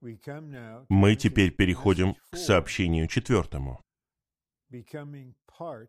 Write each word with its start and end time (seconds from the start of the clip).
Мы 0.00 1.16
теперь 1.16 1.50
переходим 1.50 2.14
к 2.30 2.36
сообщению 2.36 3.06
четвертому. 3.06 3.80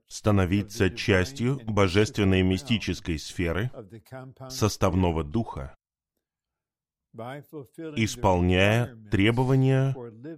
Становиться 0.08 0.90
частью 0.90 1.60
божественной 1.66 2.42
мистической 2.42 3.18
сферы 3.20 3.72
составного 4.50 5.24
духа, 5.24 5.76
исполняя 7.96 8.96
требования 9.12 9.96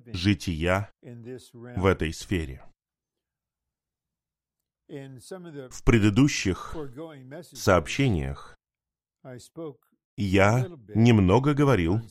жития 0.07 0.91
в 1.01 1.85
этой 1.85 2.13
сфере. 2.13 2.63
В 4.87 5.83
предыдущих 5.83 6.75
сообщениях 7.41 8.55
я 10.18 10.68
немного 10.93 11.54
говорил 11.54 12.02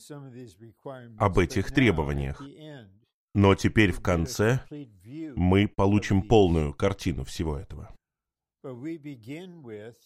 об 1.17 1.39
этих 1.39 1.71
требованиях, 1.71 2.41
но 3.33 3.55
теперь 3.55 3.91
в 3.91 4.01
конце 4.01 4.61
мы 5.35 5.67
получим 5.67 6.21
полную 6.21 6.73
картину 6.73 7.23
всего 7.23 7.57
этого. 7.57 7.93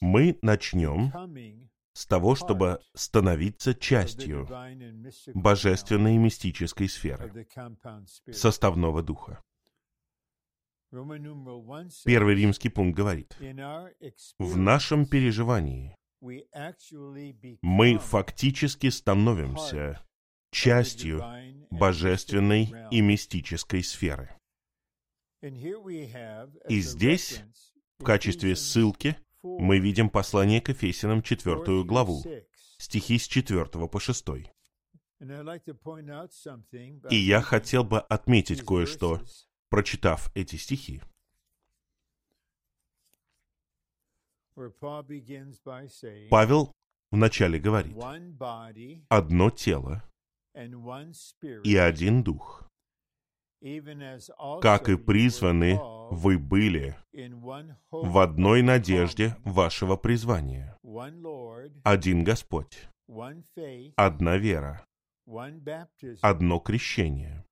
Мы 0.02 0.38
начнем 0.42 1.70
с 1.94 2.06
того, 2.06 2.36
чтобы 2.36 2.80
становиться 2.94 3.74
частью 3.74 4.48
божественной 5.34 6.16
и 6.16 6.20
мистической 6.20 6.88
сферы, 6.88 7.48
составного 8.32 9.02
духа. 9.02 9.42
Первый 12.06 12.36
римский 12.36 12.70
пункт 12.70 12.96
говорит, 12.96 13.36
в 14.40 14.58
нашем 14.58 15.06
переживании 15.06 15.98
мы 17.62 17.98
фактически 17.98 18.90
становимся 18.90 20.02
частью 20.52 21.24
божественной 21.70 22.74
и 22.92 23.02
мистической 23.02 23.84
сферы. 23.84 24.38
И 25.42 26.80
здесь, 26.82 27.42
в 28.00 28.04
качестве 28.04 28.56
ссылки, 28.56 29.16
мы 29.44 29.80
видим 29.80 30.10
послание 30.10 30.62
к 30.62 30.70
Ефесянам, 30.70 31.22
четвертую 31.22 31.86
главу, 31.86 32.24
стихи 32.78 33.20
с 33.20 33.28
4 33.28 33.66
по 33.66 34.00
6. 34.00 34.26
И 37.10 37.16
я 37.16 37.42
хотел 37.42 37.84
бы 37.84 38.00
отметить 38.00 38.66
кое-что, 38.66 39.22
прочитав 39.70 40.32
эти 40.36 40.56
стихи. 40.56 41.02
Павел 46.30 46.72
вначале 47.12 47.60
говорит, 47.60 47.96
одно 49.10 49.50
тело 49.52 50.04
и 51.64 51.78
один 51.78 52.24
дух, 52.24 52.68
как 54.62 54.90
и 54.90 54.98
призваны 54.98 55.80
вы 56.10 56.40
были 56.40 56.96
в 57.92 58.18
одной 58.18 58.62
надежде 58.62 59.36
вашего 59.44 59.96
призвания. 59.96 60.78
Один 61.84 62.24
Господь, 62.24 62.90
одна 63.96 64.38
вера, 64.38 64.86
одно 66.22 66.60
крещение, 66.60 67.46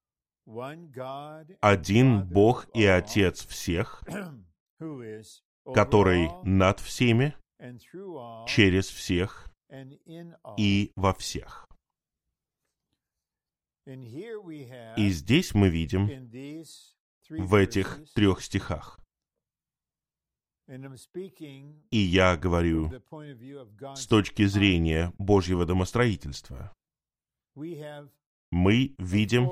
один 1.62 2.28
Бог 2.28 2.68
и 2.74 2.86
Отец 2.86 3.46
всех, 3.46 4.04
который 5.74 6.30
над 6.44 6.80
всеми, 6.80 7.36
через 8.48 8.88
всех 8.88 9.48
и 10.58 10.92
во 10.96 11.14
всех. 11.14 11.68
И 13.86 15.10
здесь 15.10 15.54
мы 15.54 15.70
видим 15.70 16.10
в 17.30 17.56
этих 17.56 18.02
трех 18.14 18.42
стихах. 18.42 19.00
И 20.68 21.98
я 21.98 22.36
говорю 22.38 22.92
с 23.96 24.08
точки 24.08 24.46
зрения 24.46 25.14
Божьего 25.20 25.66
домостроительства. 25.66 26.74
Мы 28.52 28.96
видим 28.98 29.48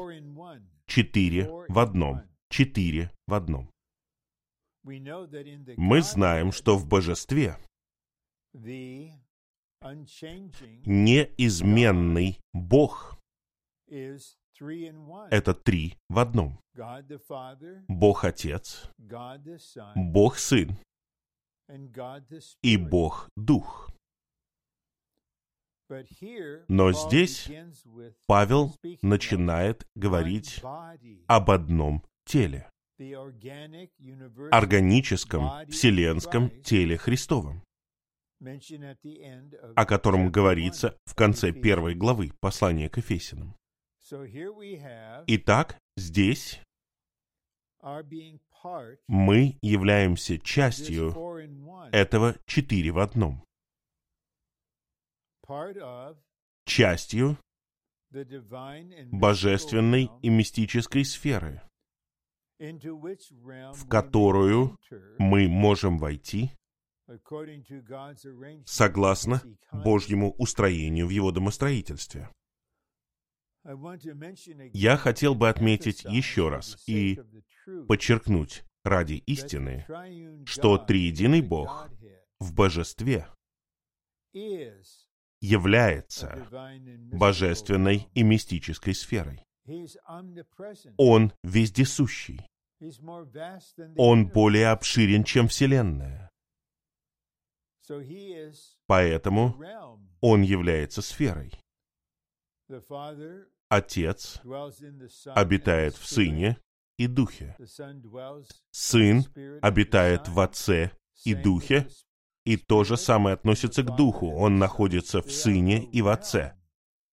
четыре 0.88 1.50
в 1.68 1.80
одном. 1.80 2.24
Четыре 2.50 3.12
в 3.28 3.34
одном. 3.34 3.73
Мы 4.84 6.02
знаем, 6.02 6.52
что 6.52 6.78
в 6.78 6.86
божестве 6.88 7.58
неизменный 10.86 12.40
Бог— 12.54 13.18
это 13.88 15.54
три 15.54 15.98
в 16.10 16.20
одном. 16.20 16.60
Бог 17.88 18.26
Отец, 18.26 18.90
Бог 19.96 20.38
Сын 20.38 20.78
и 22.62 22.78
Бог 22.78 23.30
Дух. 23.38 23.90
Но 26.68 26.92
здесь 26.92 27.50
Павел 28.26 28.76
начинает 29.02 29.86
говорить 29.96 30.62
об 31.28 31.52
одном 31.52 32.04
теле 32.26 32.73
органическом 34.52 35.68
вселенском 35.70 36.50
теле 36.62 36.98
Христовом, 36.98 37.64
о 39.76 39.86
котором 39.86 40.32
говорится 40.32 40.98
в 41.06 41.16
конце 41.16 41.52
первой 41.52 41.96
главы 41.96 42.32
послания 42.40 42.90
к 42.90 42.98
Ефесянам. 42.98 43.56
Итак, 45.28 45.78
здесь 45.98 46.60
мы 49.08 49.58
являемся 49.62 50.38
частью 50.40 51.14
этого 51.92 52.36
четыре 52.46 52.92
в 52.92 53.00
одном. 53.00 53.44
Частью 56.66 57.38
божественной 59.12 60.10
и 60.22 60.30
мистической 60.30 61.04
сферы, 61.04 61.62
в 62.60 63.88
которую 63.88 64.78
мы 65.18 65.48
можем 65.48 65.98
войти 65.98 66.52
согласно 68.66 69.42
Божьему 69.72 70.32
устроению 70.38 71.08
в 71.08 71.10
его 71.10 71.32
домостроительстве. 71.32 72.30
Я 74.74 74.98
хотел 74.98 75.36
бы 75.36 75.50
отметить 75.50 76.04
еще 76.04 76.50
раз 76.50 76.84
и 76.88 77.20
подчеркнуть 77.88 78.64
ради 78.84 79.24
истины, 79.26 79.86
что 80.46 80.78
триединый 80.78 81.42
Бог 81.42 81.90
в 82.40 82.54
божестве 82.54 83.28
является 85.40 86.48
божественной 87.12 88.08
и 88.14 88.24
мистической 88.24 88.94
сферой. 88.94 89.44
Он 90.98 91.34
вездесущий. 91.44 92.46
Он 93.98 94.28
более 94.28 94.70
обширен, 94.70 95.24
чем 95.24 95.48
Вселенная. 95.48 96.30
Поэтому 98.88 99.56
он 100.22 100.42
является 100.42 101.02
сферой. 101.02 101.52
Отец 103.70 104.42
обитает 105.26 105.96
в 105.96 106.06
Сыне 106.06 106.58
и 106.98 107.08
Духе. 107.08 107.56
Сын 108.72 109.26
обитает 109.62 110.28
в 110.28 110.40
Отце 110.40 110.92
и 111.26 111.34
Духе, 111.34 111.88
и 112.46 112.58
то 112.58 112.84
же 112.84 112.98
самое 112.98 113.36
относится 113.36 113.84
к 113.84 113.96
Духу. 113.96 114.30
Он 114.32 114.60
находится 114.60 115.22
в 115.22 115.32
Сыне 115.32 115.86
и 115.86 116.02
в 116.02 116.10
Отце. 116.10 116.58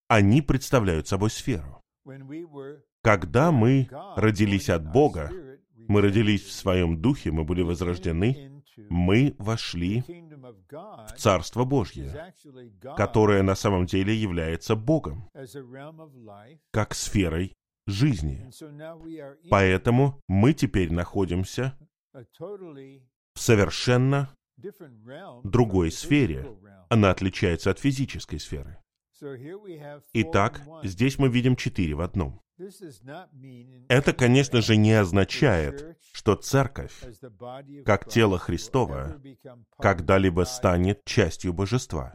Они 0.09 0.43
представляют 0.43 1.07
собой 1.07 1.31
сферу. 1.31 1.81
Когда 3.03 3.53
мы 3.53 3.89
родились 4.17 4.69
от 4.69 4.91
Бога, 4.91 5.31
мы 5.89 6.01
родились 6.03 6.45
в 6.45 6.53
своем 6.53 7.01
духе, 7.01 7.31
мы 7.31 7.45
были 7.45 7.63
возрождены, 7.63 8.63
мы 8.89 9.35
вошли 9.39 10.05
в 10.07 11.13
Царство 11.17 11.65
Божье, 11.65 12.33
которое 12.97 13.43
на 13.43 13.55
самом 13.55 13.87
деле 13.87 14.15
является 14.15 14.77
Богом, 14.77 15.29
как 16.71 16.95
сферой 16.95 17.55
жизни. 17.87 18.51
Поэтому 19.51 20.21
мы 20.29 20.53
теперь 20.53 20.93
находимся 20.93 21.77
в 22.13 23.39
совершенно 23.39 24.31
другой 25.45 25.91
сфере. 25.91 26.47
Она 26.89 27.11
отличается 27.11 27.71
от 27.71 27.79
физической 27.79 28.39
сферы. 28.39 28.79
Итак, 30.13 30.63
здесь 30.83 31.19
мы 31.19 31.29
видим 31.29 31.57
четыре 31.57 31.95
в 31.95 32.01
одном. 32.01 32.41
Это, 33.89 34.13
конечно 34.13 34.61
же, 34.61 34.77
не 34.77 34.93
означает, 34.93 35.99
что 36.13 36.37
церковь, 36.37 36.93
как 37.85 38.09
тело 38.09 38.39
Христова, 38.39 39.21
когда-либо 39.79 40.45
станет 40.45 41.05
частью 41.05 41.53
божества. 41.53 42.13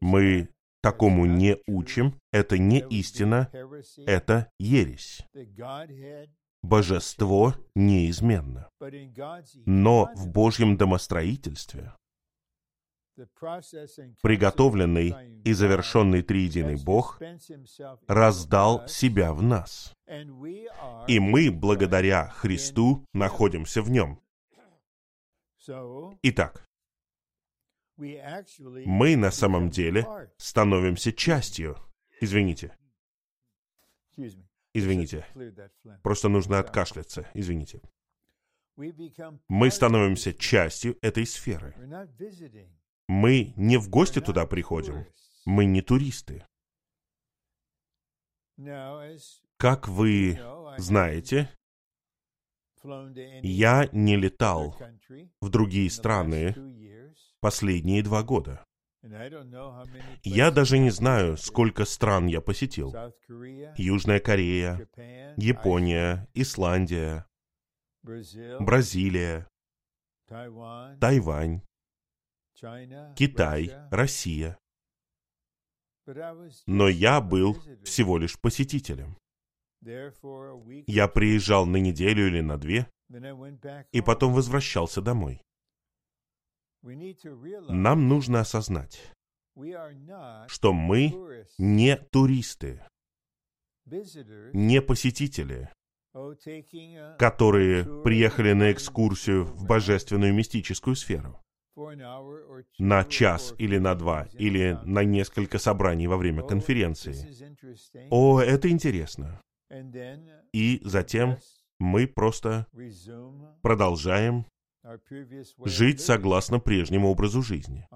Мы 0.00 0.48
такому 0.82 1.26
не 1.26 1.58
учим, 1.66 2.18
это 2.32 2.58
не 2.58 2.80
истина, 2.80 3.50
это 4.06 4.50
ересь. 4.58 5.22
Божество 6.62 7.54
неизменно. 7.76 8.68
Но 9.66 10.10
в 10.16 10.28
Божьем 10.28 10.76
домостроительстве 10.76 11.92
приготовленный 14.22 15.42
и 15.44 15.52
завершенный 15.52 16.22
триединый 16.22 16.76
Бог 16.76 17.20
раздал 18.06 18.86
себя 18.88 19.32
в 19.32 19.42
нас. 19.42 19.94
И 21.08 21.18
мы, 21.18 21.50
благодаря 21.50 22.28
Христу, 22.28 23.04
находимся 23.12 23.82
в 23.82 23.90
нем. 23.90 24.20
Итак, 26.22 26.66
мы 27.96 29.16
на 29.16 29.30
самом 29.30 29.70
деле 29.70 30.06
становимся 30.36 31.12
частью. 31.12 31.76
Извините. 32.20 32.76
Извините. 34.72 35.26
Просто 36.02 36.28
нужно 36.28 36.58
откашляться. 36.58 37.28
Извините. 37.34 37.80
Мы 39.48 39.70
становимся 39.70 40.32
частью 40.32 40.96
этой 41.02 41.26
сферы. 41.26 41.74
Мы 43.08 43.54
не 43.56 43.78
в 43.78 43.88
гости 43.88 44.20
туда 44.20 44.46
приходим. 44.46 45.06
Мы 45.46 45.64
не 45.64 45.80
туристы. 45.80 46.44
Как 49.56 49.88
вы 49.88 50.38
знаете, 50.76 51.50
я 53.42 53.88
не 53.92 54.16
летал 54.16 54.76
в 55.40 55.48
другие 55.48 55.90
страны 55.90 56.54
последние 57.40 58.02
два 58.02 58.22
года. 58.22 58.64
Я 60.22 60.50
даже 60.50 60.78
не 60.78 60.90
знаю, 60.90 61.36
сколько 61.36 61.84
стран 61.84 62.26
я 62.26 62.40
посетил. 62.40 62.94
Южная 63.76 64.20
Корея, 64.20 64.88
Япония, 65.36 66.28
Исландия, 66.34 67.26
Бразилия, 68.02 69.48
Тайвань, 71.00 71.62
Китай, 73.14 73.70
Россия. 73.90 74.58
Но 76.66 76.88
я 76.88 77.20
был 77.20 77.56
всего 77.84 78.18
лишь 78.18 78.38
посетителем. 78.40 79.16
Я 79.80 81.08
приезжал 81.08 81.66
на 81.66 81.76
неделю 81.76 82.26
или 82.26 82.40
на 82.40 82.56
две, 82.56 82.90
и 83.92 84.00
потом 84.00 84.32
возвращался 84.32 85.00
домой. 85.00 85.40
Нам 86.82 88.08
нужно 88.08 88.40
осознать, 88.40 89.12
что 90.48 90.72
мы 90.72 91.46
не 91.58 91.96
туристы, 91.96 92.82
не 93.84 94.82
посетители, 94.82 95.70
которые 97.18 98.02
приехали 98.02 98.52
на 98.52 98.72
экскурсию 98.72 99.44
в 99.44 99.64
божественную 99.64 100.34
мистическую 100.34 100.96
сферу 100.96 101.40
на 102.78 103.04
час 103.04 103.54
или 103.58 103.78
на 103.78 103.94
два, 103.94 104.28
или 104.32 104.78
на 104.84 105.04
несколько 105.04 105.58
собраний 105.58 106.06
во 106.06 106.16
время 106.16 106.42
конференции. 106.42 107.16
О, 108.10 108.40
это 108.40 108.68
интересно. 108.68 109.40
И 110.52 110.80
затем 110.84 111.38
мы 111.78 112.06
просто 112.06 112.66
продолжаем 113.62 114.46
жить 115.64 116.00
согласно 116.00 116.58
прежнему 116.58 117.08
образу 117.08 117.42
жизни 117.42 117.86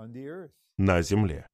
на 0.79 1.03
Земле. 1.03 1.47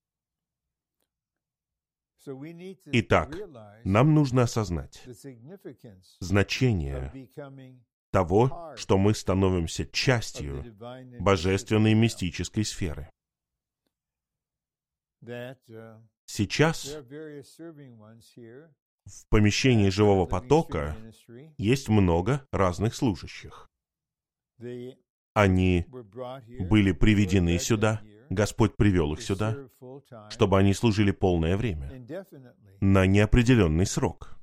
Итак, 2.92 3.36
нам 3.84 4.14
нужно 4.14 4.42
осознать 4.42 5.02
значение 6.20 7.12
того, 8.10 8.74
что 8.76 8.98
мы 8.98 9.14
становимся 9.14 9.86
частью 9.86 10.64
божественной 11.20 11.94
мистической 11.94 12.64
сферы. 12.64 13.10
Сейчас 16.26 16.96
в 19.04 19.26
помещении 19.30 19.88
живого 19.88 20.26
потока 20.26 20.96
есть 21.56 21.88
много 21.88 22.46
разных 22.52 22.94
служащих. 22.94 23.68
Они 25.34 25.86
были 25.88 26.92
приведены 26.92 27.58
сюда, 27.58 28.02
Господь 28.28 28.76
привел 28.76 29.14
их 29.14 29.22
сюда, 29.22 29.56
чтобы 30.30 30.58
они 30.58 30.74
служили 30.74 31.12
полное 31.12 31.56
время, 31.56 31.90
на 32.80 33.06
неопределенный 33.06 33.86
срок. 33.86 34.36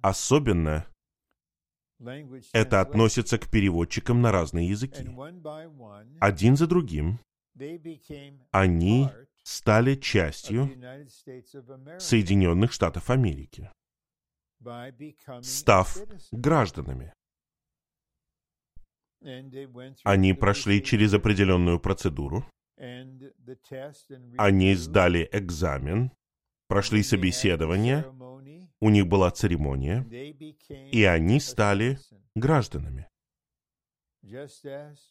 Особенно 0.00 0.86
это 2.52 2.80
относится 2.80 3.38
к 3.38 3.48
переводчикам 3.50 4.20
на 4.22 4.32
разные 4.32 4.68
языки. 4.68 5.08
Один 6.20 6.56
за 6.56 6.66
другим 6.66 7.18
они 8.50 9.08
стали 9.42 9.96
частью 9.96 10.70
Соединенных 11.98 12.72
Штатов 12.72 13.10
Америки, 13.10 13.70
став 15.42 15.96
гражданами. 16.30 17.12
Они 20.04 20.32
прошли 20.34 20.82
через 20.82 21.14
определенную 21.14 21.78
процедуру, 21.78 22.44
они 24.38 24.74
сдали 24.74 25.28
экзамен, 25.32 26.10
прошли 26.72 27.02
собеседование, 27.02 28.06
у 28.80 28.88
них 28.88 29.06
была 29.06 29.30
церемония, 29.30 30.06
и 30.90 31.04
они 31.04 31.38
стали 31.38 31.98
гражданами. 32.34 33.10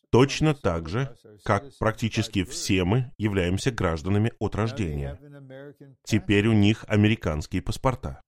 Точно 0.10 0.56
так 0.56 0.90
же, 0.90 1.16
как 1.44 1.66
практически 1.78 2.44
все 2.46 2.84
мы 2.84 3.12
являемся 3.20 3.70
гражданами 3.70 4.34
от 4.40 4.56
рождения. 4.56 5.20
Теперь 6.04 6.48
у 6.48 6.54
них 6.54 6.84
американские 6.88 7.62
паспорта. 7.62 8.24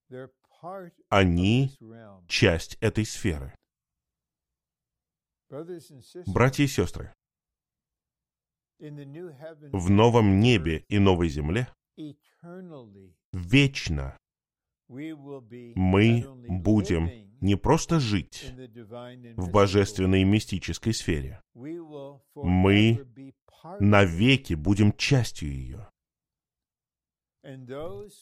Они 1.08 1.72
часть 2.28 2.78
этой 2.80 3.04
сферы. 3.04 3.52
Братья 6.26 6.62
и 6.62 6.68
сестры, 6.68 7.12
в 8.78 9.90
новом 9.90 10.38
небе 10.38 10.84
и 10.88 11.00
новой 11.00 11.28
земле 11.28 11.66
вечно. 13.34 14.16
Мы 14.88 16.24
будем 16.48 17.10
не 17.40 17.56
просто 17.56 18.00
жить 18.00 18.54
в 19.36 19.50
божественной 19.50 20.22
и 20.22 20.24
мистической 20.24 20.94
сфере. 20.94 21.42
Мы 22.34 23.06
навеки 23.80 24.54
будем 24.54 24.92
частью 24.92 25.52
ее. 25.52 25.90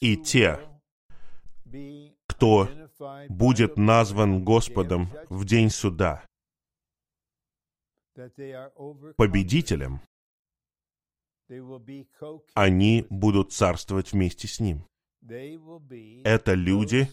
И 0.01 0.17
те, 0.17 0.59
кто 2.27 2.69
будет 3.29 3.77
назван 3.77 4.43
Господом 4.43 5.09
в 5.29 5.45
день 5.45 5.69
суда. 5.69 6.25
победителем, 9.15 10.01
они 12.53 13.05
будут 13.09 13.53
царствовать 13.53 14.11
вместе 14.11 14.47
с 14.47 14.59
Ним. 14.59 14.85
Это 16.23 16.53
люди, 16.53 17.09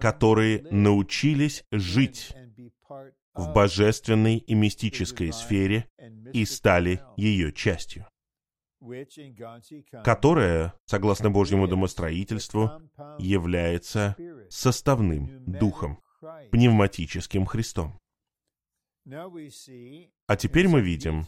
которые 0.00 0.62
научились 0.70 1.64
жить 1.70 2.34
в 3.34 3.52
божественной 3.52 4.38
и 4.38 4.54
мистической 4.54 5.32
сфере 5.32 5.88
и 6.32 6.44
стали 6.44 7.00
ее 7.16 7.52
частью, 7.52 8.06
которая, 10.04 10.74
согласно 10.84 11.30
Божьему 11.30 11.68
домостроительству, 11.68 12.70
является 13.18 14.16
составным 14.50 15.44
духом, 15.46 16.00
пневматическим 16.50 17.46
Христом. 17.46 17.98
А 19.06 20.36
теперь 20.36 20.68
мы 20.68 20.80
видим 20.80 21.24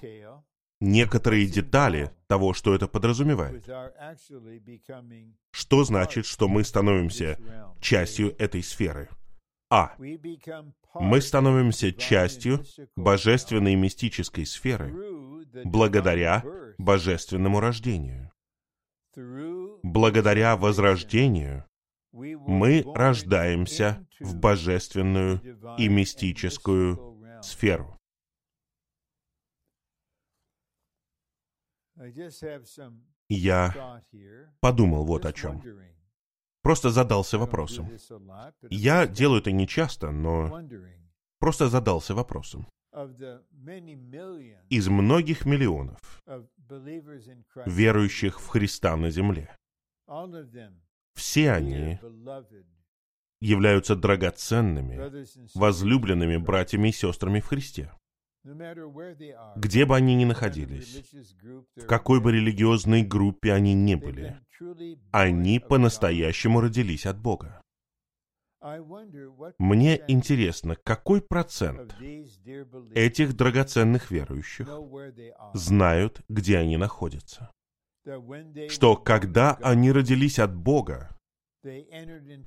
некоторые 0.81 1.47
детали 1.47 2.11
того, 2.27 2.55
что 2.55 2.75
это 2.75 2.89
подразумевает. 2.89 3.69
Что 5.53 5.85
значит, 5.85 6.27
что 6.27 6.49
мы 6.49 6.65
становимся 6.65 7.39
частью 7.81 8.35
этой 8.41 8.63
сферы? 8.63 9.09
А. 9.71 9.95
Мы 10.95 11.21
становимся 11.21 11.93
частью 11.93 12.65
божественной 12.97 13.77
мистической 13.77 14.45
сферы 14.45 14.93
благодаря 15.65 16.45
божественному 16.79 17.61
рождению. 17.61 18.33
Благодаря 19.83 20.57
возрождению 20.57 21.65
мы 22.13 22.85
рождаемся 22.95 24.05
в 24.19 24.37
божественную 24.37 25.41
и 25.79 25.89
мистическую 25.89 27.19
сферу. 27.43 28.00
Я 33.29 34.03
подумал 34.61 35.05
вот 35.05 35.25
о 35.27 35.33
чем. 35.33 35.63
Просто 36.63 36.91
задался 36.91 37.39
вопросом. 37.39 37.91
Я 38.71 39.07
делаю 39.07 39.41
это 39.41 39.53
не 39.53 39.67
часто, 39.67 40.11
но 40.11 40.63
просто 41.39 41.69
задался 41.69 42.15
вопросом. 42.15 42.67
Из 44.69 44.89
многих 44.89 45.47
миллионов 45.47 46.23
верующих 47.67 48.41
в 48.41 48.47
Христа 48.49 48.97
на 48.97 49.11
земле, 49.11 49.57
все 51.15 51.53
они 51.53 51.99
являются 53.41 53.97
драгоценными, 53.97 54.99
возлюбленными 55.55 56.37
братьями 56.37 56.89
и 56.89 56.93
сестрами 56.93 57.41
в 57.41 57.47
Христе. 57.47 57.93
Где 59.57 59.85
бы 59.85 59.97
они 59.97 60.15
ни 60.15 60.25
находились, 60.25 61.05
в 61.77 61.87
какой 61.87 62.21
бы 62.21 62.33
религиозной 62.33 63.03
группе 63.03 63.53
они 63.53 63.75
ни 63.75 63.95
были, 63.95 64.41
они 65.11 65.61
по-настоящему 65.61 66.61
родились 66.61 67.07
от 67.07 67.19
Бога. 67.19 67.63
Мне 69.59 70.03
интересно, 70.09 70.77
какой 70.77 71.23
процент 71.23 71.95
этих 72.95 73.35
драгоценных 73.35 74.11
верующих 74.11 74.69
знают, 75.55 76.23
где 76.29 76.59
они 76.59 76.77
находятся? 76.77 77.51
Что 78.69 78.97
когда 78.97 79.55
они 79.63 79.93
родились 79.93 80.39
от 80.39 80.55
Бога, 80.55 81.17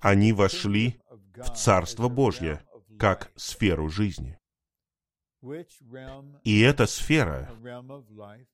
они 0.01 0.33
вошли 0.33 0.99
в 1.35 1.55
Царство 1.55 2.09
Божье 2.09 2.63
как 2.99 3.31
сферу 3.35 3.89
жизни. 3.89 4.37
И 6.43 6.61
эта 6.61 6.85
сфера, 6.85 7.49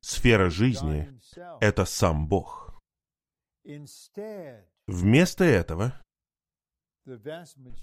сфера 0.02 0.50
жизни, 0.50 1.08
это 1.62 1.86
сам 1.86 2.28
Бог. 2.28 2.82
Вместо 4.88 5.44
этого 5.44 6.02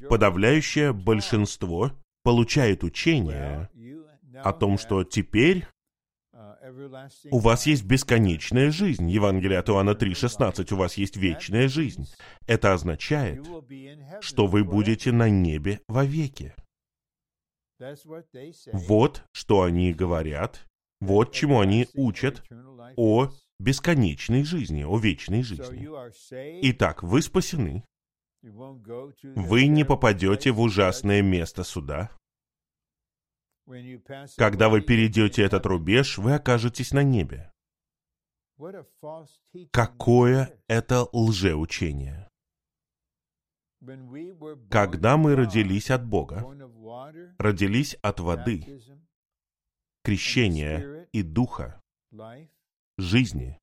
подавляющее 0.09 0.93
большинство 0.93 1.93
получает 2.25 2.83
учение 2.83 3.71
о 4.43 4.53
том, 4.53 4.77
что 4.77 5.05
теперь 5.05 5.67
у 7.31 7.39
вас 7.39 7.67
есть 7.67 7.85
бесконечная 7.85 8.73
жизнь. 8.73 9.09
Евангелие 9.09 9.59
от 9.61 9.69
Иоанна 9.69 9.91
3,16. 9.91 10.75
У 10.75 10.77
вас 10.77 10.97
есть 10.97 11.17
вечная 11.17 11.69
жизнь. 11.69 12.07
Это 12.47 12.73
означает, 12.73 13.47
что 14.21 14.47
вы 14.49 14.65
будете 14.65 15.13
на 15.13 15.31
небе 15.31 15.81
вовеки. 15.87 16.55
Вот 18.73 19.25
что 19.33 19.63
они 19.63 19.93
говорят, 19.93 20.67
вот 21.01 21.33
чему 21.33 21.61
они 21.61 21.89
учат 21.95 22.43
о 22.97 23.31
бесконечной 23.59 24.45
жизни, 24.45 24.83
о 24.83 24.99
вечной 24.99 25.43
жизни. 25.43 25.89
Итак, 26.71 27.03
вы 27.03 27.23
спасены. 27.23 27.85
Вы 28.43 29.67
не 29.67 29.85
попадете 29.85 30.53
в 30.53 30.61
ужасное 30.61 31.23
место 31.23 31.65
суда. 31.65 32.11
Когда 34.37 34.69
вы 34.69 34.81
перейдете 34.81 35.43
этот 35.43 35.67
рубеж, 35.67 36.19
вы 36.19 36.35
окажетесь 36.35 36.93
на 36.93 37.03
небе. 37.03 37.51
Какое 39.73 40.59
это 40.69 41.07
лжеучение! 41.13 42.29
Когда 44.71 45.17
мы 45.17 45.35
родились 45.37 45.91
от 45.91 46.07
Бога, 46.07 46.43
родились 47.39 47.95
от 48.03 48.21
воды, 48.21 48.81
крещения 50.03 51.09
и 51.13 51.23
духа, 51.23 51.83
жизни, 52.99 53.61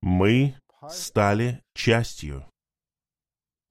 мы 0.00 0.54
стали 0.90 1.62
частью 1.74 2.50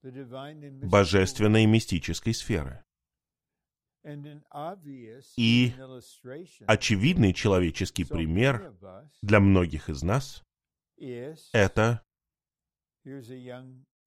божественной 0.04 1.66
мистической 1.66 2.34
сферы. 2.34 2.84
И 5.36 5.74
очевидный 6.68 7.34
человеческий 7.34 8.04
пример 8.04 8.76
для 9.22 9.40
многих 9.40 9.90
из 9.90 10.04
нас— 10.04 10.44
это 11.54 12.06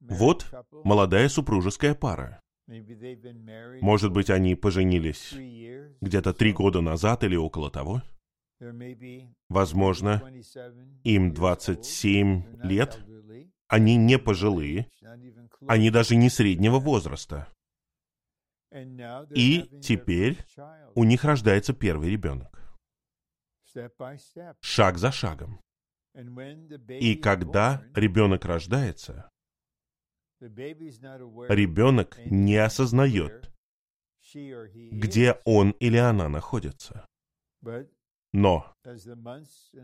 вот 0.01 0.47
молодая 0.85 1.29
супружеская 1.29 1.95
пара. 1.95 2.41
Может 3.81 4.13
быть, 4.13 4.31
они 4.31 4.55
поженились 4.55 5.33
где-то 6.01 6.35
три 6.35 6.53
года 6.53 6.81
назад 6.81 7.25
или 7.25 7.37
около 7.37 7.71
того. 7.71 8.03
Возможно, 9.49 10.23
им 11.05 11.33
27 11.33 12.63
лет. 12.63 13.01
Они 13.69 13.97
не 13.97 14.19
пожилые. 14.19 14.89
Они 15.67 15.91
даже 15.91 16.17
не 16.17 16.29
среднего 16.29 16.79
возраста. 16.79 17.49
И 19.35 19.81
теперь 19.83 20.39
у 20.95 21.05
них 21.05 21.25
рождается 21.25 21.73
первый 21.73 22.11
ребенок. 22.11 22.55
Шаг 24.61 24.99
за 24.99 25.13
шагом. 25.13 25.61
И 26.89 27.15
когда 27.17 27.85
ребенок 27.95 28.45
рождается, 28.45 29.31
ребенок 30.41 32.19
не 32.27 32.57
осознает, 32.57 33.51
где 34.35 35.39
он 35.45 35.71
или 35.81 35.97
она 35.97 36.29
находится. 36.29 37.07
Но 38.33 38.67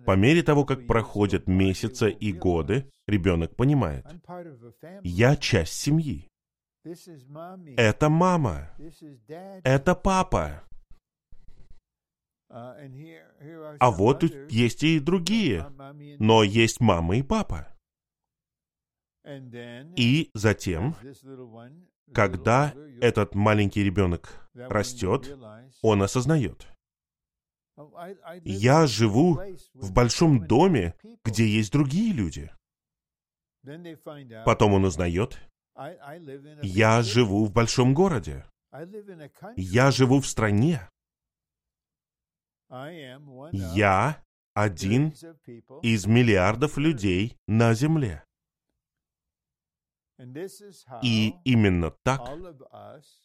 по 0.05 0.17
мере 0.17 0.43
того, 0.43 0.65
как 0.65 0.87
проходят 0.87 1.49
месяцы 1.49 2.11
и 2.11 2.33
годы, 2.33 2.91
ребенок 3.07 3.57
понимает, 3.57 4.07
я 5.03 5.37
часть 5.37 5.75
семьи. 5.75 6.29
Это 7.77 8.11
мама. 8.11 8.71
Это 9.65 9.95
папа. 9.95 10.63
А 12.51 13.91
вот 13.91 14.23
есть 14.51 14.83
и 14.83 15.01
другие. 15.01 15.67
Но 16.19 16.43
есть 16.43 16.81
мама 16.81 17.17
и 17.17 17.23
папа. 17.23 17.74
И 19.25 20.31
затем, 20.35 20.95
когда 22.13 22.75
этот 23.01 23.35
маленький 23.35 23.83
ребенок 23.83 24.49
растет, 24.55 25.37
он 25.83 26.03
осознает. 26.03 26.67
Я 28.45 28.87
живу 28.87 29.41
в 29.73 29.93
большом 29.93 30.47
доме, 30.47 30.95
где 31.25 31.47
есть 31.47 31.73
другие 31.73 32.13
люди. 32.13 32.53
Потом 34.45 34.75
он 34.75 34.85
узнает, 34.85 35.41
я 36.63 37.03
живу 37.03 37.47
в 37.47 37.53
большом 37.53 37.95
городе. 37.95 38.45
Я 39.57 39.91
живу 39.91 40.21
в 40.21 40.27
стране. 40.27 40.89
Я 43.53 44.23
один 44.53 45.15
из 45.83 46.07
миллиардов 46.07 46.77
людей 46.77 47.37
на 47.47 47.75
Земле. 47.75 48.24
И 51.03 51.35
именно 51.45 51.91
так 52.03 52.21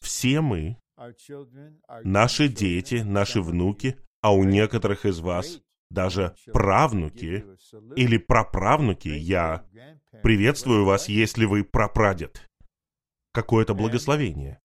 все 0.00 0.40
мы, 0.40 0.76
наши 2.04 2.48
дети, 2.48 2.96
наши 2.96 3.40
внуки, 3.40 3.98
а 4.20 4.34
у 4.34 4.44
некоторых 4.44 5.06
из 5.06 5.20
вас 5.20 5.60
даже 5.90 6.34
правнуки 6.52 7.44
или 7.96 8.16
праправнуки, 8.18 9.08
я 9.08 9.66
приветствую 10.22 10.84
вас, 10.84 11.08
если 11.08 11.44
вы 11.44 11.64
прапрадед. 11.64 12.48
Какое-то 13.32 13.74
благословение. 13.74 14.60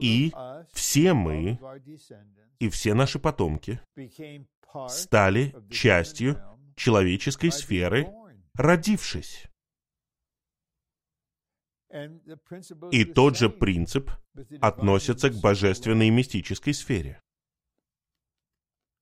И 0.00 0.32
все 0.72 1.12
мы, 1.12 1.58
и 2.58 2.68
все 2.68 2.94
наши 2.94 3.18
потомки 3.18 3.80
стали 4.88 5.54
частью 5.70 6.40
человеческой 6.76 7.52
сферы, 7.52 8.08
родившись. 8.54 9.47
И 12.90 13.04
тот 13.04 13.38
же 13.38 13.48
принцип 13.48 14.10
относится 14.60 15.30
к 15.30 15.40
божественной 15.40 16.08
и 16.08 16.10
мистической 16.10 16.74
сфере 16.74 17.20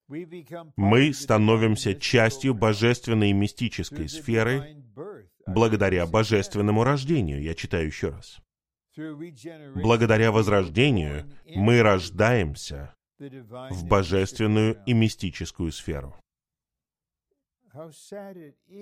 мы 0.07 1.13
становимся 1.13 1.93
частью 1.95 2.53
божественной 2.53 3.31
и 3.31 3.33
мистической 3.33 4.07
сферы 4.07 4.83
благодаря 5.45 6.05
божественному 6.05 6.83
рождению. 6.83 7.41
Я 7.41 7.53
читаю 7.55 7.87
еще 7.87 8.09
раз. 8.09 8.39
Благодаря 9.75 10.31
возрождению 10.31 11.31
мы 11.55 11.81
рождаемся 11.81 12.95
в 13.19 13.85
божественную 13.85 14.81
и 14.85 14.93
мистическую 14.93 15.71
сферу. 15.71 16.15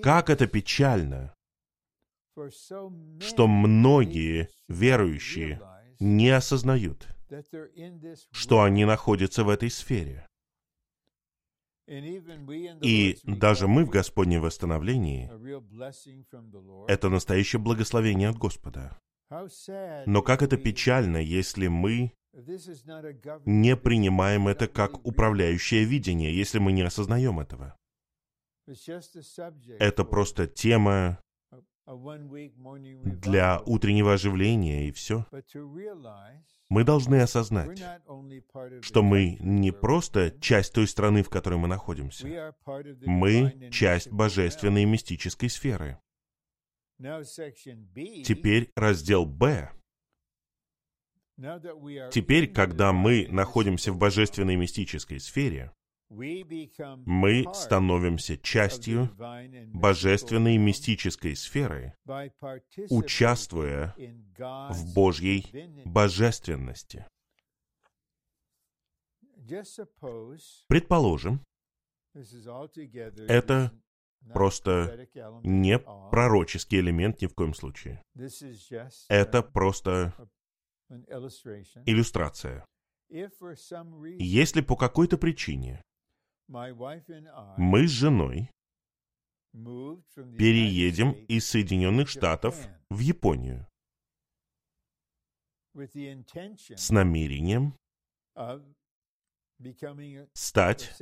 Как 0.02 0.30
это 0.30 0.46
печально, 0.46 1.34
что 3.20 3.46
многие 3.46 4.48
верующие 4.68 5.60
не 6.00 6.30
осознают, 6.30 7.08
что 8.30 8.62
они 8.62 8.84
находятся 8.84 9.44
в 9.44 9.48
этой 9.48 9.70
сфере. 9.70 10.26
И 11.88 13.18
даже 13.22 13.68
мы 13.68 13.84
в 13.84 13.90
Господнем 13.90 14.40
восстановлении— 14.42 15.30
это 16.88 17.08
настоящее 17.08 17.60
благословение 17.60 18.28
от 18.28 18.36
Господа. 18.36 18.98
Но 20.06 20.22
как 20.22 20.42
это 20.42 20.56
печально, 20.56 21.18
если 21.18 21.68
мы 21.68 22.12
не 23.44 23.76
принимаем 23.76 24.48
это 24.48 24.68
как 24.68 25.06
управляющее 25.06 25.84
видение, 25.84 26.36
если 26.36 26.58
мы 26.58 26.72
не 26.72 26.82
осознаем 26.82 27.40
этого. 27.40 27.76
Это 29.78 30.04
просто 30.04 30.46
тема 30.48 31.20
для 31.86 33.60
утреннего 33.64 34.14
оживления 34.14 34.88
и 34.88 34.92
все. 34.92 35.26
Мы 36.68 36.82
должны 36.82 37.20
осознать, 37.20 37.80
что 38.80 39.02
мы 39.02 39.36
не 39.40 39.70
просто 39.70 40.32
часть 40.40 40.72
той 40.72 40.88
страны, 40.88 41.22
в 41.22 41.30
которой 41.30 41.58
мы 41.58 41.68
находимся. 41.68 42.54
Мы 43.04 43.70
часть 43.70 44.10
божественной 44.10 44.82
и 44.82 44.86
мистической 44.86 45.48
сферы. 45.48 46.00
Теперь 46.98 48.72
раздел 48.74 49.26
«Б». 49.26 49.70
Теперь, 52.10 52.50
когда 52.50 52.92
мы 52.92 53.28
находимся 53.30 53.92
в 53.92 53.98
божественной 53.98 54.56
мистической 54.56 55.20
сфере, 55.20 55.75
мы 56.08 57.44
становимся 57.54 58.36
частью 58.36 59.10
божественной 59.74 60.56
мистической 60.56 61.34
сферы, 61.34 61.94
участвуя 62.90 63.94
в 64.70 64.94
Божьей 64.94 65.46
божественности. 65.84 67.06
Предположим, 70.68 71.44
это 73.28 73.72
просто 74.32 75.08
не 75.42 75.78
пророческий 75.78 76.80
элемент 76.80 77.20
ни 77.20 77.26
в 77.26 77.34
коем 77.34 77.54
случае. 77.54 78.02
Это 79.08 79.42
просто 79.42 80.14
иллюстрация. 81.84 82.64
Если 83.08 84.60
по 84.62 84.76
какой-то 84.76 85.16
причине 85.16 85.82
мы 86.48 87.86
с 87.86 87.90
женой 87.90 88.50
переедем 89.52 91.12
из 91.28 91.48
Соединенных 91.48 92.08
Штатов 92.08 92.68
в 92.90 92.98
Японию. 93.00 93.66
с 96.76 96.90
намерением 96.90 97.74
стать 100.34 100.94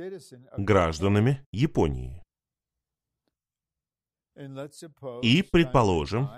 гражданами 0.57 1.45
Японии. 1.51 2.21
И, 5.21 5.43
предположим, 5.43 6.29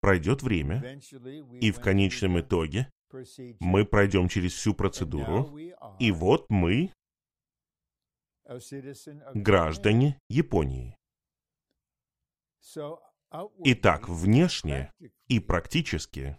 пройдет 0.00 0.42
время, 0.42 1.00
и 1.60 1.70
в 1.72 1.80
конечном 1.80 2.40
итоге 2.40 2.90
мы 3.60 3.84
пройдем 3.84 4.28
через 4.28 4.52
всю 4.52 4.74
процедуру, 4.74 5.56
и 5.98 6.12
вот 6.12 6.48
мы 6.48 6.92
граждане 9.34 10.18
Японии. 10.28 10.96
Итак, 13.64 14.08
внешне 14.08 14.92
и 15.28 15.38
практически 15.38 16.36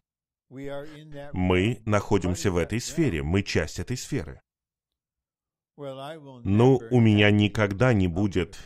мы 0.49 1.81
находимся 1.85 2.51
в 2.51 2.57
этой 2.57 2.81
сфере, 2.81 3.23
мы 3.23 3.43
часть 3.43 3.79
этой 3.79 3.95
сферы. 3.95 4.41
Но 5.77 6.77
у 6.91 6.99
меня 6.99 7.31
никогда 7.31 7.93
не 7.93 8.07
будет 8.07 8.57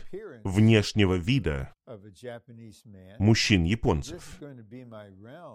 внешнего 0.42 1.14
вида 1.14 1.72
мужчин-японцев. 3.18 4.40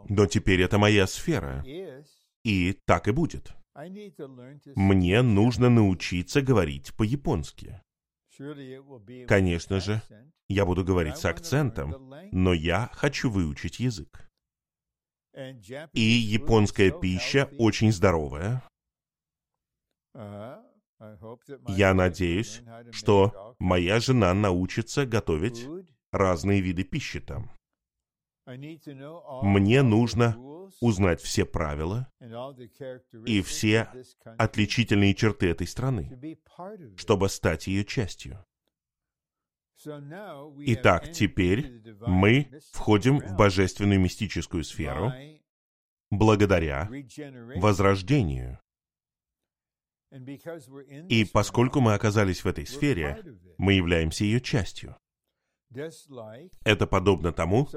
Но 0.10 0.26
теперь 0.28 0.62
это 0.62 0.78
моя 0.78 1.08
сфера, 1.08 1.64
и 2.44 2.80
так 2.86 3.08
и 3.10 3.12
будет. 3.12 3.54
Мне 4.76 5.22
нужно 5.22 5.70
научиться 5.70 6.42
говорить 6.42 6.94
по-японски. 6.96 7.82
Конечно 9.28 9.80
же, 9.80 10.02
я 10.48 10.66
буду 10.66 10.84
говорить 10.84 11.18
с 11.18 11.26
акцентом, 11.26 12.14
но 12.32 12.54
я 12.54 12.90
хочу 12.94 13.30
выучить 13.30 13.80
язык. 13.80 14.30
И 15.94 16.02
японская 16.02 16.92
пища 16.92 17.50
очень 17.58 17.92
здоровая. 17.92 18.64
Я 21.68 21.94
надеюсь, 21.94 22.62
что 22.92 23.56
моя 23.60 24.00
жена 24.00 24.34
научится 24.34 25.06
готовить 25.06 25.68
разные 26.12 26.62
виды 26.62 26.84
пищи 26.84 27.20
там. 27.22 27.50
Мне 28.46 29.84
нужно 29.84 30.38
узнать 30.80 31.22
все 31.22 31.46
правила 31.46 32.12
и 33.26 33.42
все 33.42 33.92
отличительные 34.38 35.14
черты 35.14 35.50
этой 35.50 35.68
страны, 35.68 36.40
чтобы 36.98 37.30
стать 37.30 37.68
ее 37.68 37.86
частью. 37.86 38.44
Итак, 39.86 41.12
теперь 41.12 41.82
мы 42.02 42.52
входим 42.72 43.20
в 43.20 43.36
божественную 43.36 44.00
мистическую 44.00 44.64
сферу 44.64 45.12
благодаря 46.12 46.90
возрождению. 47.56 48.60
И 51.10 51.26
поскольку 51.26 51.80
мы 51.80 51.94
оказались 51.94 52.44
в 52.44 52.48
этой 52.48 52.68
сфере, 52.68 53.24
мы 53.58 53.74
являемся 53.74 54.26
ее 54.26 54.42
частью. 54.42 54.98
Это 56.64 56.88
подобно 56.88 57.32
тому, 57.32 57.68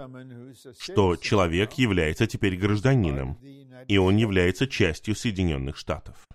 что 0.80 1.16
человек 1.16 1.72
является 1.74 2.26
теперь 2.26 2.56
гражданином, 2.56 3.38
и 3.88 3.98
он 3.98 4.16
является 4.16 4.66
частью 4.66 5.14
Соединенных 5.14 5.76
Штатов. 5.76 6.26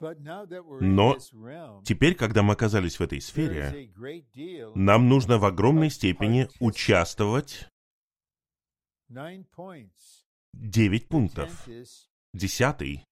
Но 0.00 1.18
теперь, 1.84 2.14
когда 2.14 2.42
мы 2.42 2.54
оказались 2.54 2.98
в 2.98 3.02
этой 3.02 3.20
сфере, 3.20 3.92
нам 4.74 5.08
нужно 5.08 5.38
в 5.38 5.44
огромной 5.44 5.90
степени 5.90 6.48
участвовать. 6.58 7.68
Девять 10.52 11.08
пунктов. 11.08 11.68
Десятый 12.32 13.04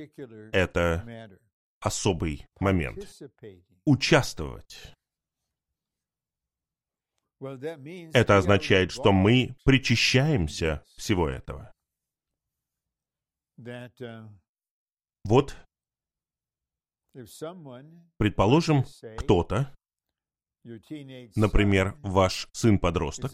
—это 0.52 1.38
особый 1.80 2.46
момент. 2.58 3.06
Участвовать. 3.84 4.94
Это 7.40 8.36
означает, 8.36 8.90
что 8.92 9.12
мы 9.12 9.56
причащаемся 9.64 10.84
всего 10.96 11.28
этого. 11.28 11.72
Uh, 13.58 14.28
вот, 15.24 15.56
предположим, 18.18 18.84
кто-то, 19.18 19.74
например, 20.64 21.96
ваш 22.02 22.48
сын-подросток, 22.52 23.32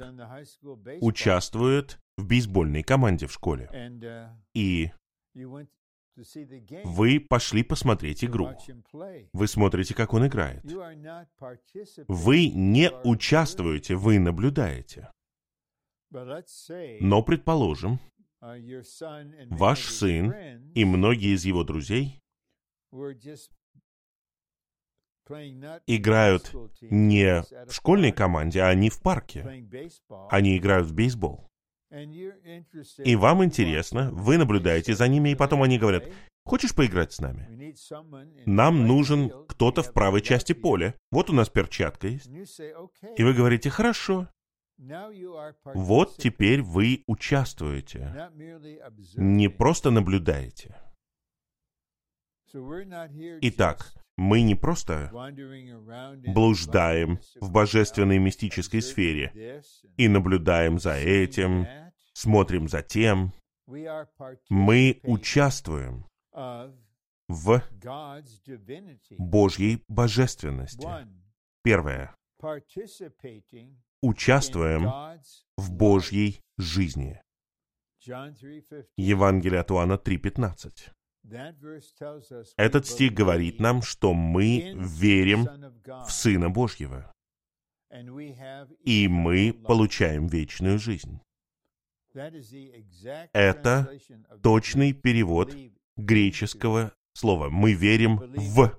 участвует 1.01 2.01
в 2.17 2.27
бейсбольной 2.27 2.83
команде 2.83 3.27
в 3.27 3.33
школе. 3.33 3.69
uh, 3.73 4.31
И 4.55 4.91
вы 6.85 7.21
пошли 7.21 7.63
посмотреть 7.63 8.25
игру. 8.25 8.51
Вы 9.33 9.47
смотрите, 9.47 9.95
как 9.95 10.15
он 10.15 10.27
играет. 10.27 10.65
Вы 12.09 12.49
не 12.49 12.91
участвуете, 13.05 13.97
вы 13.97 14.19
наблюдаете. 14.19 15.11
Но, 16.11 17.23
предположим, 17.23 17.99
ваш 19.51 19.85
сын 19.87 20.33
и 20.75 20.85
многие 20.85 21.35
из 21.35 21.45
его 21.45 21.65
друзей 21.65 22.23
играют 25.87 26.53
не 26.83 27.43
в 27.67 27.73
школьной 27.73 28.13
команде, 28.13 28.63
а 28.63 28.69
они 28.69 28.91
в 28.91 29.03
парке. 29.03 29.43
Они 30.31 30.57
играют 30.57 30.87
в 30.87 30.95
бейсбол. 30.95 31.51
И 31.91 33.17
вам 33.17 33.45
интересно, 33.45 34.11
вы 34.13 34.39
наблюдаете 34.39 34.95
за 34.95 35.09
ними, 35.09 35.31
и 35.31 35.35
потом 35.35 35.63
они 35.63 35.79
говорят, 35.79 36.05
хочешь 36.45 36.75
поиграть 36.75 37.13
с 37.13 37.21
нами? 37.21 37.75
Нам 38.45 38.87
нужен 38.87 39.31
кто-то 39.47 39.83
в 39.83 39.93
правой 39.93 40.21
части 40.21 40.53
поля. 40.53 40.95
Вот 41.11 41.31
у 41.31 41.33
нас 41.33 41.49
перчатка 41.49 42.09
есть. 42.09 42.29
И 43.17 43.23
вы 43.23 43.35
говорите, 43.35 43.71
хорошо. 43.71 44.29
Вот 45.65 46.17
теперь 46.19 46.63
вы 46.63 47.03
участвуете. 47.07 48.31
Не 49.17 49.49
просто 49.49 49.91
наблюдаете. 49.91 50.77
Итак, 53.43 53.93
мы 54.17 54.43
не 54.43 54.55
просто 54.55 55.11
блуждаем 56.27 57.21
в 57.41 57.51
божественной 57.51 58.19
мистической 58.19 58.81
сфере 58.83 59.63
и 59.97 60.09
наблюдаем 60.09 60.79
за 60.79 60.95
этим, 60.95 61.67
смотрим 62.13 62.69
за 62.69 62.83
тем. 62.83 63.33
Мы 64.49 65.01
участвуем 65.03 66.07
в. 67.29 67.63
Божьей 69.19 69.83
божественности. 69.89 70.89
Первое. 71.63 72.15
Участвуем 74.03 74.91
в 75.57 75.73
Божьей 75.73 76.41
жизни. 76.59 77.21
John 78.07 78.35
3:15. 78.37 78.87
Евангелие 78.97 79.61
от 79.61 79.71
Иоанна 79.73 79.95
3.15. 79.95 80.93
Этот 82.57 82.87
стих 82.87 83.13
говорит 83.13 83.61
нам, 83.61 83.83
что 83.83 84.15
мы 84.15 84.75
верим 84.77 85.49
в 85.85 86.11
Сына 86.11 86.51
Божьего, 86.51 87.13
и 88.85 89.09
мы 89.09 89.53
получаем 89.53 90.27
вечную 90.27 90.79
жизнь. 90.79 91.21
Это 93.33 93.91
Точный 94.43 94.93
перевод 94.93 95.55
греческого 95.97 96.95
слова. 97.13 97.51
Мы 97.51 97.75
верим 97.75 98.17
в, 98.17 98.73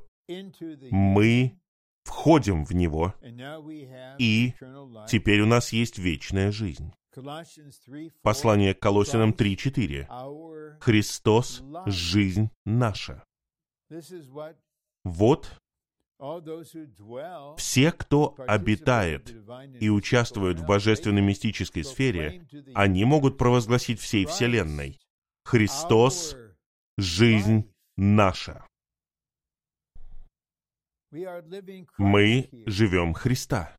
мы 0.91 1.59
входим 2.03 2.65
в 2.65 2.73
Него, 2.73 3.13
и 4.17 4.53
теперь 5.07 5.41
у 5.41 5.45
нас 5.45 5.73
есть 5.73 5.97
вечная 5.99 6.51
жизнь. 6.51 6.93
Colossians 7.17 7.79
3, 7.83 8.11
Послание 8.21 8.75
к 8.75 8.79
Колосинам 8.79 9.31
3.4. 9.31 10.07
our 10.07 10.77
Христос– 10.79 11.63
жизнь 11.87 12.51
наша. 12.63 13.23
Вот 15.03 15.51
все, 17.57 17.91
кто 17.91 18.35
обитает 18.47 19.35
и 19.79 19.89
участвуют 19.89 20.59
в 20.59 20.63
mystical 20.63 20.67
божественной 20.67 21.21
realm, 21.21 21.25
мистической 21.25 21.81
they 21.81 21.85
сфере, 21.85 22.47
они 22.75 23.03
могут 23.05 23.39
провозгласить 23.39 23.99
всей 23.99 24.25
Вселенной. 24.25 24.99
Христос 25.43 26.37
жизнь 26.97 27.71
наша. 27.95 28.63
Мы 31.97 32.49
живем 32.67 33.13
Христа. 33.15 33.76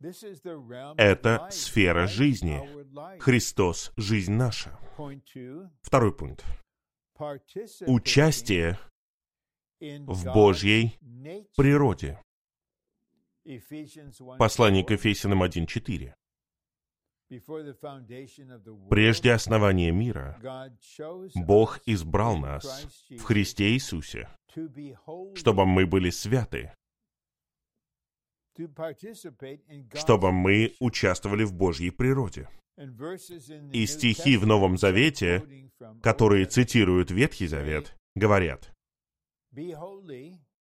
Это 0.00 1.48
сфера 1.50 2.06
жизни. 2.06 2.60
Христос– 3.20 3.92
жизнь 3.96 4.32
наша. 4.32 4.78
Второй 5.82 6.16
пункт. 6.16 6.44
Участие 7.86 8.78
в 9.80 10.32
Божьей 10.32 10.98
природе. 11.56 12.18
Ephesians 13.44 14.20
1:4. 14.20 14.38
Послание 14.38 14.84
к 14.84 14.90
Ефесянам 14.90 15.42
1.4. 15.42 16.14
Before 17.30 17.62
the 17.62 17.74
foundation 17.80 18.50
of 18.50 18.64
the 18.64 18.72
world, 18.72 18.88
Прежде 18.88 19.32
основания 19.32 19.92
мира 19.92 20.36
Бог 21.34 21.80
избрал 21.86 22.36
нас 22.38 22.86
в 23.08 23.22
Христе 23.22 23.72
Иисусе, 23.72 24.28
чтобы 25.34 25.64
мы 25.64 25.86
были 25.86 26.10
святы, 26.10 26.74
чтобы 29.94 30.32
мы 30.32 30.74
участвовали 30.80 31.44
в 31.44 31.52
Божьей 31.52 31.90
природе. 31.90 32.48
И 33.72 33.86
стихи 33.86 34.36
в 34.36 34.46
Новом 34.46 34.78
Завете, 34.78 35.70
которые 36.02 36.46
цитируют 36.46 37.10
Ветхий 37.10 37.46
Завет, 37.46 37.94
говорят, 38.14 38.72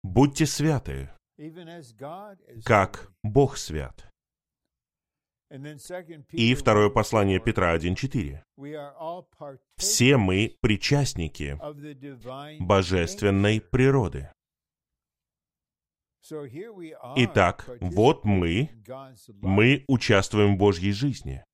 «Будьте 0.03 0.47
святы, 0.47 1.11
как. 2.65 3.11
Бог 3.23 3.57
свят». 3.57 4.09
And 5.51 5.65
then 5.65 5.79
2 5.79 6.27
И 6.33 6.55
второе 6.55 6.89
1:4, 6.89 6.93
послание 6.93 7.41
Петра 7.41 7.75
1.4. 7.75 8.43
We 8.59 8.75
are 8.75 8.93
all 9.01 9.25
partakers 9.39 9.61
Все 9.79 10.19
мы 10.19 10.55
причастники 10.61 11.59
божественной 12.61 13.61
природы. 13.61 14.31
Итак, 17.17 17.69
вот 17.81 18.25
мы, 18.25 18.71
Мы 19.41 19.85
участвуем 19.89 20.55
в 20.55 20.59
Божьей 20.59 20.93
жизни, 20.93 21.45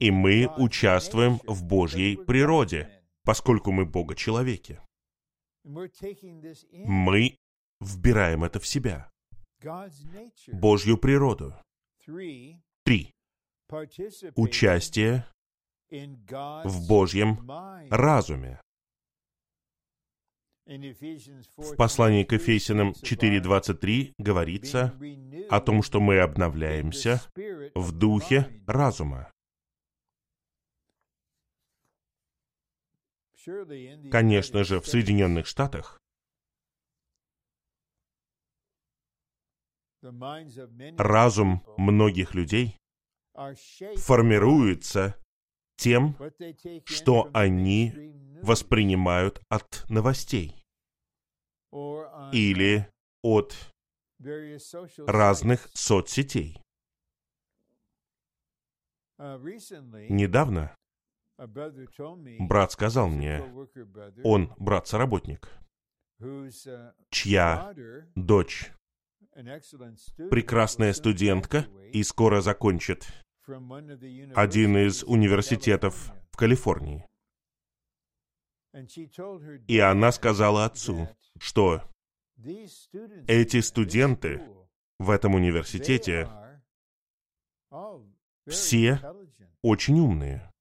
и 0.00 0.10
мы 0.10 0.48
участвуем 0.56 1.40
в 1.46 1.64
Божьей 1.64 2.16
природе, 2.16 2.88
поскольку 3.24 3.70
мы 3.70 3.84
Бога-человеки. 3.84 4.80
Мы 5.64 7.36
вбираем 7.80 8.44
это 8.44 8.58
в 8.60 8.66
себя. 8.66 9.10
Божью 10.52 10.96
природу. 10.98 11.54
Три. 12.84 13.12
Участие 14.36 15.26
в 15.90 16.88
Божьем 16.88 17.50
разуме. 17.90 18.60
В 20.68 21.76
послании 21.76 22.24
к 22.24 22.34
4:23 22.34 22.34
Ефесянам 22.34 22.90
speaks 22.90 23.42
about 23.42 23.62
4.23 23.80 24.12
говорится 24.18 24.94
о 25.48 25.60
том, 25.60 25.82
что 25.82 25.98
мы 25.98 26.20
обновляемся 26.20 27.22
в 27.74 27.92
духе 27.92 28.48
разума. 28.66 29.32
Конечно 34.10 34.62
же, 34.64 34.80
в 34.80 34.86
Соединенных 34.86 35.46
Штатах 35.46 35.98
разум 40.98 41.64
многих 41.78 42.34
людей 42.34 42.76
формируется 43.96 45.16
тем, 45.76 46.14
что 46.84 47.30
они 47.32 48.12
воспринимают 48.42 49.40
от 49.48 49.86
новостей 49.88 50.57
или 52.32 52.88
от 53.22 53.54
uh, 54.20 55.06
разных 55.06 55.68
соцсетей. 55.74 56.62
Uh, 59.18 60.08
Недавно 60.08 60.74
брат 61.38 62.72
сказал 62.72 63.08
мне, 63.08 63.42
он 64.24 64.54
брат-соработник, 64.58 65.50
uh, 66.20 66.92
чья 67.10 67.74
дочь 68.14 68.72
прекрасная 70.30 70.92
студентка 70.92 71.66
и 71.92 72.02
скоро 72.02 72.40
закончит 72.40 73.06
один 74.34 74.76
из 74.76 75.04
университетов 75.04 76.12
в 76.32 76.36
Калифорнии. 76.36 77.06
И 79.66 79.78
она 79.78 80.12
сказала 80.12 80.64
отцу, 80.64 81.08
что 81.38 81.82
эти 83.26 83.60
студенты 83.60 84.42
в 84.98 85.10
этом 85.10 85.34
университете 85.34 86.28
все 88.46 89.00
очень 89.62 89.98
умные, 90.00 90.52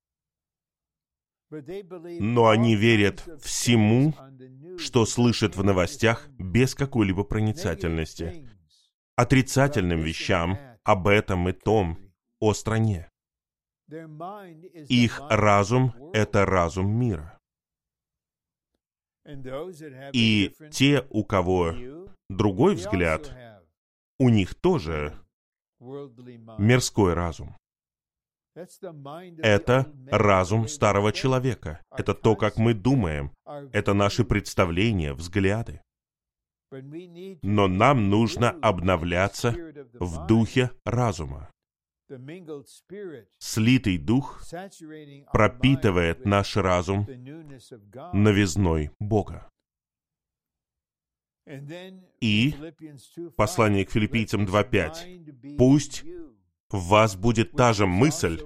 но 1.50 2.50
они 2.50 2.76
верят 2.76 3.26
всему, 3.42 4.14
что 4.78 5.06
слышат 5.06 5.56
в 5.56 5.64
новостях 5.64 6.28
без 6.38 6.76
какой-либо 6.76 7.24
проницательности, 7.24 8.48
отрицательным 9.16 10.02
вещам 10.02 10.58
об 10.84 11.08
этом 11.08 11.48
и 11.50 11.54
том, 11.54 11.98
о 12.40 12.54
стране. 12.54 13.10
Их 14.90 15.22
разум— 15.30 15.94
это 16.14 16.46
разум 16.46 16.90
мира. 16.90 17.37
И 20.14 20.54
те, 20.72 21.06
у 21.10 21.24
кого 21.24 21.74
другой 22.30 22.76
взгляд, 22.76 23.32
у 24.20 24.30
них 24.30 24.56
тоже 24.56 25.14
мирской 26.58 27.14
разум. 27.14 27.56
Это 29.38 29.86
разум 30.10 30.68
старого 30.68 31.12
человека. 31.12 31.80
Это 31.92 32.14
то, 32.16 32.36
как 32.36 32.58
мы 32.58 32.74
думаем. 32.74 33.32
Это 33.72 33.94
наши 33.94 34.24
представления, 34.26 35.14
взгляды. 35.14 35.82
Но 36.72 37.68
нам 37.68 38.10
нужно 38.10 38.50
обновляться 38.50 39.56
в 39.94 40.26
духе 40.28 40.72
разума. 40.86 41.50
Слитый 43.40 43.98
дух 43.98 44.42
пропитывает 45.34 46.26
наш 46.26 46.56
разум 46.56 47.06
новизной 48.14 48.92
Бога. 49.00 49.50
И 52.20 52.52
Philippians 52.52 53.02
2:5, 53.16 53.32
послание 53.32 53.86
к 53.86 53.92
филиппийцам 53.92 54.46
this 54.46 54.50
2.5. 54.50 54.72
mind 54.72 55.26
be 55.42 55.52
in 55.52 55.58
Пусть 55.58 56.04
В 56.70 56.90
вас 56.90 57.16
будет 57.16 57.54
та 57.54 57.74
же 57.74 57.86
мысль, 57.86 58.42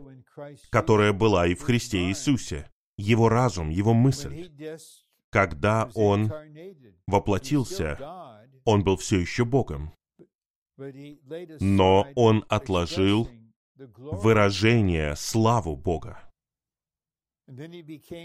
которая 0.70 1.14
была 1.14 1.48
и 1.48 1.56
в 1.56 1.62
Христе 1.64 2.10
Иисусе. 2.10 2.70
Его 2.98 3.30
разум, 3.30 3.70
его 3.70 3.94
мысль. 3.94 4.52
Когда 5.32 5.90
Он 5.96 6.32
воплотился, 7.08 7.98
Он 8.66 8.84
был 8.84 8.98
все 8.98 9.20
еще 9.20 9.46
Богом. 9.46 9.94
Но 11.60 12.08
Он 12.16 12.46
отложил 12.50 13.28
выражение 13.96 15.16
славу 15.16 15.76
Бога. 15.76 16.20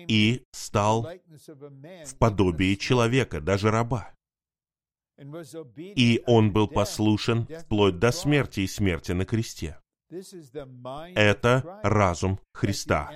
И 0.08 0.42
стал 0.52 1.08
в 2.04 2.18
подобии 2.18 2.74
человека, 2.74 3.40
даже 3.40 3.70
раба. 3.70 4.14
И 5.78 6.22
он 6.26 6.52
был 6.52 6.68
послушен 6.68 7.46
вплоть 7.60 7.98
до 7.98 8.12
смерти 8.12 8.60
и 8.60 8.66
смерти 8.66 9.12
на 9.12 9.24
кресте. 9.24 9.80
Это 11.14 11.80
разум 11.82 12.38
Христа. 12.52 13.10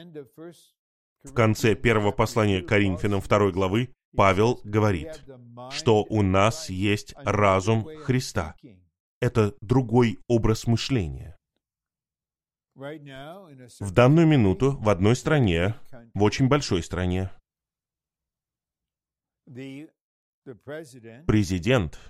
В 1.22 1.35
конце 1.35 1.74
первого 1.74 2.12
послания 2.12 2.61
2, 2.61 2.68
Коринфянам 2.68 3.20
Paul 3.20 3.24
второй 3.24 3.50
says, 3.50 3.55
главы 3.55 3.81
he 3.83 4.16
Павел 4.16 4.55
says, 4.55 4.64
"We 4.64 4.70
говорит, 4.70 5.24
что 5.70 6.03
у 6.09 6.22
нас 6.22 6.70
есть 6.70 7.14
разум 7.16 7.85
Христа. 8.05 8.57
thinking." 8.62 8.81
Это 9.20 9.55
другой 9.61 10.18
образ 10.29 10.66
мышления. 10.66 11.37
В 12.81 13.90
данную 13.93 14.27
минуту 14.27 14.79
в 14.79 14.88
одной 14.88 15.14
стране, 15.14 15.75
в 16.14 16.23
очень 16.23 16.49
большой 16.49 16.83
стране, 16.83 17.31
президент 21.27 22.01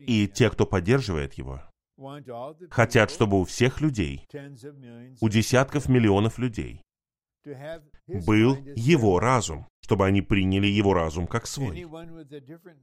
и 0.00 0.26
те, 0.26 0.50
кто 0.50 0.66
поддерживает 0.66 1.34
его, 1.34 1.62
хотят, 2.70 3.12
чтобы 3.12 3.40
у 3.40 3.44
всех 3.44 3.80
людей, 3.80 4.26
у 5.20 5.28
десятков 5.28 5.88
миллионов 5.88 6.38
людей, 6.38 6.82
был 7.44 8.56
его 8.74 9.20
разум, 9.20 9.68
чтобы 9.80 10.06
они 10.06 10.22
приняли 10.22 10.66
его 10.66 10.92
разум 10.92 11.28
как 11.28 11.46
свой. 11.46 11.86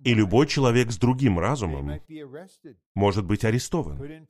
И 0.05 0.13
любой 0.13 0.47
человек 0.47 0.91
с 0.91 0.97
другим 0.97 1.39
разумом 1.39 1.99
может 2.95 3.25
быть 3.25 3.43
арестован, 3.43 4.27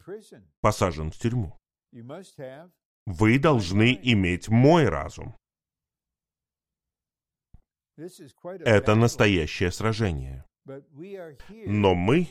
посажен 0.62 1.12
в 1.12 1.20
тюрьму. 1.20 1.60
Вы 3.06 3.40
должны 3.40 4.00
иметь 4.02 4.50
мой 4.50 4.88
разум. 4.88 5.36
Это 7.96 8.96
настоящее 8.96 9.72
сражение. 9.72 10.46
Но 11.66 11.94
мы 11.94 12.30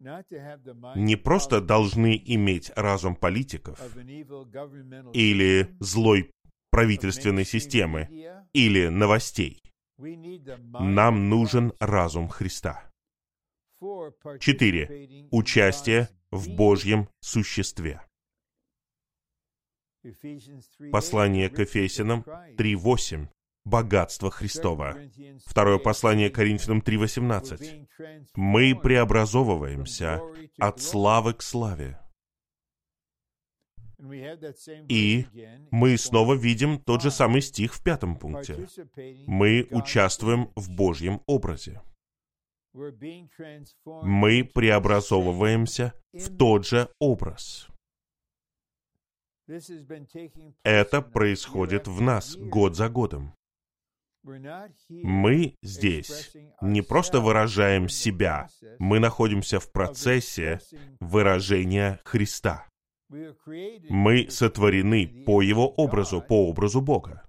не 0.00 1.16
просто 1.16 1.60
должны 1.60 2.20
иметь 2.24 2.70
разум 2.76 3.16
политиков 3.16 3.80
или 5.12 5.76
злой 5.80 6.30
правительственной 6.70 7.44
системы 7.44 8.08
или 8.52 8.88
новостей. 8.88 9.60
Нам 9.98 11.28
нужен 11.28 11.72
разум 11.80 12.28
Христа. 12.28 12.90
Четыре. 14.38 15.28
Участие 15.30 16.08
в. 16.30 16.48
Божьем 16.54 17.08
существе. 17.20 18.00
Ephesians 20.04 20.64
3:8, 20.78 20.90
Послание 20.90 21.50
к 21.50 22.22
Christ. 22.22 22.56
3.8. 22.56 23.28
Богатство 23.64 24.30
2 24.30 24.38
Христова. 24.38 24.96
Второе 25.44 25.78
3:18, 25.78 25.82
послание 25.82 26.30
Коринфянам 26.30 26.78
we're 26.78 26.84
3.18. 26.84 27.86
being 27.98 28.26
Мы 28.34 28.74
преобразовываемся 28.74 30.22
от 30.58 30.80
славы 30.80 31.34
к 31.34 31.42
славе. 31.42 31.98
И 34.88 35.26
Мы 35.70 35.98
снова 35.98 36.34
видим 36.34 36.78
тот 36.78 37.02
же 37.02 37.10
самый 37.10 37.42
стих 37.42 37.74
в 37.74 37.82
пятом 37.82 38.16
пункте. 38.16 38.66
Мы 39.26 39.68
участвуем 39.70 40.50
в 40.56 40.70
Божьем 40.70 41.20
образе. 41.26 41.82
Мы 42.72 44.44
преобразовываемся 44.44 45.92
в 46.12 46.36
тот 46.36 46.66
же 46.66 46.88
образ. 46.98 47.68
Это 50.64 51.02
происходит 51.02 51.88
в 51.88 52.00
нас 52.00 52.36
год 52.36 52.76
за 52.76 52.88
годом. 52.88 53.34
Мы 54.22 55.54
здесь 55.62 56.36
не 56.60 56.82
просто 56.82 57.20
выражаем 57.20 57.88
себя, 57.88 58.48
мы 58.78 58.98
находимся 58.98 59.60
в 59.60 59.72
процессе 59.72 60.60
выражения 61.00 62.00
Христа. 62.04 62.68
Мы 63.88 64.28
сотворены 64.30 65.24
по 65.26 65.42
Его 65.42 65.68
образу, 65.68 66.20
по 66.20 66.48
образу 66.48 66.80
Бога. 66.80 67.24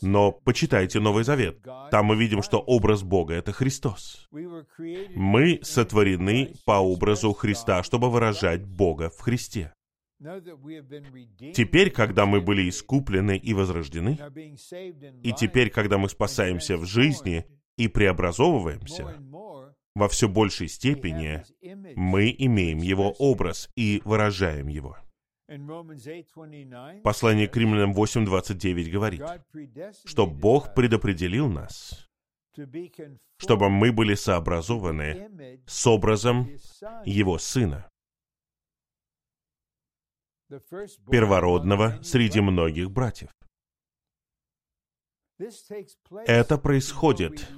Но 0.00 0.32
почитайте 0.32 0.98
Новый 0.98 1.24
Завет. 1.24 1.62
Там 1.90 2.06
мы 2.06 2.16
видим, 2.16 2.42
что 2.42 2.58
образ 2.58 3.02
Бога— 3.02 3.34
это 3.34 3.52
Христос. 3.52 4.28
Мы 4.30 5.60
сотворены 5.62 6.54
по 6.64 6.78
образу 6.80 7.32
Христа, 7.32 7.82
чтобы 7.82 8.10
выражать. 8.10 8.64
Бога 8.64 9.10
в 9.10 9.20
Христе. 9.20 9.72
Теперь, 10.20 11.90
когда 11.90 12.26
мы 12.26 12.40
были 12.40 12.68
искуплены 12.68 13.36
и 13.36 13.54
возрождены, 13.54 14.18
и 15.22 15.32
теперь, 15.32 15.70
когда 15.70 15.98
мы 15.98 16.08
спасаемся 16.08 16.76
в 16.76 16.84
жизни 16.84 17.46
и 17.76 17.88
преобразовываемся, 17.88 19.16
во 19.94 20.08
все 20.08 20.28
большей 20.28 20.68
степени 20.68 21.42
мы 21.94 22.34
имеем 22.36 22.78
Его 22.78 23.12
образ 23.18 23.70
и 23.76 24.02
выражаем 24.04 24.68
Его. 24.68 24.96
In 25.50 25.66
Romans 25.66 26.04
8:29, 26.04 27.00
Послание 27.02 27.48
к 27.48 27.56
римлянам 27.56 27.94
8.29 27.94 28.90
говорит, 28.90 29.22
что 30.04 30.26
Бог 30.26 30.74
предопределил 30.74 31.48
нас, 31.48 32.06
чтобы 33.38 33.70
мы 33.70 33.92
были 33.92 34.14
сообразованы 34.14 35.62
с 35.66 35.86
образом. 35.86 36.50
Его 37.06 37.38
Сына, 37.38 37.88
первородного 41.10 42.00
среди 42.02 42.40
многих 42.40 42.90
братьев. 42.90 43.30
Это 46.26 46.58
происходит, 46.58 47.48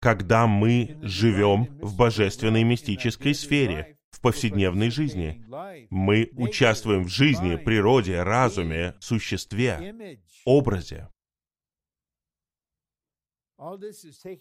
когда 0.00 0.46
мы 0.46 0.98
живем 1.02 1.64
в 1.80 1.96
божественной 1.96 2.62
мистической 2.62 3.34
сфере, 3.34 3.98
в 4.10 4.20
повседневной 4.20 4.90
жизни. 4.90 5.44
Мы 5.90 6.30
участвуем 6.36 7.04
в 7.04 7.08
жизни, 7.08 7.56
природе, 7.56 8.22
разуме, 8.22 8.94
существе, 9.00 10.20
образе. 10.44 11.08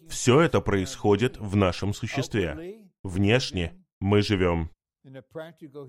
Все 0.09 0.41
это 0.41 0.61
происходит 0.61 1.37
в 1.37 1.55
нашем 1.55 1.93
существе. 1.93 2.87
Внешне 3.03 3.85
мы 3.99 4.21
живем 4.21 4.71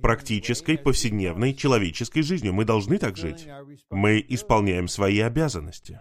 практической, 0.02 0.78
повседневной, 0.78 1.54
человеческой 1.54 2.22
жизнью. 2.22 2.52
Мы 2.54 2.64
должны 2.64 2.98
так 2.98 3.16
жить. 3.16 3.48
Мы 3.90 4.24
исполняем 4.28 4.88
свои 4.88 5.20
обязанности. 5.20 6.00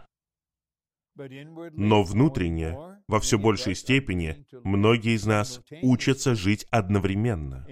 Но 1.73 2.03
внутренне, 2.03 2.77
во 3.07 3.19
все 3.19 3.37
большей 3.37 3.75
степени, 3.75 4.45
многие 4.63 5.15
из 5.15 5.25
нас 5.25 5.61
учатся 5.81 6.35
жить 6.35 6.65
одновременно, 6.69 7.65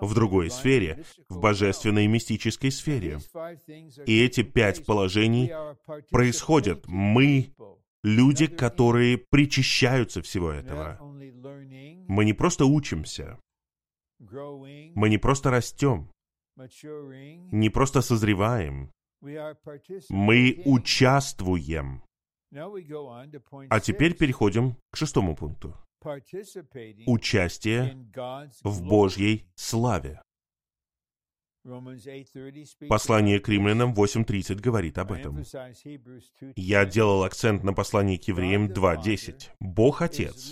в 0.00 0.14
другой 0.14 0.50
сфере, 0.50 1.04
в 1.28 1.38
божественной 1.38 2.04
и 2.04 2.08
мистической 2.08 2.70
сфере. 2.70 3.18
И 4.04 4.22
эти 4.22 4.42
пять 4.42 4.84
положений 4.84 5.52
происходят. 6.10 6.86
Мы 6.86 7.54
люди, 8.02 8.46
которые 8.46 9.18
причащаются 9.18 10.20
всего 10.20 10.50
этого. 10.50 10.98
Мы 12.08 12.24
не 12.24 12.32
просто 12.32 12.66
учимся, 12.66 13.38
мы 14.20 15.08
не 15.08 15.18
просто 15.18 15.50
растем, 15.50 16.10
не 16.56 17.70
просто 17.70 18.02
созреваем, 18.02 18.90
мы 20.10 20.62
участвуем. 20.64 22.02
А 23.70 23.80
теперь 23.80 24.16
переходим 24.16 24.76
к 24.90 24.96
шестому 24.96 25.36
пункту. 25.36 25.76
Участие 27.06 27.94
в. 28.64 28.82
Божьей 28.82 29.46
славе. 29.54 30.20
Romans 31.64 32.06
8:30 32.06 32.64
speaks 32.64 32.88
Послание 32.88 33.38
к 33.38 33.48
римлянам 33.48 33.92
this. 33.92 34.16
8.30 34.16 34.60
говорит 34.60 34.96
об 34.96 35.12
этом. 35.12 35.38
emphasize 35.38 35.76
Hebrews 35.84 36.24
2:10 36.40 36.52
Я 36.56 36.86
делал 36.86 37.22
акцент 37.22 37.62
на 37.64 37.74
послании 37.74 38.16
к 38.16 38.24
евреям 38.28 38.68
2.10. 38.72 39.50
Бог 39.60 40.00
Отец 40.00 40.50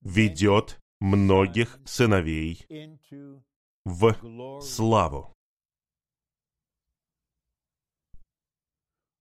ведет 0.00 0.80
многих 1.00 1.78
сыновей 1.84 2.66
в 3.84 4.60
славу. 4.60 5.32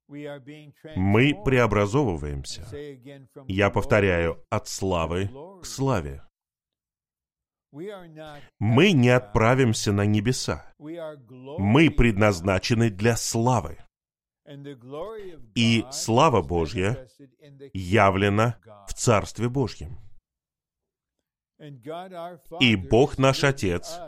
Мы 0.07 1.33
преобразовываемся. 1.43 2.67
Я 3.47 3.69
повторяю, 3.69 4.43
от 4.49 4.67
славы 4.67 5.29
к 5.61 5.65
славе. 5.65 6.21
Мы 8.59 8.91
не 8.91 9.09
отправимся 9.09 9.91
на 9.91 10.05
небеса. 10.05 10.73
Мы 10.77 11.89
предназначены 11.89 12.89
для 12.89 13.17
славы. 13.17 13.77
И 15.55 15.85
слава 15.91 16.41
Божья 16.41 17.07
явлена 17.73 18.59
в. 18.88 18.93
Царстве 18.93 19.49
Божьем. 19.49 19.97
И 22.59 22.75
Бог 22.75 23.17
наш 23.17 23.43
Отец 23.43 23.99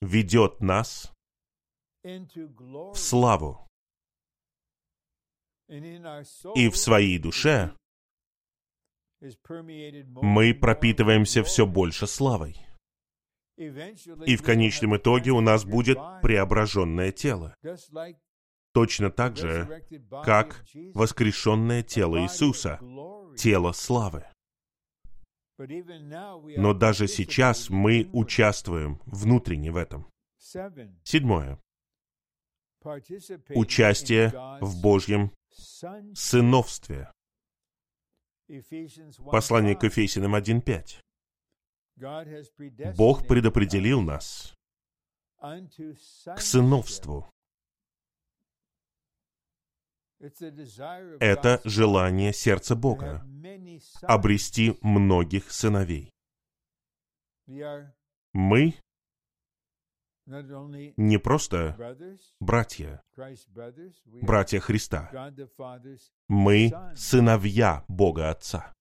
ведет 0.00 0.60
нас 0.60 1.12
в 2.02 2.94
славу. 2.94 3.68
И 5.68 6.68
в 6.68 6.76
своей 6.76 7.18
душе 7.18 7.74
мы 9.20 10.54
пропитываемся 10.54 11.42
все 11.44 11.66
больше 11.66 12.06
славой. 12.06 12.56
И 13.56 14.36
в 14.36 14.42
конечном 14.42 14.96
итоге 14.96 15.30
у 15.30 15.40
нас 15.40 15.64
будет 15.64 15.98
преображенное 16.22 17.12
тело. 17.12 17.54
Точно 18.72 19.10
так 19.10 19.36
же, 19.36 19.84
как 20.24 20.64
воскрешенное 20.94 21.82
тело 21.82 22.22
Иисуса, 22.22 22.80
тело 23.36 23.72
славы. 23.72 24.24
Но 25.58 26.74
даже 26.74 27.08
сейчас 27.08 27.70
мы 27.70 28.08
участвуем 28.12 29.00
внутренне 29.04 29.70
в 29.70 29.76
этом. 29.76 30.10
Седьмое. 31.04 31.58
Участие 33.54 34.32
в 34.60 34.80
Божьем 34.82 35.32
сыновстве. 36.14 37.12
Послание 39.30 39.76
к 39.76 39.84
Ефесиным 39.84 40.34
1.5. 40.34 41.00
Бог 42.96 43.26
предопределил 43.26 44.00
нас 44.00 44.54
к 45.38 46.40
сыновству. 46.40 47.30
Это 50.22 51.60
желание 51.64 52.32
сердца 52.32 52.76
Бога— 52.76 53.26
обрести 54.02 54.78
многих 54.80 55.50
сыновей. 55.50 56.12
Мы 58.32 58.74
не 60.96 61.18
просто 61.18 61.76
братья, 62.38 63.02
братья 64.22 64.60
Христа. 64.60 65.10
Мы 66.28 66.72
сыновья 66.94 67.84
Бога 67.88 68.30
Отца. 68.30 68.72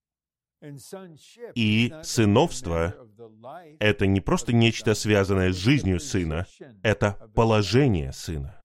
И 1.56 1.92
сыновство— 2.04 2.94
это 3.80 4.06
не 4.06 4.22
просто 4.22 4.54
нечто 4.54 4.94
связанное 4.94 5.52
с 5.52 5.56
жизнью 5.56 6.00
сына, 6.00 6.46
это 6.84 7.14
положение 7.34 8.14
сына. 8.14 8.61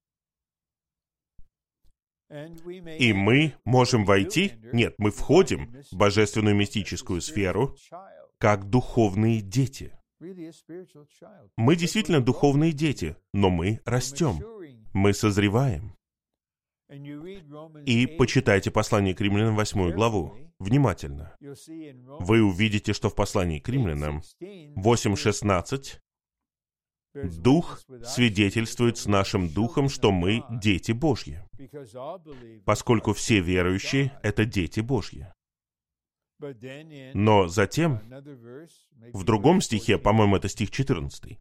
И 2.29 3.13
мы 3.13 3.55
можем 3.65 4.05
войти, 4.05 4.53
нет, 4.73 4.95
мы 4.99 5.11
входим 5.11 5.77
в 5.91 5.97
божественную 5.97 6.57
мистическую 6.57 7.21
сферу 7.21 7.77
как 8.39 8.69
духовные 8.69 9.41
дети. 9.41 9.93
Мы 11.57 11.77
действительно 11.77 12.21
духовные 12.21 12.73
дети, 12.73 13.17
но 13.33 13.51
мы 13.51 13.81
растем, 13.85 14.41
мы 14.93 15.13
созреваем. 15.13 15.97
И 17.85 18.07
почитайте 18.07 18.71
послание 18.71 19.15
к 19.15 19.21
римлянам 19.21 19.57
8 19.57 19.91
главу 19.93 20.37
внимательно. 20.59 21.37
Вы 22.21 22.43
увидите, 22.43 22.93
что 22.93 23.11
в 23.11 23.15
послании 23.15 23.59
к 23.59 23.69
римлянам 23.69 24.23
8.16 24.41 25.99
Дух 27.25 27.81
свидетельствует 28.05 28.99
с 28.99 29.07
нашим 29.07 29.49
духом, 29.49 29.89
что 29.89 30.13
мы 30.13 30.45
дети 30.51 30.93
Божьи, 30.93 31.43
поскольку 32.65 33.13
все 33.13 33.41
верующие— 33.41 34.13
это 34.23 34.45
дети 34.45 34.81
Божьи. 34.81 35.27
Но 37.15 37.49
затем, 37.49 38.01
в 39.13 39.25
другом 39.25 39.61
стихе, 39.63 39.97
по-моему, 39.97 40.37
это 40.37 40.49
стих 40.49 40.71
14, 40.71 41.39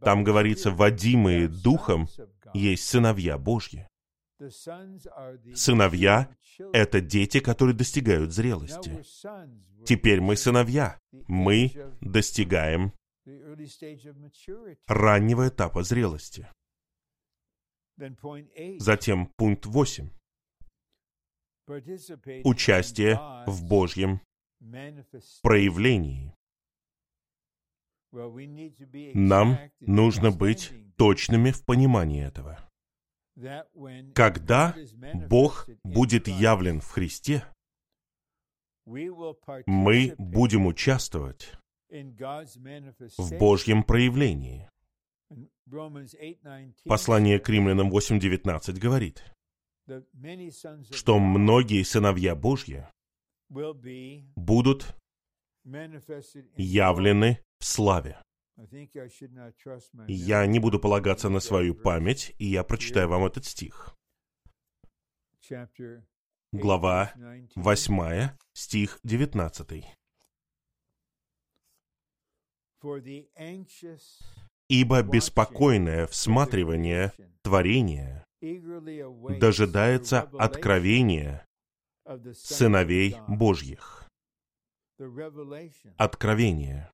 там 0.00 0.24
говорится, 0.24 0.70
водимые 0.70 1.48
Духом 1.48 2.06
есть 2.54 2.84
сыновья 2.84 3.36
Божьи. 3.36 3.88
Сыновья— 5.54 6.30
это 6.72 7.00
дети, 7.00 7.40
которые 7.40 7.76
достигают 7.76 8.32
зрелости. 8.32 9.02
Теперь 9.84 10.20
мы 10.20 10.36
сыновья. 10.36 10.98
Мы 11.26 11.72
достигаем 12.00 12.92
раннего 14.86 15.48
этапа 15.48 15.82
зрелости. 15.82 16.48
Затем 18.78 19.26
пункт 19.36 19.66
8. 19.66 20.10
Участие 22.44 23.18
в 23.46 23.68
Божьем 23.68 24.20
проявлении. 25.42 26.34
Нам 29.14 29.58
нужно 29.80 30.30
быть 30.32 30.72
точными 30.96 31.52
в 31.52 31.64
понимании 31.64 32.24
этого. 32.24 32.58
Когда 34.14 34.74
Бог 35.28 35.68
будет 35.84 36.26
явлен 36.26 36.80
в 36.80 36.90
Христе, 36.90 37.44
мы 38.86 40.14
будем 40.18 40.66
участвовать 40.66 41.52
в 43.18 43.38
Божьем 43.38 43.82
проявлении. 43.82 44.68
Послание 46.84 47.38
к 47.38 47.48
римлянам 47.48 47.90
8.19 47.90 48.78
говорит, 48.78 49.24
что 50.90 51.18
многие 51.18 51.82
сыновья 51.82 52.34
Божьи 52.34 52.86
будут 53.48 54.96
явлены 56.56 57.38
в 57.58 57.64
славе. 57.64 58.20
Я 60.08 60.46
не 60.46 60.58
буду 60.58 60.78
полагаться 60.78 61.28
на 61.28 61.40
свою 61.40 61.74
память, 61.74 62.34
и 62.38 62.46
я 62.46 62.62
прочитаю 62.62 63.08
вам 63.08 63.24
этот 63.24 63.44
стих. 63.44 63.96
Глава 66.52 67.12
8, 67.54 68.30
стих 68.52 69.00
19. 69.04 69.99
«Ибо 74.68 75.02
беспокойное 75.02 76.06
всматривание 76.06 77.12
творения 77.42 78.24
дожидается 79.38 80.22
откровения 80.38 81.44
сыновей 82.34 83.16
Божьих». 83.28 84.08
Откровение. 85.96 86.90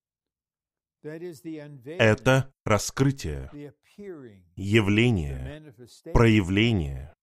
Это 1.02 2.50
раскрытие, 2.64 3.74
явление, 4.56 5.74
проявление. 6.12 7.14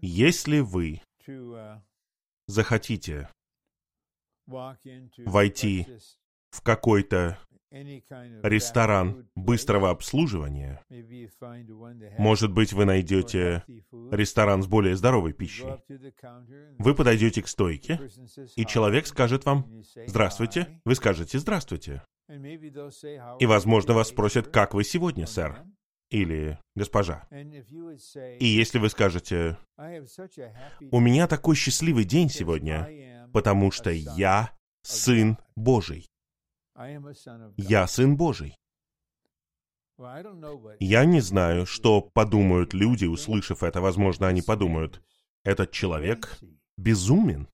Если 0.00 0.60
вы 0.60 1.00
захотите 2.46 3.28
войти 4.46 5.86
в 6.50 6.62
какой-то 6.62 7.38
ресторан 7.70 9.28
быстрого 9.34 9.90
обслуживания, 9.90 10.84
может 12.18 12.52
быть, 12.52 12.72
вы 12.72 12.84
найдете 12.84 13.64
ресторан 14.10 14.62
с 14.62 14.66
более 14.66 14.96
здоровой 14.96 15.32
пищей. 15.32 15.66
Вы 16.78 16.94
подойдете 16.94 17.42
к 17.42 17.48
стойке, 17.48 18.00
и 18.56 18.64
человек 18.64 19.06
скажет 19.06 19.44
вам 19.44 19.82
«Здравствуйте», 20.06 20.80
вы 20.84 20.94
скажете 20.94 21.38
«Здравствуйте». 21.38 22.02
И, 23.38 23.46
возможно, 23.46 23.94
вас 23.94 24.08
спросят 24.08 24.48
«Как 24.48 24.74
вы 24.74 24.84
сегодня, 24.84 25.26
сэр?» 25.26 25.64
Или 26.10 26.58
«Госпожа». 26.74 27.26
И 27.30 28.46
если 28.46 28.78
вы 28.78 28.88
скажете 28.88 29.58
«У 30.90 31.00
меня 31.00 31.26
такой 31.26 31.56
счастливый 31.56 32.04
день 32.04 32.28
сегодня, 32.28 33.28
потому 33.32 33.70
что 33.70 33.90
я 33.90 34.50
Сын 34.82 35.38
Божий», 35.56 36.06
я 37.56 37.86
Сын 37.86 38.16
Божий. 38.16 38.54
Я 40.78 41.04
не 41.06 41.20
знаю, 41.20 41.64
что 41.64 42.02
подумают 42.02 42.74
люди, 42.74 43.06
услышав 43.06 43.62
это. 43.62 43.80
Возможно, 43.80 44.28
они 44.28 44.42
подумают, 44.42 45.02
этот 45.42 45.70
человек 45.70 46.38
безумен. 46.76 47.48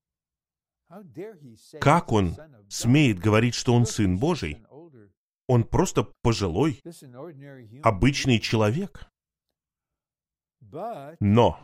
Как 1.81 2.11
он 2.13 2.37
смеет 2.69 3.21
говорить, 3.21 3.55
что 3.55 3.75
он 3.75 3.87
Сын 3.87 4.19
Божий? 4.19 4.65
Он 5.53 5.65
просто 5.65 6.05
пожилой, 6.23 6.81
обычный 7.83 8.39
человек. 8.39 9.07
Но, 11.21 11.61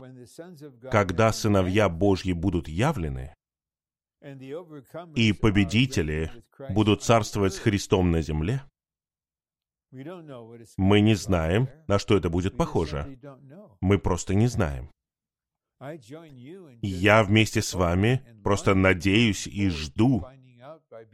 когда 0.91 1.33
сыновья 1.33 1.89
Божьи 1.89 2.33
будут 2.33 2.67
явлены, 2.67 3.33
и 5.15 5.33
победители 5.33 6.31
будут 6.69 7.01
царствовать 7.01 7.55
с 7.55 7.57
Христом 7.57 8.11
на 8.11 8.21
земле, 8.21 8.61
мы 10.77 10.99
не 10.99 11.15
знаем, 11.15 11.67
на 11.87 11.97
что 11.97 12.15
это 12.15 12.29
будет 12.29 12.55
похоже. 12.55 13.19
Мы 13.81 13.97
просто 13.97 14.35
не 14.35 14.45
знаем. 14.45 14.91
Я 16.83 17.23
вместе 17.23 17.63
с 17.63 17.73
вами 17.73 18.23
просто 18.43 18.75
надеюсь 18.75 19.47
и 19.47 19.67
жду, 19.69 20.27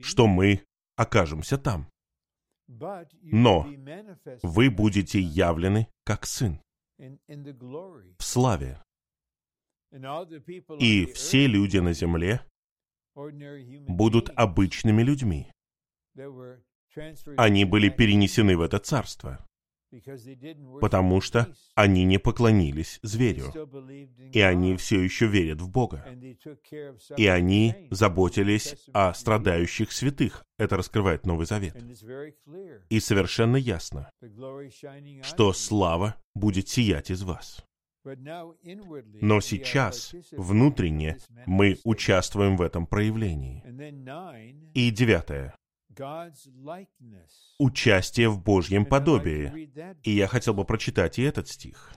что 0.02 0.28
мы 0.28 0.66
окажемся 0.98 1.58
там. 1.58 1.88
Но 2.68 3.68
вы 4.44 4.70
будете 4.70 5.20
явлены 5.20 5.88
как 6.04 6.26
сын 6.26 6.60
в 6.98 8.24
славе. 8.24 8.82
И 10.80 11.06
все 11.06 11.48
люди 11.48 11.78
на 11.78 11.94
земле 11.94 12.42
будут 13.88 14.30
обычными 14.36 15.04
людьми. 15.04 15.52
Они 17.38 17.66
были 17.66 17.90
перенесены 17.90 18.58
в 18.58 18.62
это 18.62 18.80
царство, 18.80 19.46
потому 20.82 21.22
что 21.22 21.54
они 21.76 22.04
не 22.04 22.18
поклонились 22.18 23.00
зверю, 23.04 23.52
и 24.34 24.42
они 24.42 24.76
все 24.78 25.02
еще 25.02 25.28
верят 25.28 25.62
в 25.62 25.70
Бога. 25.70 26.06
И 27.18 27.28
они 27.28 27.88
заботились 27.92 28.76
о 28.94 29.14
страдающих 29.14 29.92
святых. 29.92 30.46
Это 30.58 30.78
раскрывает 30.78 31.26
Новый 31.26 31.46
Завет. 31.46 31.76
И 32.90 33.00
совершенно 33.00 33.58
ясно, 33.58 34.10
что 35.22 35.54
слава 35.54 36.16
будет 36.34 36.70
сиять 36.70 37.12
из 37.12 37.24
вас. 37.24 37.66
Но 38.06 39.42
сейчас, 39.42 40.14
внутренне, 40.32 41.18
мы 41.46 41.80
участвуем 41.84 42.56
в 42.56 42.62
этом 42.62 42.86
проявлении. 42.86 43.64
И 44.74 44.92
девятое. 44.92 45.56
Участие 47.60 48.30
в 48.30 48.42
Божьем 48.42 48.86
подобии. 48.86 49.72
И 50.04 50.12
я 50.12 50.28
хотел 50.28 50.54
бы 50.54 50.66
прочитать 50.66 51.20
и 51.20 51.24
этот 51.24 51.48
стих. 51.48 51.94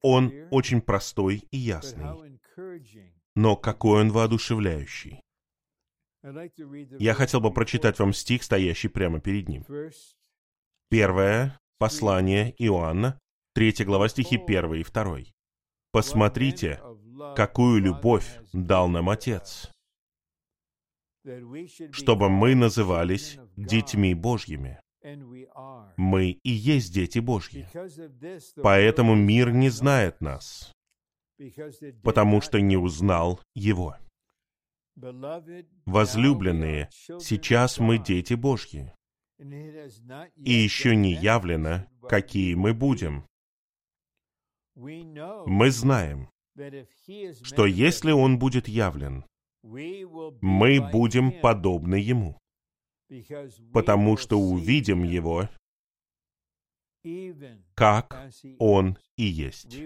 Он 0.00 0.32
очень 0.50 0.80
простой 0.80 1.44
и 1.50 1.56
ясный, 1.56 2.30
но 3.34 3.56
какой 3.56 4.00
он 4.02 4.10
воодушевляющий. 4.10 5.20
Я 6.98 7.14
хотел 7.14 7.40
бы 7.40 7.52
прочитать 7.52 7.98
вам 7.98 8.14
стих, 8.14 8.42
стоящий 8.42 8.88
прямо 8.88 9.20
перед 9.20 9.48
ним. 9.48 9.64
Первое 10.88 11.58
послание 11.78 12.54
Иоанна, 12.58 13.18
третья 13.52 13.84
глава 13.84 14.08
стихи 14.08 14.36
1 14.36 14.74
и 14.74 14.84
2. 14.84 15.18
«Посмотрите, 15.92 16.80
какую 17.36 17.80
любовь 17.80 18.38
дал 18.52 18.88
нам 18.88 19.10
Отец, 19.10 19.70
чтобы 21.92 22.28
мы 22.28 22.54
назывались 22.54 23.38
детьми 23.56 24.14
Божьими. 24.14 24.80
Мы 25.96 26.30
и 26.30 26.50
есть 26.50 26.92
дети 26.92 27.18
Божьи. 27.18 27.68
Поэтому 28.62 29.14
мир 29.14 29.52
не 29.52 29.68
знает 29.68 30.20
нас, 30.20 30.72
потому 32.02 32.40
что 32.40 32.60
не 32.60 32.76
узнал 32.76 33.40
Его. 33.54 33.96
Возлюбленные, 35.86 36.88
сейчас 36.92 37.78
мы 37.78 37.98
дети 37.98 38.34
Божьи, 38.34 38.92
и 39.38 40.52
еще 40.52 40.94
не 40.94 41.12
явлено, 41.12 41.86
какие 42.08 42.54
мы 42.54 42.72
будем. 42.72 43.26
Мы 44.76 45.70
знаем, 45.70 46.30
что 47.42 47.66
если 47.66 48.12
Он 48.12 48.38
будет 48.38 48.68
явлен, 48.68 49.24
мы 49.62 50.80
будем 50.92 51.40
подобны 51.40 51.96
Ему, 51.96 52.38
потому 53.72 54.16
что 54.16 54.38
увидим 54.38 55.02
Его, 55.02 55.48
как 57.74 58.30
Он 58.58 58.98
и 59.16 59.24
есть. 59.24 59.76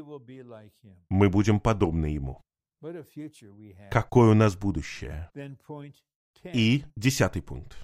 Мы 1.08 1.30
будем 1.30 1.60
подобны 1.60 2.06
Ему. 2.06 2.40
Какое 3.90 4.30
у 4.30 4.34
нас 4.34 4.56
будущее? 4.56 5.30
И 6.44 6.84
десятый 6.96 7.42
пункт. 7.42 7.76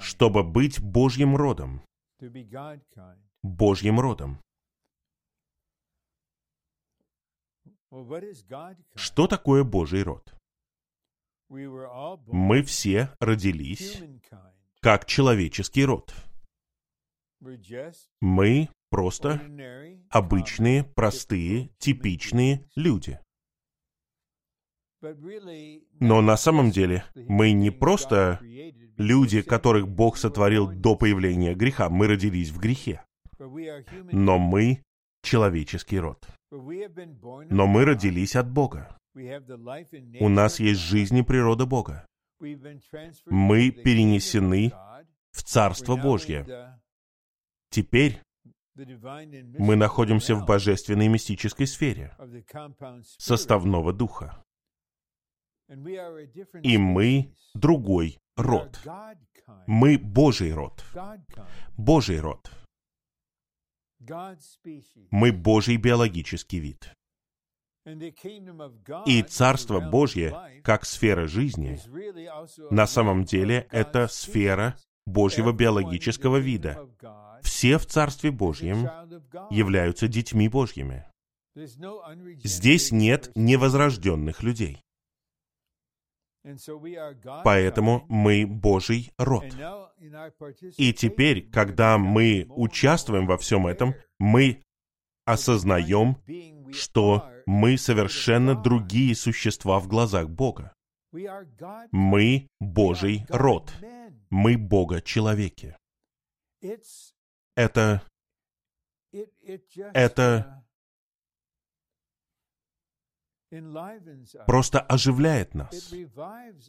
Чтобы 0.00 0.42
быть 0.42 0.80
Божьим 0.80 1.36
родом. 1.36 1.82
Божьим 3.42 4.00
родом. 4.00 4.40
Что 8.94 9.26
такое 9.26 9.64
Божий 9.64 10.02
род? 10.02 10.34
Мы 11.48 12.62
все 12.62 13.10
родились 13.20 14.02
как 14.80 15.04
человеческий 15.04 15.84
род. 15.84 16.14
Мы 18.20 18.68
просто 18.88 19.42
обычные, 20.08 20.84
простые, 20.84 21.68
типичные 21.78 22.66
люди. 22.74 23.20
Но 26.00 26.22
на 26.22 26.36
самом 26.36 26.70
деле 26.70 27.04
мы 27.14 27.52
не 27.52 27.70
просто 27.70 28.40
люди, 28.96 29.42
которых 29.42 29.88
Бог 29.88 30.16
сотворил 30.16 30.70
до 30.70 30.96
появления 30.96 31.54
греха. 31.54 31.90
Мы 31.90 32.06
родились 32.06 32.50
в 32.50 32.58
грехе. 32.58 33.04
Но 33.38 34.38
мы 34.38 34.82
человеческий 35.22 35.98
род. 35.98 36.26
Но 36.50 37.66
мы 37.66 37.84
родились 37.84 38.36
от 38.36 38.50
Бога. 38.50 38.96
У 39.14 40.28
нас 40.28 40.60
есть 40.60 40.80
жизнь 40.80 41.18
и 41.18 41.22
природа 41.22 41.66
Бога. 41.66 42.06
Мы 42.40 43.70
перенесены 43.70 44.72
в 45.30 45.42
Царство 45.42 45.96
Божье. 45.96 46.78
Теперь 47.70 48.20
мы 48.74 49.76
находимся 49.76 50.34
в 50.34 50.44
божественной 50.46 51.08
мистической 51.08 51.66
сфере 51.66 52.16
составного 53.18 53.92
духа. 53.92 54.42
И 56.62 56.78
мы 56.78 57.34
другой 57.54 58.18
род. 58.36 58.80
Мы 59.66 59.98
Божий 59.98 60.52
род. 60.52 60.84
Божий 61.76 62.20
род. 62.20 62.50
Мы 65.10 65.32
Божий 65.32 65.76
биологический 65.76 66.58
вид. 66.58 66.92
И 69.06 69.22
Царство 69.22 69.80
Божье, 69.80 70.36
как 70.62 70.84
сфера 70.84 71.26
жизни, 71.26 71.78
на 72.70 72.86
самом 72.86 73.24
деле 73.24 73.66
это 73.70 74.06
сфера 74.08 74.76
Божьего 75.06 75.52
биологического 75.52 76.36
вида. 76.36 76.88
Все 77.42 77.78
в 77.78 77.86
Царстве 77.86 78.30
Божьем 78.30 78.88
являются 79.50 80.06
детьми 80.06 80.48
Божьими. 80.48 81.04
Здесь 82.44 82.92
нет 82.92 83.30
невозрожденных 83.34 84.42
людей. 84.42 84.80
Поэтому 87.44 88.04
мы 88.08 88.46
Божий 88.46 89.12
род. 89.18 89.44
И 90.76 90.92
теперь, 90.92 91.48
когда 91.50 91.98
мы 91.98 92.46
участвуем 92.48 93.26
во 93.26 93.38
всем 93.38 93.66
этом, 93.66 93.94
мы 94.18 94.62
осознаем, 95.24 96.16
что 96.72 97.30
мы 97.46 97.78
совершенно 97.78 98.54
другие 98.54 99.14
существа 99.14 99.78
в 99.78 99.88
глазах 99.88 100.28
Бога. 100.28 100.74
Мы 101.92 102.48
Божий 102.58 103.24
род. 103.28 103.72
Мы 104.30 104.56
Бога-человеки. 104.56 105.76
Это... 107.54 108.02
Это 109.92 110.61
просто 114.46 114.80
оживляет 114.80 115.54
нас. 115.54 115.92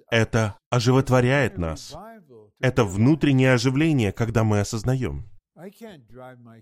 Это 0.09 0.57
оживотворяет 0.69 1.57
нас. 1.57 1.95
Это 2.59 2.83
внутреннее 2.83 3.53
оживление, 3.53 4.11
когда 4.11 4.43
мы 4.43 4.59
осознаем. 4.59 5.29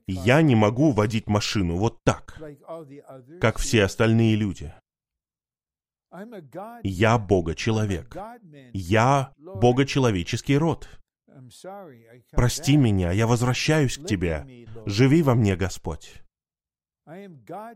Я 0.08 0.42
не 0.42 0.56
могу 0.56 0.92
водить 0.92 1.28
машину 1.28 1.78
вот 1.78 2.04
так, 2.04 2.40
как 3.40 3.58
все 3.58 3.84
остальные 3.84 4.36
люди. 4.36 4.74
Я 6.84 7.18
Бога-человек. 7.18 8.16
Я 8.74 9.32
Бога-человеческий 9.38 10.58
род. 10.58 10.90
Прости 12.32 12.76
меня, 12.76 13.12
я 13.12 13.28
возвращаюсь 13.28 13.98
к 13.98 14.06
Тебе. 14.06 14.68
Живи 14.86 15.24
во 15.24 15.36
мне, 15.36 15.56
Господь. 15.56 16.22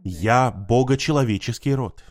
Я 0.04 0.52
Бога-человеческий 0.52 1.74
род. 1.74 2.04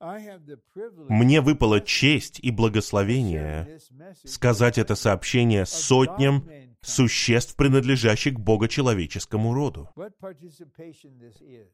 Мне 0.00 1.42
выпала 1.42 1.80
честь 1.80 2.40
и 2.40 2.50
благословение 2.50 3.78
сказать 4.24 4.78
это 4.78 4.94
сообщение 4.94 5.66
сотням 5.66 6.48
существ, 6.80 7.54
принадлежащих 7.56 8.40
богочеловеческому 8.40 9.52
роду. 9.52 9.90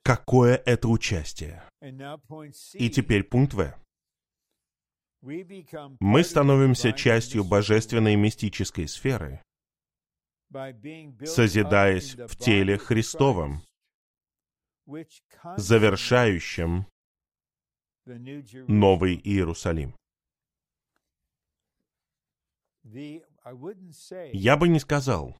Какое 0.02 0.56
это 0.56 0.88
участие? 0.88 1.62
И 2.74 2.90
теперь 2.90 3.22
пункт 3.22 3.54
В. 3.54 3.72
Мы 6.00 6.24
становимся 6.24 6.92
частью 6.92 7.44
божественной 7.44 8.16
мистической 8.16 8.88
сферы, 8.88 9.40
созидаясь 11.24 12.14
в 12.14 12.36
теле 12.36 12.76
Христовом, 12.76 13.62
завершающем 15.56 16.86
Новый 18.68 19.20
Иерусалим. 19.22 19.94
Я 24.32 24.56
бы 24.56 24.68
не 24.68 24.78
сказал, 24.78 25.36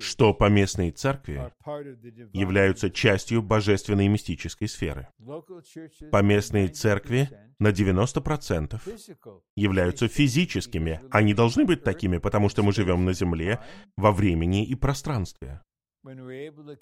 что 0.00 0.34
поместные 0.34 0.90
церкви 0.90 1.52
являются 2.32 2.90
частью 2.90 3.42
божественной 3.42 4.06
и 4.06 4.08
мистической 4.08 4.68
сферы. 4.68 5.08
Поместные 6.10 6.68
церкви 6.68 7.30
на 7.60 7.68
90% 7.68 8.80
являются 9.54 10.08
физическими. 10.08 11.00
Они 11.10 11.34
должны 11.34 11.64
быть 11.64 11.84
такими, 11.84 12.18
потому 12.18 12.48
что 12.48 12.64
мы 12.64 12.72
живем 12.72 13.04
на 13.04 13.12
Земле 13.12 13.60
во 13.96 14.10
времени 14.10 14.66
и 14.66 14.74
пространстве. 14.74 15.62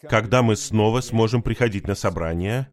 Когда 0.09 0.43
мы 0.43 0.57
снова 0.57 1.01
сможем 1.01 1.43
приходить 1.43 1.87
на 1.87 1.95
собрания, 1.95 2.73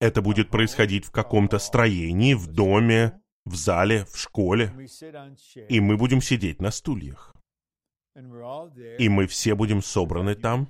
это 0.00 0.22
будет 0.22 0.50
происходить 0.50 1.06
в 1.06 1.10
каком-то 1.10 1.58
строении, 1.58 2.34
в 2.34 2.46
доме, 2.46 3.20
в 3.44 3.54
зале, 3.54 4.04
в 4.06 4.16
школе, 4.16 4.72
и 5.68 5.80
мы 5.80 5.96
будем 5.96 6.20
сидеть 6.20 6.60
на 6.60 6.70
стульях. 6.70 7.34
И 8.98 9.08
мы 9.08 9.26
все 9.26 9.54
будем 9.54 9.82
собраны 9.82 10.34
там 10.34 10.68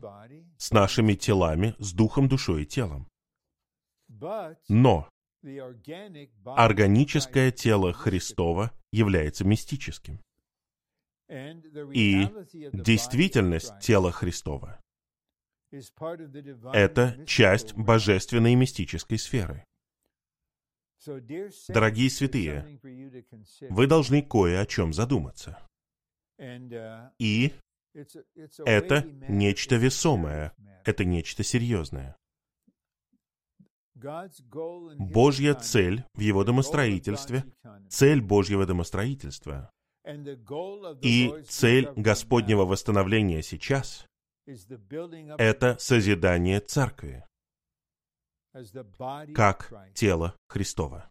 с 0.57 0.73
нашими 0.73 1.15
телами, 1.15 1.75
с 1.79 1.93
духом, 1.93 2.29
душой 2.29 2.63
и 2.63 2.67
телом. 2.67 3.09
Но 4.69 5.09
органическое 6.47 7.51
тело 7.51 7.93
Христова 7.93 8.73
является 8.93 9.45
мистическим. 9.45 10.21
И 11.93 12.29
действительность 12.73 13.79
тела 13.81 14.11
Христова— 14.11 14.81
это 16.73 17.25
часть 17.27 17.75
божественной 17.75 18.53
и 18.53 18.57
мистической 18.57 19.19
сферы. 19.19 19.65
Дорогие 21.69 22.11
святые, 22.11 22.81
вы 23.71 23.87
должны 23.87 24.23
кое 24.23 24.61
о 24.61 24.67
чем 24.67 24.93
задуматься. 24.93 25.59
И 27.19 27.53
это 28.65 29.05
нечто 29.29 29.77
весомое, 29.77 30.53
это 30.85 31.05
нечто 31.05 31.43
серьезное. 31.43 32.17
Божья 33.95 35.55
цель 35.55 36.05
в 36.15 36.21
его 36.21 36.45
домостроительстве, 36.45 37.45
цель 37.89 38.21
Божьего 38.21 38.67
домостроительства 38.67 39.71
и 41.01 41.33
цель 41.49 41.89
Господнего 41.97 42.65
восстановления 42.65 43.43
сейчас— 43.43 44.07
это 44.47 45.77
созидание 45.79 46.61
церкви. 46.61 47.25
как 49.35 49.73
тело 49.95 50.37
Христова. 50.49 51.11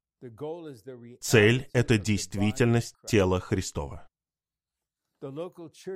Цель— 1.20 1.68
это 1.74 1.98
действительность 1.98 2.96
тела 3.06 3.40
Христова. 3.40 4.08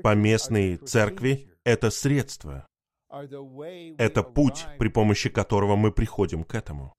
Поместные 0.04 0.78
церкви— 0.78 1.50
это 1.64 1.90
средство, 1.90 2.68
это 3.10 4.24
путь, 4.24 4.66
при 4.80 4.90
помощи 4.90 5.30
которого 5.30 5.76
мы 5.76 5.92
приходим 5.92 6.44
к 6.44 6.56
этому. 6.56 6.94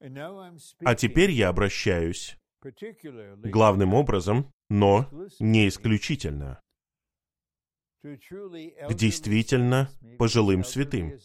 А 0.00 0.94
теперь 0.94 1.30
я 1.30 1.48
обращаюсь 1.48 2.36
главным 3.42 3.94
образом, 3.94 4.52
но 4.68 5.08
не 5.40 5.68
исключительно, 5.68 6.60
к 8.02 8.94
действительно 8.94 9.90
пожилым 10.18 10.64
святым. 10.64 11.18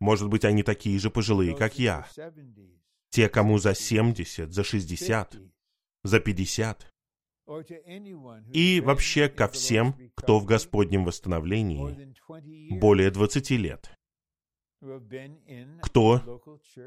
Может 0.00 0.28
быть, 0.28 0.44
они 0.44 0.62
такие 0.62 0.98
же 0.98 1.10
пожилые, 1.10 1.56
как 1.56 1.78
я. 1.78 2.06
Те, 3.10 3.28
кому 3.28 3.58
за 3.58 3.74
70, 3.74 4.52
за 4.52 4.64
60, 4.64 5.36
за 6.02 6.20
50 6.20 6.92
и 8.52 8.82
вообще 8.84 9.28
ко 9.28 9.46
всем, 9.48 9.94
кто 10.14 10.40
в 10.40 10.44
Господнем 10.44 11.04
восстановлении 11.04 12.14
более 12.78 13.10
20 13.10 13.50
лет, 13.52 13.96
кто 15.82 16.42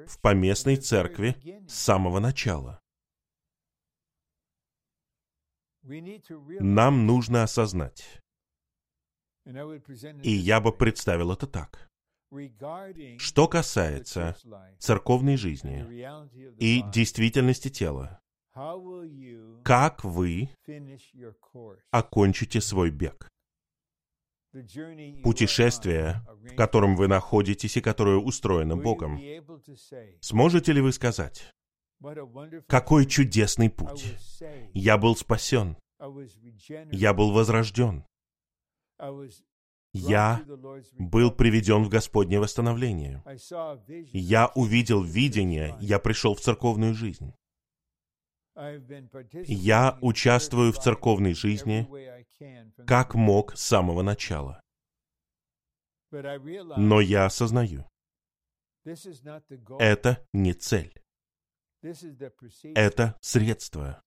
в 0.07 0.21
поместной 0.21 0.75
церкви 0.75 1.35
с 1.67 1.75
самого 1.75 2.19
начала. 2.19 2.81
Нам 5.81 7.07
нужно 7.07 7.43
осознать, 7.43 8.21
и 10.23 10.31
я 10.31 10.61
бы 10.61 10.71
представил 10.71 11.31
это 11.31 11.47
так. 11.47 11.89
Что 13.17 13.47
касается 13.47 14.35
церковной 14.77 15.35
жизни 15.35 15.85
и 16.59 16.83
действительности 16.91 17.69
тела, 17.69 18.21
как 19.63 20.03
вы 20.03 20.49
окончите 21.91 22.61
свой 22.61 22.91
бег. 22.91 23.27
Путешествие, 25.23 26.25
в 26.27 26.55
котором 26.55 26.95
вы 26.95 27.07
находитесь 27.07 27.77
и 27.77 27.81
которое 27.81 28.17
устроено 28.17 28.75
Богом. 28.77 29.19
Сможете 30.21 30.73
ли 30.73 30.81
вы 30.81 30.91
сказать, 30.91 31.51
какой 32.67 33.05
чудесный 33.05 33.69
путь? 33.69 34.15
Я 34.73 34.97
был 34.97 35.15
спасен. 35.15 35.77
Я 36.91 37.13
был 37.13 37.31
возрожден. 37.31 38.05
Я 39.93 40.45
был 40.99 41.31
приведен 41.31 41.83
в 41.83 41.89
Господнее 41.89 42.39
восстановление. 42.39 43.23
Я 44.13 44.51
увидел 44.55 45.03
видение, 45.03 45.75
я 45.79 45.99
пришел 45.99 46.35
в 46.35 46.41
церковную 46.41 46.93
жизнь. 46.93 47.33
Я 49.47 49.97
участвую 50.01 50.73
в 50.73 50.79
церковной 50.79 51.33
жизни 51.33 51.87
как 52.85 53.15
мог 53.15 53.55
с 53.55 53.61
самого 53.61 54.01
начала. 54.01 54.61
Но 56.11 57.01
я 57.01 57.25
осознаю, 57.25 57.87
это 59.79 60.25
не 60.33 60.53
цель. 60.53 60.93
Это 62.75 63.17
средство. 63.21 64.03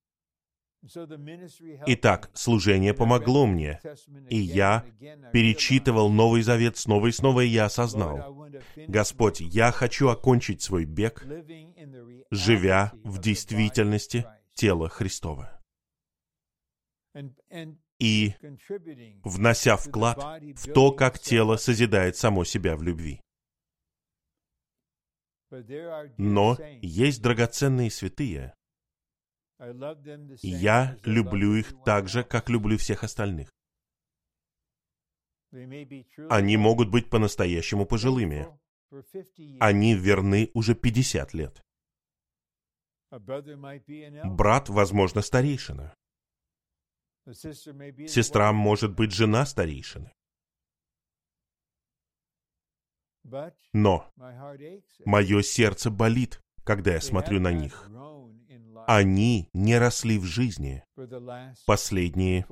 Итак, 1.87 2.31
служение 2.35 2.93
помогло 2.93 3.47
мне, 3.47 3.81
и 4.29 4.37
я 4.37 4.85
перечитывал 5.33 6.11
Новый 6.11 6.43
Завет 6.43 6.77
снова 6.77 7.07
и 7.07 7.13
снова, 7.13 7.43
и 7.43 7.49
я 7.49 7.67
осознал, 7.67 8.49
Господь, 8.89 9.41
я 9.41 9.71
хочу 9.71 10.09
окончить 10.09 10.61
свой 10.63 10.85
бег, 10.85 11.25
живя 12.31 12.93
в 13.05 13.21
действительности 13.21 14.27
тела 14.55 14.89
Христова. 14.89 15.63
И 18.01 18.35
внося 19.23 19.77
вклад 19.77 20.19
в 20.57 20.73
то, 20.73 20.91
как 20.91 21.21
тело 21.21 21.57
созидает 21.57 22.17
само 22.17 22.43
себя 22.43 22.77
в 22.77 22.83
любви. 22.83 23.21
Но 26.17 26.57
есть 26.81 27.23
драгоценные 27.23 27.91
святые, 27.91 28.55
я 30.43 30.99
люблю 31.05 31.55
их 31.55 31.73
так 31.85 32.09
же, 32.09 32.25
как 32.25 32.49
люблю 32.51 32.77
всех 32.79 33.05
остальных. 33.05 33.53
Они 36.31 36.57
могут 36.57 36.91
быть 36.91 37.11
по-настоящему 37.11 37.87
пожилыми. 37.87 38.49
Они 39.61 39.95
верны 39.95 40.51
уже 40.55 40.75
50 40.75 41.35
лет. 41.35 41.63
Брат, 44.25 44.69
возможно, 44.69 45.21
старейшина. 45.21 45.95
Сестра 47.27 48.53
может 48.53 48.95
быть 48.95 49.13
жена 49.13 49.47
старейшины. 49.47 50.13
Но 53.73 54.13
мое 55.05 55.43
сердце 55.43 55.91
болит, 55.91 56.41
когда 56.65 56.93
я 56.93 57.01
смотрю 57.01 57.41
на 57.41 57.53
них. 57.53 57.89
Они 58.87 59.49
не 59.53 59.79
росли 59.79 60.19
в 60.19 60.25
жизни 60.25 60.85
последние 61.67 62.47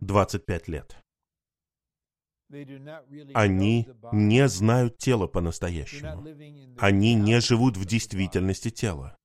25 0.00 0.68
лет. 0.68 0.96
Они 3.34 3.88
не 4.12 4.48
знают 4.48 4.98
тела 4.98 5.26
по-настоящему. 5.26 6.24
Они 6.78 7.14
не 7.14 7.40
живут 7.40 7.76
в 7.76 7.84
действительности 7.84 8.70
тела. 8.70 9.16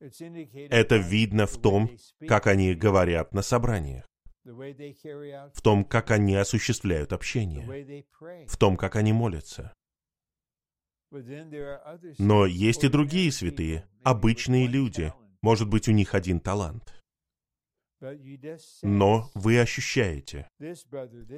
Это 0.00 0.96
видно 0.96 1.46
в 1.46 1.60
том, 1.60 1.90
как 2.28 2.46
они 2.46 2.74
говорят 2.74 3.32
на 3.32 3.42
собраниях, 3.42 4.06
в 4.44 5.62
том, 5.62 5.84
как 5.84 6.10
они 6.10 6.36
осуществляют 6.36 7.12
общение, 7.12 8.04
в 8.46 8.56
том, 8.56 8.76
как 8.76 8.96
они 8.96 9.12
молятся. 9.12 9.74
Но 12.18 12.46
есть 12.46 12.84
и 12.84 12.88
другие 12.88 13.30
святые, 13.30 13.86
обычные 14.02 14.66
люди. 14.66 15.12
Может 15.42 15.68
быть, 15.68 15.88
у 15.88 15.92
них 15.92 16.14
один 16.14 16.40
талант. 16.40 16.94
Но 18.82 19.30
вы 19.34 19.60
ощущаете, 19.60 20.48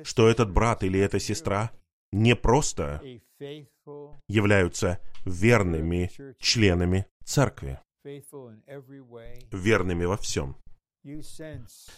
что 0.04 0.28
этот 0.28 0.52
брат 0.52 0.82
или 0.82 0.98
эта 0.98 1.18
сестра 1.20 1.70
не 2.12 2.34
просто 2.34 3.02
являются 4.28 5.00
верными 5.24 6.10
членами 6.38 7.06
церкви, 7.24 7.80
верными 9.52 10.04
во 10.04 10.16
всем. 10.16 10.56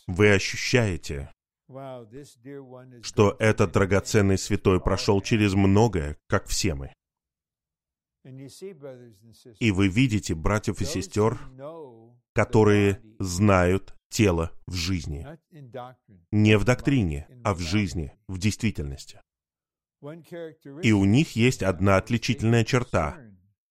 Вы 0.06 0.32
ощущаете, 0.32 1.30
что 3.02 3.36
этот 3.38 3.72
драгоценный 3.72 4.38
святой 4.38 4.80
прошел 4.80 5.20
через 5.20 5.54
многое, 5.54 6.16
как 6.26 6.46
все 6.46 6.74
мы. 6.74 6.92
И 9.60 9.70
вы 9.70 9.88
видите 9.88 10.34
братьев 10.34 10.80
и 10.80 10.84
сестер, 10.84 11.38
которые 12.34 13.02
знают 13.18 13.94
тело 14.10 14.52
в 14.66 14.74
жизни. 14.74 15.26
Не 16.30 16.58
в 16.58 16.64
доктрине, 16.64 17.28
а 17.44 17.54
в 17.54 17.60
жизни, 17.60 18.12
в 18.28 18.38
действительности. 18.38 19.20
И 20.82 20.92
у 20.92 21.04
них 21.04 21.36
есть 21.36 21.62
одна 21.62 21.96
отличительная 21.96 22.64
черта. 22.64 23.18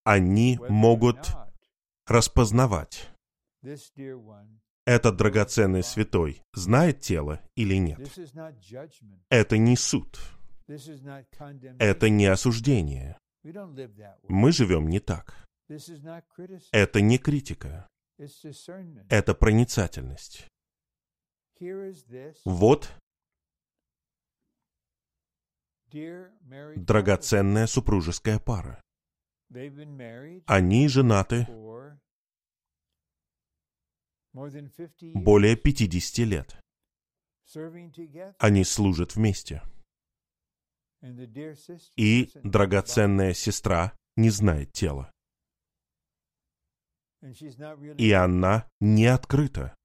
Они 0.04 0.60
могут 0.70 1.34
распознавать. 2.06 3.10
Этот 4.86 5.18
драгоценный 5.18 5.84
святой 5.84 6.42
знает 6.54 7.02
тело 7.02 7.42
или 7.56 7.76
нет. 7.76 8.00
Это 9.30 9.58
не 9.58 9.76
суд. 9.76 10.20
Это 11.80 12.10
не 12.10 12.26
осуждение. 12.26 13.18
Мы 14.28 14.52
живем 14.52 14.88
не 14.88 15.00
так. 15.00 15.46
Это 16.72 17.02
не 17.02 17.18
критика. 17.18 17.88
Это 19.10 19.36
проницательность. 19.36 20.48
Вот 22.46 22.94
драгоценная 26.76 27.68
супружеская 27.68 28.40
пара. 28.40 28.82
Они 30.46 30.88
женаты 30.88 31.48
более 35.14 35.56
50 35.56 36.18
лет. 36.28 36.60
Они 38.40 38.64
служат 38.64 39.16
вместе. 39.16 39.62
И 41.96 42.30
драгоценная 42.44 43.34
сестра 43.34 43.94
не 44.16 44.30
знает 44.30 44.72
тела. 44.74 45.12
И 47.98 48.12
она 48.12 48.70
не 48.80 49.06
открыта 49.08 49.76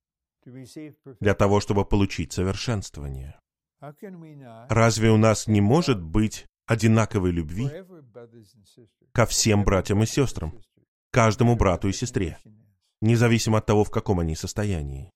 для 1.21 1.35
того, 1.35 1.61
чтобы 1.61 1.85
получить 1.85 2.33
совершенствование. 2.33 3.39
Разве 4.69 5.11
у 5.11 5.17
нас 5.17 5.47
не 5.47 5.61
может 5.61 6.01
быть 6.01 6.47
одинаковой 6.67 7.33
любви 7.33 7.69
ко 9.13 9.27
всем 9.27 9.65
братьям 9.65 10.03
и 10.03 10.07
сестрам, 10.07 10.61
каждому 11.11 11.57
брату 11.57 11.89
и 11.89 11.93
сестре, 11.93 12.39
независимо 13.01 13.59
от 13.59 13.67
того, 13.67 13.85
в 13.85 13.91
каком 13.91 14.21
они 14.21 14.37
состоянии? 14.37 15.11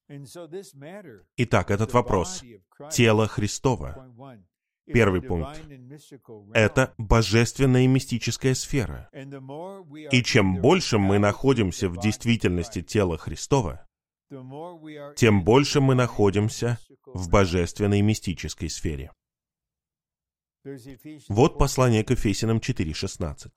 Итак, 1.37 1.71
этот 1.71 1.93
вопрос– 1.93 2.43
тело 2.91 3.29
Христова. 3.29 4.13
Первый 4.87 5.21
пункт– 5.21 5.61
это 6.55 6.95
божественная 6.97 7.83
и 7.83 7.87
мистическая 7.87 8.55
сфера. 8.55 9.11
И 10.13 10.23
чем 10.23 10.61
больше 10.61 10.99
мы 10.99 11.19
находимся 11.19 11.89
в 11.89 11.99
действительности 11.99 12.83
тела 12.83 13.19
Христова, 13.19 13.87
тем 15.17 15.45
больше 15.45 15.81
мы 15.81 15.95
находимся 15.95 16.79
в 17.05 17.29
божественной 17.29 18.01
мистической 18.01 18.71
сфере. 18.71 19.13
Вот 21.29 21.59
послание 21.59 22.05
к 22.05 22.11
Ефесиным 22.11 22.59
4.16. 22.59 23.49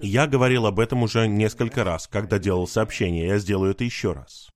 Я 0.00 0.26
говорил 0.26 0.66
об 0.66 0.78
этом 0.78 1.02
уже 1.02 1.26
несколько 1.26 1.84
раз, 1.84 2.06
когда 2.06 2.38
делал 2.38 2.68
сообщение, 2.68 3.26
я 3.26 3.38
сделаю 3.38 3.72
это 3.72 3.84
еще 3.84 4.12
раз. 4.12 4.50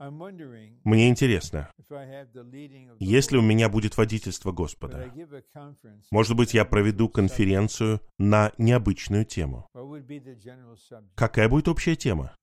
Мне 0.00 1.10
интересно, 1.10 1.70
если 2.98 3.36
у 3.36 3.42
меня 3.42 3.68
будет 3.68 3.98
водительство 3.98 4.50
Господа, 4.50 5.12
может 6.10 6.36
быть, 6.36 6.54
я 6.54 6.64
проведу 6.64 7.10
конференцию 7.10 8.00
на 8.18 8.50
необычную 8.56 9.26
тему. 9.26 9.68
Какая 11.14 11.50
будет 11.50 11.68
общая 11.68 11.96
тема? 11.96 12.34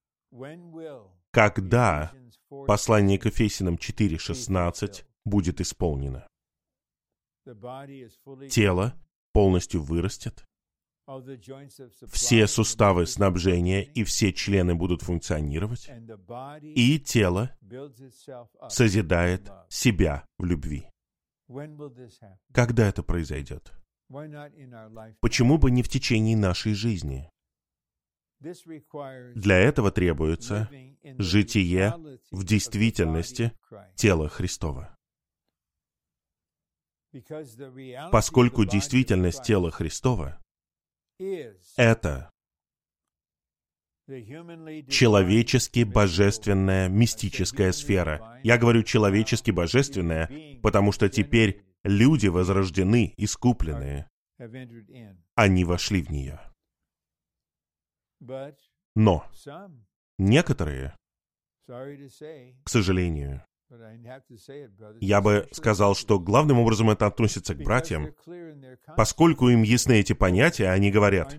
Когда 1.32 2.12
послание 2.68 3.18
к 3.18 3.26
Ефесиным 3.26 3.76
4.16 3.76 5.04
будет 5.26 5.60
исполнено? 5.60 6.28
Тело 8.52 8.94
полностью 9.34 9.82
вырастет, 9.82 10.46
все 12.12 12.48
суставы 12.48 13.08
снабжения 13.08 13.84
и 13.84 14.04
все 14.04 14.34
члены 14.34 14.76
будут 14.76 15.02
функционировать, 15.02 15.90
и 16.62 17.00
тело 17.00 17.52
созидает 18.70 19.50
себя 19.70 20.26
в 20.38 20.46
любви. 20.46 20.90
Когда 22.52 22.88
это 22.88 23.04
произойдет? 23.04 23.74
Почему 25.22 25.58
бы 25.58 25.72
не 25.72 25.82
в 25.84 25.90
течение 25.90 26.36
нашей 26.36 26.74
жизни? 26.74 27.30
Для 28.40 29.58
этого 29.58 29.92
требуется 29.92 30.70
житие 31.18 31.96
в 32.32 32.44
действительности 32.44 33.54
тела 33.96 34.30
Христова. 34.30 34.96
Поскольку 38.12 38.66
действительность 38.66 39.44
тела 39.44 39.72
Христова 39.72 40.40
это 41.76 42.32
человечески 44.90 45.84
божественная 45.84 46.88
мистическая 46.88 47.72
сфера. 47.72 48.40
Я 48.44 48.58
говорю 48.58 48.84
человечески 48.84 49.52
божественная, 49.52 50.60
потому 50.62 50.92
что 50.92 51.10
теперь 51.10 51.66
люди 51.84 52.28
возрождены, 52.28 53.14
искупленные. 53.18 54.10
Они 55.36 55.66
вошли 55.66 56.02
в 56.02 56.10
нее. 56.10 56.40
Но 58.96 59.26
некоторые, 60.18 60.96
к 61.68 62.70
сожалению, 62.70 63.46
я 65.02 65.22
бы 65.22 65.48
сказал, 65.52 65.96
что 65.96 66.20
главным 66.20 66.60
образом 66.60 66.90
это 66.90 67.06
относится 67.06 67.54
к 67.54 67.64
братьям, 67.64 68.14
поскольку 68.96 69.50
им 69.50 69.64
ясны 69.64 70.00
эти 70.00 70.14
понятия, 70.14 70.70
они 70.70 70.92
говорят, 70.92 71.38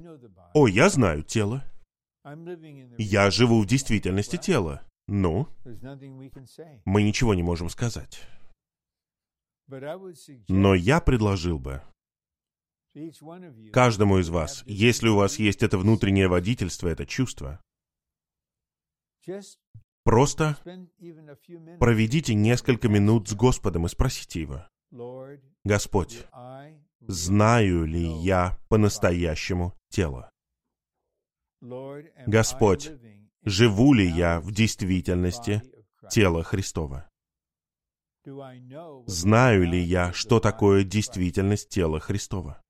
«О, 0.55 0.67
я 0.67 0.89
знаю 0.91 1.23
тело. 1.23 1.65
Я 2.99 3.31
живу 3.31 3.63
в 3.63 3.67
действительности 3.67 4.37
тела. 4.37 4.83
Ну, 5.07 5.49
мы 6.85 7.03
ничего 7.03 7.35
не 7.35 7.43
можем 7.43 7.71
сказать». 7.71 8.21
Но 10.49 10.75
я 10.75 11.01
предложил 11.01 11.59
бы 11.59 11.83
каждому 13.73 14.19
из 14.19 14.29
вас, 14.29 14.65
если 14.67 15.09
у 15.09 15.17
вас 15.17 15.39
есть 15.39 15.63
это 15.63 15.79
внутреннее 15.79 16.29
водительство, 16.29 16.89
это 16.89 17.07
чувство, 17.07 17.61
Просто 20.09 20.57
проведите 21.81 22.33
несколько 22.33 22.89
минут 22.89 23.29
с 23.29 23.35
Господом 23.35 23.85
и 23.85 23.91
спросите 23.91 24.41
Его, 24.41 24.65
«Господь, 25.65 26.25
знаю 27.01 27.85
ли 27.85 28.07
я 28.23 28.57
по-настоящему 28.71 29.75
тело? 29.91 30.31
Господь, 32.27 32.91
живу 33.45 33.93
ли 33.93 34.09
я 34.09 34.41
в 34.41 34.51
действительности 34.51 35.63
тела 36.11 36.43
Христова? 36.43 37.11
Знаю 39.05 39.67
ли 39.67 39.79
я, 39.79 40.15
что 40.15 40.41
такое 40.41 40.85
действительность 40.85 41.69
тела 41.69 42.01
Христова? 42.01 42.63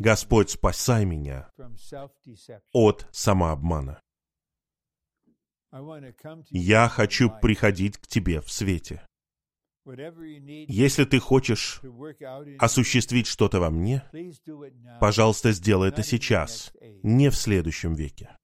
Господь, 0.00 0.48
спасай 0.48 1.04
меня 1.04 1.52
от 2.72 3.06
самообмана. 3.12 4.00
Я 6.50 6.88
хочу 6.88 7.30
приходить 7.30 7.96
к 7.98 8.06
тебе 8.06 8.40
в 8.40 8.50
свете. 8.50 9.06
Если 9.84 11.04
ты 11.04 11.18
хочешь 11.18 11.80
осуществить 12.58 13.26
что-то 13.26 13.58
во 13.58 13.70
мне, 13.70 14.04
пожалуйста, 15.00 15.52
сделай 15.52 15.88
это 15.88 16.02
сейчас, 16.02 16.72
не 17.02 17.30
в 17.30 17.36
следующем 17.36 17.94
веке. 17.94 18.36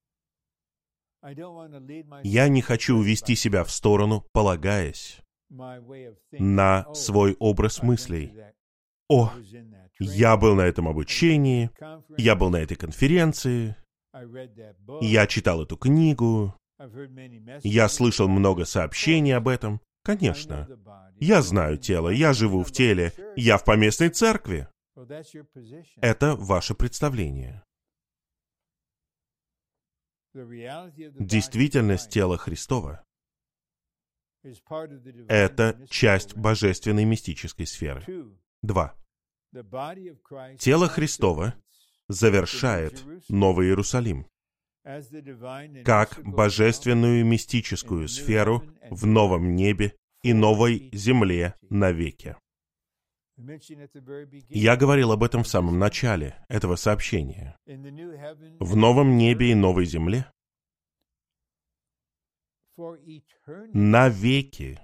Я 2.22 2.48
не 2.48 2.62
хочу 2.62 2.96
увести 2.96 3.36
себя 3.36 3.64
в 3.64 3.70
сторону, 3.70 4.26
полагаясь 4.32 5.20
на 5.50 6.92
свой 6.94 7.36
образ 7.38 7.82
мыслей. 7.82 8.32
О, 9.08 9.32
я 9.98 10.36
был 10.36 10.54
на 10.54 10.62
этом 10.62 10.88
обучении, 10.88 11.70
я 12.16 12.36
был 12.36 12.50
на 12.50 12.56
этой 12.56 12.76
конференции, 12.76 13.76
я 15.00 15.26
читал 15.26 15.62
эту 15.62 15.76
книгу, 15.76 16.54
я 17.62 17.88
слышал 17.88 18.28
много 18.28 18.64
сообщений 18.64 19.34
об 19.34 19.48
этом. 19.48 19.80
Конечно. 20.02 20.68
Я 21.16 21.42
знаю 21.42 21.78
тело, 21.78 22.08
я 22.08 22.32
живу 22.32 22.62
в 22.62 22.72
теле, 22.72 23.12
я 23.36 23.58
в 23.58 23.64
поместной 23.64 24.10
церкви. 24.10 24.68
Это 26.00 26.36
ваше 26.36 26.74
представление. 26.74 27.64
Действительность 30.34 32.10
тела 32.10 32.36
Христова 32.38 33.04
Это 35.28 35.86
часть 35.88 36.36
божественной 36.36 37.04
мистической 37.04 37.66
сферы. 37.66 38.04
Два. 38.62 38.94
Тело 40.58 40.88
Христово 40.88 41.54
завершает 42.08 43.04
Новый 43.28 43.68
Иерусалим 43.68 44.26
как 45.84 46.20
божественную 46.24 47.24
мистическую 47.24 48.08
сферу 48.08 48.62
в 48.90 49.06
новом 49.06 49.54
небе 49.54 49.96
и 50.22 50.32
новой 50.32 50.90
земле 50.92 51.54
навеки. 51.68 52.36
Я 54.48 54.76
говорил 54.76 55.12
об 55.12 55.22
этом 55.22 55.44
в 55.44 55.48
самом 55.48 55.78
начале 55.78 56.44
этого 56.48 56.76
сообщения. 56.76 57.56
В 57.66 58.76
новом 58.76 59.16
небе 59.16 59.52
и 59.52 59.54
новой 59.54 59.84
земле 59.84 60.26
навеки 63.72 64.80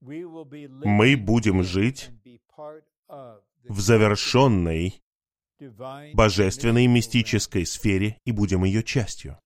мы 0.00 1.16
будем 1.16 1.62
жить 1.62 2.10
в 3.08 3.80
завершенной 3.80 5.02
божественной 6.14 6.86
мистической 6.86 7.66
сфере 7.66 8.18
и 8.24 8.32
будем 8.32 8.64
ее 8.64 8.82
частью. 8.82 9.38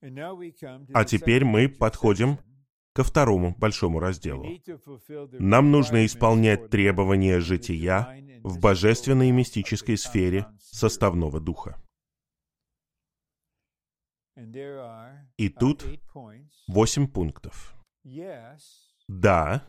А 0.00 1.04
теперь 1.04 1.44
мы 1.44 1.68
подходим 1.68 2.38
ко 2.92 3.02
второму 3.02 3.54
большому 3.56 3.98
разделу. 3.98 4.46
Нам 5.32 5.70
нужно 5.70 6.06
исполнять 6.06 6.70
требования 6.70 7.40
жития 7.40 8.22
в 8.42 8.60
божественной 8.60 9.30
мистической 9.30 9.96
сфере 9.96 10.46
составного 10.58 11.40
духа. 11.40 11.80
И 15.36 15.48
тут 15.48 15.84
восемь 16.68 17.08
пунктов. 17.08 17.74
Да, 19.08 19.68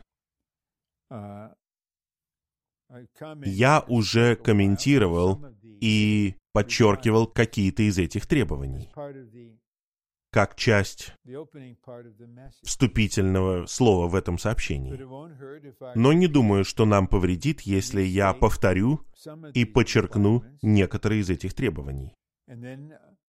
я 3.44 3.84
уже 3.88 4.36
комментировал 4.36 5.44
и 5.80 6.36
подчеркивал 6.52 7.26
какие-то 7.26 7.82
из 7.82 7.98
этих 7.98 8.26
требований, 8.26 8.90
как 10.30 10.56
часть 10.56 11.12
вступительного 12.62 13.66
слова 13.66 14.08
в 14.08 14.14
этом 14.14 14.38
сообщении. 14.38 14.92
Но 15.94 16.12
не 16.12 16.26
думаю, 16.26 16.64
что 16.64 16.84
нам 16.84 17.06
повредит, 17.08 17.62
если 17.62 18.02
я 18.02 18.32
повторю 18.32 19.00
и 19.54 19.64
подчеркну 19.64 20.44
некоторые 20.62 21.20
из 21.20 21.30
этих 21.30 21.54
требований. 21.54 22.14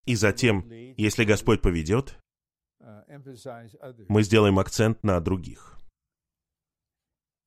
И 0.05 0.16
затем, 0.16 0.70
если 0.95 1.26
Господь 1.26 1.62
поведет, 1.62 2.18
мы 4.08 4.24
сделаем 4.24 4.60
акцент 4.60 5.03
на 5.03 5.20
других. 5.20 5.76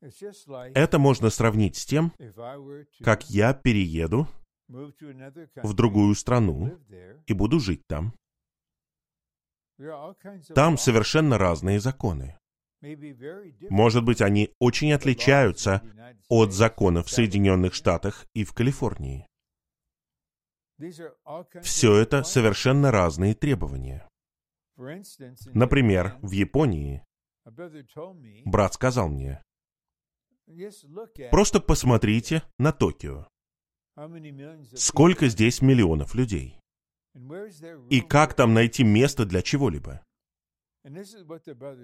Это 0.01 0.99
можно 0.99 1.31
сравнить 1.31 1.77
с 1.77 1.85
тем, 1.85 2.13
как 3.03 3.29
я 3.29 3.53
перееду 3.53 4.27
в 4.69 5.75
другую 5.75 6.15
страну 6.15 6.79
и 7.27 7.33
буду 7.33 7.61
жить 7.61 7.87
там. 7.87 8.15
Там 10.55 10.79
совершенно 10.79 11.39
разные 11.39 11.81
законы. 11.81 12.39
Может 13.69 14.05
быть, 14.05 14.23
они 14.23 14.55
очень 14.59 14.93
отличаются 14.93 15.83
от 16.29 16.53
законов 16.53 17.07
в. 17.07 17.11
Соединенных 17.11 17.75
Штатах 17.75 18.27
и 18.35 18.45
в 18.45 18.55
Калифорнии. 18.55 19.27
Все 21.63 21.97
это 21.97 22.23
совершенно 22.23 22.91
разные 22.91 23.35
требования. 23.35 24.09
Например, 25.53 26.17
в 26.23 26.31
Японии 26.31 27.05
брат 28.47 28.75
сказал 28.75 29.09
мне, 29.09 29.43
просто 31.31 31.61
посмотрите 31.61 32.43
на 32.59 32.73
Токио. 32.73 33.27
Сколько 34.75 35.29
здесь 35.29 35.61
миллионов 35.63 36.15
людей? 36.15 36.57
И 37.91 38.01
как 38.01 38.35
там 38.35 38.55
найти 38.55 38.85
место 38.85 39.27
для 39.27 39.43
чего-либо? 39.43 40.01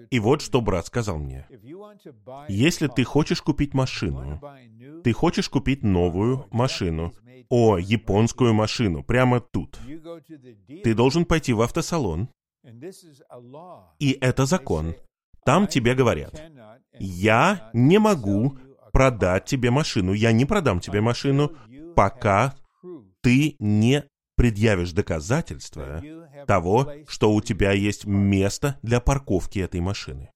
И 0.09 0.19
вот 0.19 0.41
что 0.41 0.61
брат 0.61 0.87
сказал 0.87 1.19
мне. 1.19 1.47
Если 2.49 2.87
ты 2.87 3.03
хочешь 3.03 3.41
купить 3.41 3.73
машину, 3.73 4.41
ты 5.03 5.13
хочешь 5.13 5.49
купить 5.49 5.83
новую 5.83 6.47
машину, 6.51 7.13
о, 7.49 7.77
японскую 7.77 8.53
машину, 8.53 9.03
прямо 9.03 9.39
тут, 9.39 9.79
ты 10.83 10.95
должен 10.95 11.25
пойти 11.25 11.53
в 11.53 11.61
автосалон, 11.61 12.29
и 13.99 14.17
это 14.19 14.45
закон. 14.45 14.95
Там 15.47 15.65
тебе 15.65 15.95
говорят, 15.95 16.43
я 16.99 17.71
не 17.71 17.99
могу 17.99 18.57
продать 18.91 19.45
тебе 19.45 19.71
машину, 19.71 20.11
я 20.11 20.33
не 20.33 20.43
продам 20.43 20.81
тебе 20.81 20.99
машину, 20.99 21.53
пока 21.95 22.53
ты 23.21 23.55
не 23.57 24.03
предъявишь 24.35 24.91
доказательства 24.91 26.03
того, 26.47 26.91
что 27.07 27.31
у 27.31 27.39
тебя 27.39 27.71
есть 27.71 28.05
место 28.05 28.77
для 28.81 28.99
парковки 28.99 29.59
этой 29.59 29.79
машины. 29.79 30.31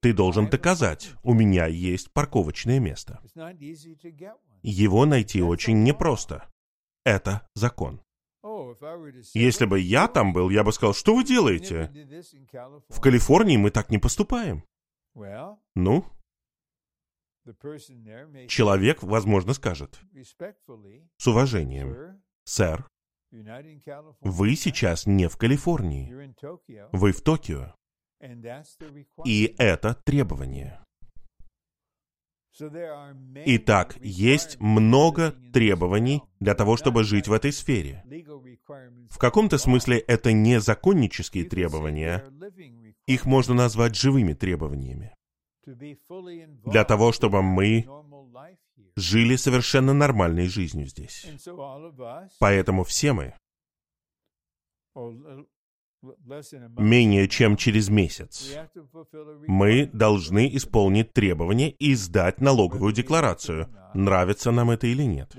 Ты 0.00 0.14
должен 0.14 0.48
доказать, 0.48 1.12
у 1.22 1.34
меня 1.34 1.66
есть 1.66 2.14
парковочное 2.14 2.80
место. 2.80 3.20
Его 4.62 5.04
найти 5.04 5.42
очень 5.42 5.82
непросто. 5.82 6.48
Это 7.04 7.46
закон. 7.54 8.00
Если 9.34 9.64
"What 9.64 9.68
бы 9.68 9.80
я 9.80 10.08
там 10.08 10.32
был, 10.32 10.50
я 10.50 10.64
бы 10.64 10.72
сказал, 10.72 10.94
что 10.94 11.14
вы 11.14 11.24
делаете? 11.24 11.90
did 11.92 12.08
this 12.08 12.34
in 12.34 12.48
California." 12.50 12.82
В 12.88 13.00
Калифорнии 13.00 13.56
мы 13.56 13.70
так 13.70 13.90
не 13.90 13.98
поступаем. 13.98 14.64
Ну, 15.74 16.04
человек, 18.48 19.02
возможно, 19.02 19.52
скажет 19.52 20.00
с 21.16 21.26
уважением, 21.26 21.92
"Sir, 21.92 22.18
«Сэр, 22.46 22.88
вы 24.20 24.56
сейчас 24.56 25.06
не 25.06 25.28
в 25.28 25.36
Калифорнии, 25.36 26.12
вы 26.92 27.12
в 27.12 27.20
Токио, 27.20 27.74
and 28.22 28.42
that's 28.42 28.78
the 28.80 28.90
requirement." 28.90 29.24
и 29.26 29.54
это 29.58 29.94
требование». 29.94 30.80
Итак, 33.46 33.96
есть 34.00 34.60
много 34.60 35.32
требований 35.52 36.22
для 36.38 36.54
того, 36.54 36.76
чтобы 36.76 37.02
жить 37.02 37.26
в 37.26 37.32
этой 37.32 37.52
сфере. 37.52 38.04
В 39.10 39.18
каком-то 39.18 39.58
смысле 39.58 39.98
это 39.98 40.32
не 40.32 40.60
законнические 40.60 41.44
требования, 41.44 42.24
их 43.06 43.26
можно 43.26 43.54
назвать 43.54 43.96
живыми 43.96 44.34
требованиями. 44.34 45.14
Для 45.66 46.84
того, 46.84 47.12
чтобы 47.12 47.42
мы 47.42 47.86
жили 48.96 49.36
совершенно 49.36 49.92
нормальной 49.92 50.46
жизнью 50.46 50.86
здесь. 50.86 51.26
Поэтому 52.38 52.84
все 52.84 53.12
мы, 53.12 53.34
менее 56.78 57.28
чем 57.28 57.56
через 57.56 57.88
месяц, 57.88 58.56
мы 59.46 59.90
должны 59.92 60.54
исполнить 60.56 61.12
требования 61.12 61.70
и 61.70 61.94
сдать 61.94 62.40
налоговую 62.40 62.92
декларацию, 62.92 63.68
нравится 63.94 64.50
нам 64.50 64.70
это 64.70 64.86
или 64.86 65.04
нет. 65.04 65.34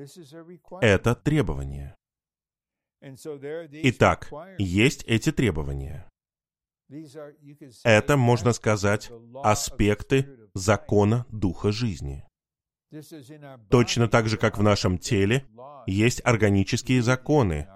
Это 0.81 1.15
требование. 1.15 1.95
Итак, 3.01 4.31
есть 4.57 5.03
эти 5.03 5.31
требования. 5.31 6.09
Это, 7.83 8.17
можно 8.17 8.53
сказать, 8.53 9.11
аспекты 9.43 10.49
закона 10.53 11.25
Духа 11.29 11.71
жизни. 11.71 12.23
Точно 13.69 14.07
так 14.07 14.27
же, 14.27 14.37
как 14.37 14.57
в 14.57 14.63
нашем 14.63 14.97
теле, 14.97 15.45
есть 15.87 16.21
органические 16.23 17.01
законы, 17.01 17.67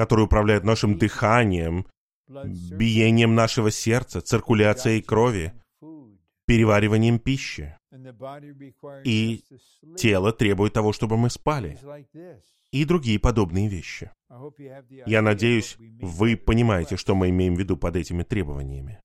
которые 0.00 0.24
управляют 0.24 0.64
нашим 0.64 0.96
дыханием, 0.96 1.84
биением 2.26 3.34
нашего 3.34 3.70
сердца, 3.70 4.22
циркуляцией 4.22 5.02
крови, 5.02 5.52
перевариванием 6.46 7.18
пищи. 7.18 7.76
И 9.04 9.44
Тело 9.98 10.32
требует 10.32 10.72
того, 10.72 10.94
чтобы 10.94 11.18
мы 11.18 11.28
спали. 11.28 11.78
И 12.72 12.86
другие 12.86 13.18
подобные 13.18 13.68
вещи. 13.68 14.10
Я 15.04 15.20
надеюсь, 15.20 15.76
вы 15.78 16.38
понимаете, 16.38 16.96
что 16.96 17.14
мы 17.14 17.28
имеем 17.28 17.54
в 17.54 17.58
виду 17.58 17.76
под 17.76 17.96
этими 17.96 18.22
требованиями. 18.22 19.00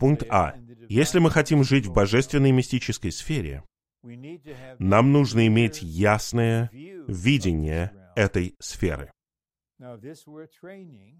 Пункт 0.00 0.24
А. 0.28 0.56
Если 0.88 1.20
мы 1.20 1.30
хотим 1.30 1.62
жить 1.62 1.86
в 1.86 1.92
божественной 1.92 2.50
мистической 2.50 3.12
сфере, 3.12 3.62
нам 4.80 5.12
нужно 5.12 5.46
иметь 5.46 5.82
ясное 5.82 6.68
видение 6.72 7.92
этой 8.16 8.56
сферы. 8.58 9.12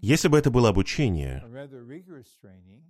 Если 0.01 0.27
бы 0.27 0.37
это 0.37 0.51
было 0.51 0.69
обучение, 0.69 1.43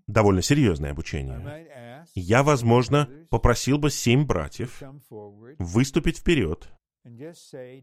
довольно 0.07 0.41
серьезное 0.41 0.91
обучение, 0.91 2.05
я, 2.15 2.43
возможно, 2.43 3.07
попросил 3.29 3.77
бы 3.77 3.91
семь 3.91 4.25
братьев 4.25 4.81
выступить 5.59 6.17
вперед 6.17 6.69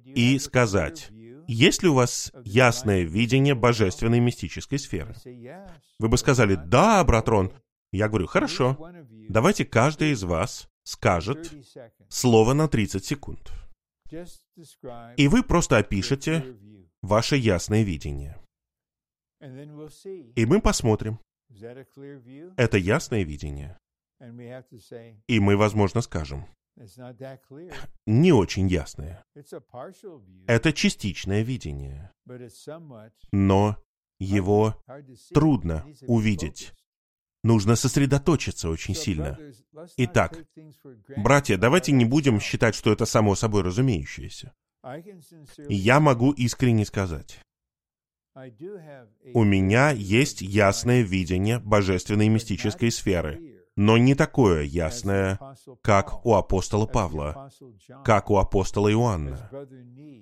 и 0.05 0.39
сказать, 0.39 1.11
есть 1.47 1.82
ли 1.82 1.89
у 1.89 1.95
вас 1.95 2.32
ясное 2.45 3.03
видение 3.03 3.55
божественной 3.55 4.20
мистической 4.20 4.78
сферы? 4.78 5.14
Вы 5.99 6.09
бы 6.09 6.18
сказали, 6.18 6.57
да, 6.57 7.03
брат 7.05 7.28
Рон. 7.28 7.53
Я 7.93 8.09
говорю, 8.09 8.26
хорошо, 8.26 8.76
давайте 9.28 9.64
каждый 9.64 10.11
из 10.11 10.24
вас 10.24 10.68
скажет 10.82 11.53
слово 12.09 12.53
на 12.53 12.68
30 12.68 13.05
секунд. 13.05 13.53
И 15.16 15.28
вы 15.28 15.43
просто 15.43 15.78
опишете 15.78 16.57
ваше 17.07 17.36
ясное 17.36 17.82
видение. 17.82 18.38
И 19.40 20.46
мы 20.46 20.61
посмотрим, 20.61 21.18
это 22.57 22.78
ясное 22.78 23.22
видение. 23.22 23.78
И 25.28 25.40
мы, 25.40 25.57
возможно, 25.57 26.00
скажем, 26.00 26.46
не 28.07 28.32
очень 28.32 28.68
ясное. 28.68 29.24
Это 30.46 30.72
частичное 30.72 31.42
видение, 31.42 32.12
но 33.32 33.76
его 34.18 34.82
трудно 35.32 35.86
увидеть. 36.02 36.72
Нужно 37.42 37.76
сосредоточиться 37.76 38.68
очень 38.68 38.94
сильно. 38.94 39.38
Итак, 39.96 40.44
братья, 41.16 41.57
давайте 41.57 41.92
не 41.92 42.04
будем 42.04 42.40
считать, 42.40 42.74
что 42.74 42.92
это 42.92 43.07
само 43.07 43.36
собой 43.36 43.62
разумеющееся. 43.62 44.52
Я 45.68 46.01
могу 46.01 46.32
искренне 46.32 46.84
сказать, 46.84 47.41
у 49.34 49.45
меня 49.45 49.91
есть 49.91 50.43
ясное 50.43 51.03
видение 51.03 51.59
божественной 51.59 52.28
мистической 52.28 52.91
сферы, 52.91 53.57
но 53.76 53.97
не 53.97 54.14
такое 54.14 54.62
ясное, 54.62 55.39
как 55.82 56.24
у 56.24 56.34
апостола 56.34 56.87
Павла, 56.87 57.51
как 58.05 58.30
у 58.30 58.37
апостола 58.37 58.93
Иоанна, 58.93 59.51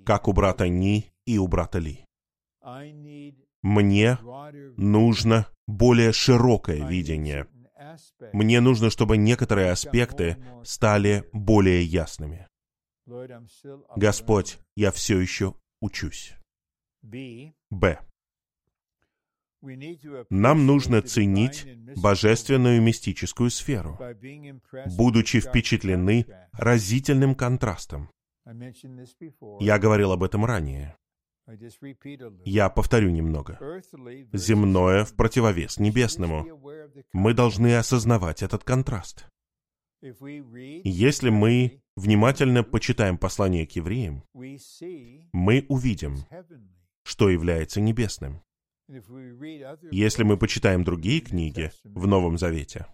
как 0.05 0.27
у 0.27 0.33
брата 0.33 0.67
Ни 0.67 1.11
и 1.25 1.37
у 1.37 1.47
брата 1.47 1.79
Ли. 1.79 2.05
Мне 3.61 4.17
нужно 4.77 5.47
более 5.67 6.13
широкое 6.13 6.87
видение. 6.87 7.47
Мне 8.33 8.61
нужно, 8.61 8.89
чтобы 8.89 9.17
некоторые 9.17 9.71
аспекты 9.71 10.37
стали 10.63 11.23
более 11.33 11.83
ясными. 11.83 12.47
Господь, 13.95 14.59
я 14.75 14.91
все 14.91 15.19
еще 15.19 15.55
учусь. 15.81 16.35
Б. 17.01 17.99
Нам 20.29 20.65
нужно 20.65 21.01
ценить 21.01 21.67
божественную 21.97 22.81
мистическую 22.81 23.49
сферу, 23.49 23.97
будучи 24.97 25.39
впечатлены 25.39 26.25
разительным 26.53 27.35
контрастом. 27.35 28.09
Я 29.59 29.79
говорил 29.79 30.11
об 30.11 30.23
этом 30.23 30.45
ранее. 30.45 30.95
Я 32.43 32.69
повторю 32.69 33.09
немного. 33.09 33.59
Земное 34.33 35.05
в 35.05 35.15
противовес 35.15 35.77
небесному. 35.77 36.45
Мы 37.13 37.33
должны 37.33 37.75
осознавать 37.75 38.41
этот 38.43 38.63
контраст. 38.63 39.27
Если 40.01 41.29
мы 41.29 41.81
внимательно 41.95 42.63
почитаем 42.63 43.17
послание 43.17 43.65
к 43.65 43.71
евреям, 43.71 44.23
мы 45.33 45.65
увидим, 45.69 46.17
что 47.03 47.29
является 47.29 47.81
небесным. 47.81 48.41
Если 49.91 50.23
мы 50.23 50.37
почитаем 50.37 50.83
другие 50.83 51.21
книги 51.21 51.71
в 51.83 52.05
Новом 52.07 52.37
Завете, 52.37 52.87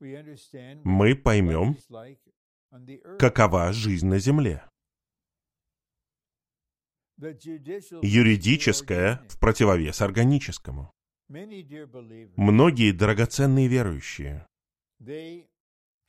мы 0.00 1.14
поймем, 1.16 1.76
какова 3.18 3.72
жизнь 3.72 4.06
на 4.06 4.18
земле. 4.18 4.64
Юридическое 8.02 9.24
в 9.28 9.38
противовес 9.38 10.00
органическому. 10.00 10.92
Многие 11.28 12.92
драгоценные 12.92 13.68
верующие 13.68 14.46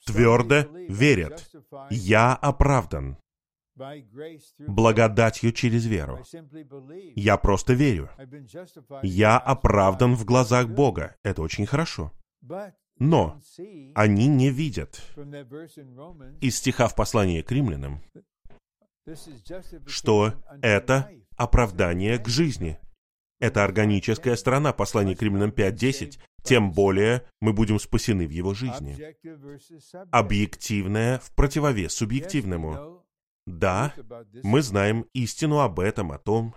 твердо 0.05 0.67
верят, 0.89 1.49
я 1.89 2.33
оправдан, 2.35 3.17
благодатью 4.59 5.51
через 5.51 5.85
веру. 5.85 6.23
Я 7.15 7.37
просто 7.37 7.73
верю. 7.73 8.09
Я 9.01 9.37
оправдан 9.37 10.15
в 10.15 10.25
глазах 10.25 10.69
Бога. 10.69 11.15
Это 11.23 11.41
очень 11.41 11.65
хорошо. 11.65 12.11
Но 12.99 13.41
они 13.95 14.27
не 14.27 14.51
видят 14.51 15.01
из 16.41 16.57
стиха 16.57 16.87
в 16.87 16.95
послании 16.95 17.41
к 17.41 17.51
римлянам, 17.51 18.03
что 19.87 20.33
это 20.61 21.09
оправдание 21.35 22.19
к 22.19 22.27
жизни. 22.27 22.79
Это 23.39 23.63
органическая 23.63 24.35
сторона 24.35 24.71
послания 24.71 25.15
к 25.15 25.21
римлянам 25.21 25.49
5.10. 25.49 26.19
Тем 26.43 26.71
более 26.71 27.25
мы 27.39 27.53
будем 27.53 27.79
спасены 27.79 28.27
в 28.27 28.31
его 28.31 28.53
жизни. 28.53 28.97
Объективное 30.11 31.19
в 31.19 31.33
противовес 31.35 31.93
субъективному. 31.93 33.03
Да, 33.45 33.93
мы 34.43 34.61
знаем 34.61 35.05
истину 35.13 35.59
об 35.59 35.79
этом, 35.79 36.11
о 36.11 36.17
том, 36.17 36.55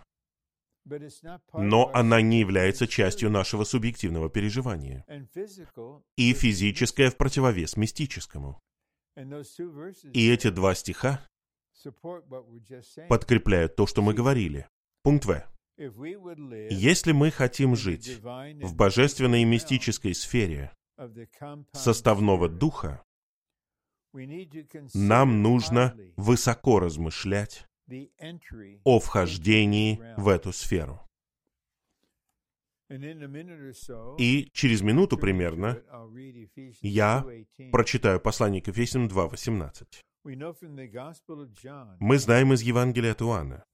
но 1.52 1.90
она 1.92 2.20
не 2.20 2.40
является 2.40 2.86
частью 2.86 3.30
нашего 3.30 3.64
субъективного 3.64 4.30
переживания. 4.30 5.04
И 6.16 6.32
физическое 6.32 7.10
в 7.10 7.16
противовес 7.16 7.76
мистическому. 7.76 8.60
И 10.12 10.30
эти 10.30 10.50
два 10.50 10.74
стиха 10.74 11.26
подкрепляют 13.08 13.76
то, 13.76 13.86
что 13.86 14.02
мы 14.02 14.14
говорили. 14.14 14.68
Пункт 15.02 15.24
В. 15.24 15.55
Если 15.78 17.12
мы 17.12 17.30
хотим 17.30 17.76
жить 17.76 18.18
в 18.18 18.74
божественной 18.74 19.42
и 19.42 19.44
мистической 19.44 20.14
сфере 20.14 20.72
составного 21.72 22.48
духа, 22.48 23.04
нам 24.94 25.42
нужно 25.42 25.94
высоко 26.16 26.80
размышлять 26.80 27.66
о 28.84 28.98
вхождении 29.00 30.00
в 30.16 30.28
эту 30.28 30.52
сферу. 30.52 31.02
И 34.18 34.48
через 34.52 34.80
минуту 34.80 35.18
примерно 35.18 35.82
я 36.80 37.26
прочитаю 37.70 38.20
послание 38.20 38.62
к 38.62 38.68
Ефесянам 38.68 39.08
2.18. 39.08 39.86
Мы 42.00 42.18
знаем 42.18 42.52
из 42.52 42.62
Евангелия 42.62 43.12
от 43.12 43.22
Иоанна, 43.22 43.64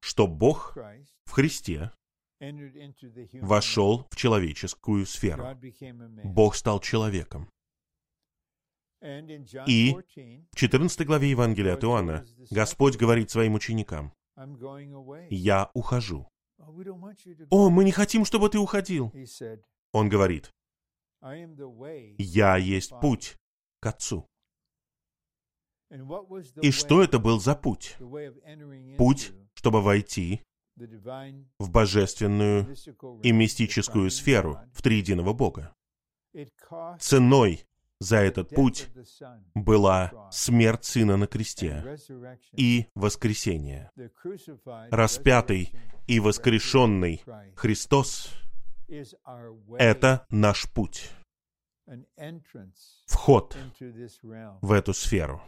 что 0.00 0.28
Бог 0.28 0.76
в 1.24 1.30
Христе 1.32 1.90
вошел 3.40 4.06
в 4.10 4.16
человеческую 4.16 5.04
сферу. 5.04 5.44
Бог 6.22 6.54
стал 6.54 6.78
человеком. 6.80 7.50
И 9.02 9.96
в 10.52 10.56
14 10.56 11.06
главе 11.06 11.30
Евангелия 11.30 11.74
от 11.74 11.82
Иоанна 11.82 12.24
Господь 12.50 12.96
говорит 12.96 13.30
своим 13.30 13.54
ученикам, 13.54 14.12
«Я 15.30 15.70
ухожу». 15.74 16.28
«О, 17.50 17.70
мы 17.70 17.84
не 17.84 17.92
хотим, 17.92 18.24
чтобы 18.24 18.48
ты 18.48 18.58
уходил!» 18.58 19.12
Он 19.92 20.08
говорит, 20.08 20.52
«Я 22.18 22.56
есть 22.56 22.92
путь 23.00 23.36
к 23.80 23.86
Отцу». 23.86 24.28
И 26.62 26.70
что 26.70 27.02
это 27.02 27.18
был 27.18 27.40
за 27.40 27.54
путь? 27.54 27.96
Путь, 28.98 29.32
чтобы 29.54 29.80
войти 29.82 30.42
в 31.58 31.70
божественную 31.70 32.74
и 33.22 33.32
мистическую 33.32 34.10
сферу, 34.10 34.60
в 34.72 34.82
триединого 34.82 35.32
Бога. 35.32 35.74
Ценой 37.00 37.64
за 38.00 38.18
этот 38.18 38.50
путь 38.50 38.88
была 39.54 40.28
смерть 40.30 40.84
Сына 40.84 41.16
на 41.16 41.26
кресте 41.26 41.98
и 42.52 42.86
воскресение. 42.94 43.90
Распятый 44.90 45.72
и 46.06 46.20
воскрешенный 46.20 47.22
Христос— 47.56 48.30
это 49.78 50.26
наш 50.30 50.70
путь, 50.72 51.10
вход 53.06 53.56
в 54.60 54.72
эту 54.72 54.94
сферу. 54.94 55.42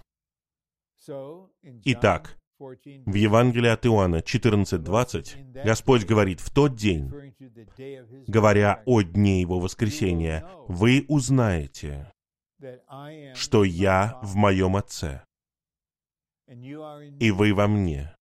Итак, 1.84 2.38
в 2.58 3.14
Евангелии 3.14 3.70
от 3.70 3.86
Иоанна 3.86 4.16
14.20 4.16 5.62
Господь 5.64 6.04
говорит, 6.04 6.40
в 6.40 6.52
тот 6.52 6.74
день, 6.74 7.10
говоря 8.26 8.82
о 8.84 9.00
дне 9.00 9.40
Его 9.40 9.60
воскресения, 9.60 10.46
вы 10.68 11.06
узнаете, 11.08 12.12
что 13.34 13.64
я 13.64 14.18
в 14.22 14.36
моем 14.36 14.76
Отце, 14.76 15.24
и 16.46 17.30
вы 17.30 17.54
во 17.54 17.66
мне, 17.66 18.14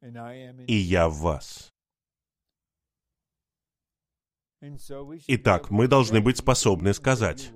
и 0.00 0.74
я 0.74 1.08
в 1.10 1.16
вас. 1.18 1.70
Итак, 5.26 5.70
мы 5.70 5.88
должны 5.88 6.22
быть 6.22 6.38
способны 6.38 6.94
сказать, 6.94 7.52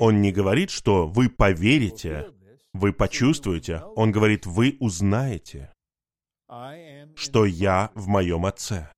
он 0.00 0.20
не 0.22 0.32
говорит, 0.32 0.70
что 0.70 1.06
вы 1.06 1.28
поверите 1.30 2.32
Вы 2.78 2.92
почувствуете, 2.92 3.82
он 3.96 4.12
говорит, 4.12 4.46
вы 4.46 4.76
узнаете, 4.78 5.72
что 7.16 7.44
я 7.44 7.90
в 7.96 8.06
моем 8.06 8.46
Отце. 8.46 8.92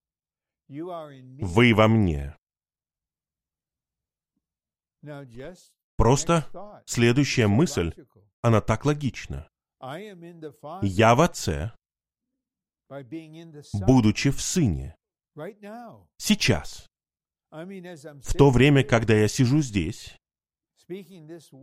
Вы 0.69 1.75
во 1.75 1.89
мне. 1.89 2.37
Просто 5.97 6.83
следующая 6.85 7.47
мысль, 7.47 7.95
она 8.43 8.61
так 8.61 8.85
логична. 8.85 9.49
Я 10.83 11.15
в 11.15 11.23
Отце, 11.23 11.73
будучи 13.87 14.31
в 14.31 14.43
Сыне. 14.43 14.95
Сейчас. 16.19 16.87
В 17.51 18.35
то 18.37 18.51
время, 18.51 18.85
когда 18.85 19.15
я 19.15 19.27
сижу 19.27 19.63
здесь 19.63 20.21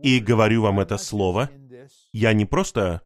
и 0.02 0.20
говорю 0.20 0.62
вам 0.62 0.80
это 0.80 0.96
слово, 0.96 1.50
я 2.12 2.32
не 2.32 2.46
просто 2.46 3.02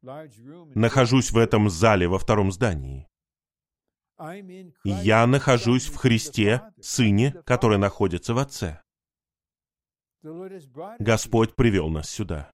нахожусь 0.74 1.30
в 1.30 1.38
этом 1.38 1.68
зале 1.68 2.08
во 2.08 2.18
втором 2.18 2.52
здании. 2.52 3.08
Я 4.84 5.26
нахожусь 5.26 5.86
в 5.86 5.96
Христе, 5.96 6.62
Сыне, 6.80 7.32
который 7.44 7.78
находится 7.78 8.34
в 8.34 8.38
Отце. 8.38 8.80
Господь 10.98 11.56
привел 11.56 11.88
нас 11.88 12.08
сюда. 12.08 12.50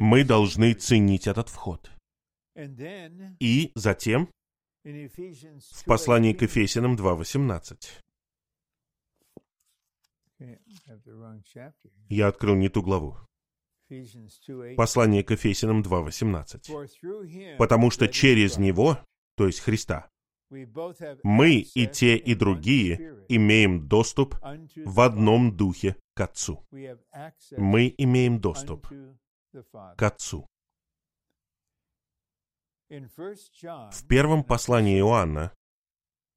Мы 0.00 0.24
должны 0.24 0.72
ценить 0.74 1.26
этот 1.26 1.48
вход. 1.48 1.90
И 3.40 3.72
затем 3.74 4.30
в 4.84 5.84
послании 5.84 6.32
к 6.32 6.42
Ефесянам 6.42 6.94
2.18. 6.94 8.05
Я 12.08 12.28
открыл 12.28 12.54
не 12.54 12.68
ту 12.68 12.82
главу. 12.82 13.16
Послание 14.76 15.22
к 15.22 15.30
Ефесянам 15.30 15.82
2.18. 15.82 17.56
Потому 17.56 17.90
что 17.90 18.08
через 18.08 18.58
Него, 18.58 18.98
то 19.36 19.46
есть 19.46 19.60
Христа, 19.60 20.10
мы 21.22 21.66
и 21.74 21.86
те, 21.86 22.16
и 22.16 22.34
другие 22.34 23.24
имеем 23.28 23.88
доступ 23.88 24.36
в 24.84 25.00
одном 25.00 25.56
духе 25.56 25.96
к 26.14 26.20
Отцу. 26.20 26.64
Мы 26.70 27.94
имеем 27.98 28.40
доступ 28.40 28.88
к 28.88 30.02
Отцу. 30.02 30.46
В 32.88 34.06
первом 34.08 34.44
послании 34.44 34.98
Иоанна, 35.00 35.52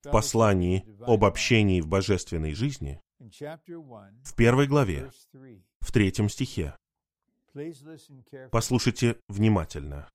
в 0.02 0.10
послании 0.10 0.84
об 1.02 1.24
общении 1.24 1.82
в 1.82 1.88
божественной 1.88 2.54
жизни, 2.54 3.00
в 3.20 4.36
первой 4.36 4.68
главе, 4.68 5.12
в 5.82 5.92
третьем 5.92 6.30
стихе, 6.30 6.76
послушайте 8.52 9.20
внимательно. 9.28 10.10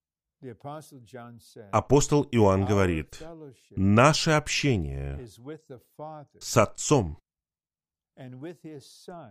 Апостол 1.72 2.26
Иоанн 2.30 2.66
говорит, 2.66 3.22
наше 3.70 4.30
общение 4.32 5.26
с 6.38 6.57
Отцом 6.57 7.18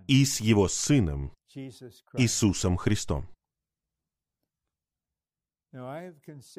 и 0.07 0.25
с 0.25 0.39
Его 0.41 0.67
Сыном 0.67 1.33
Иисусом 2.17 2.77
Христом. 2.77 3.27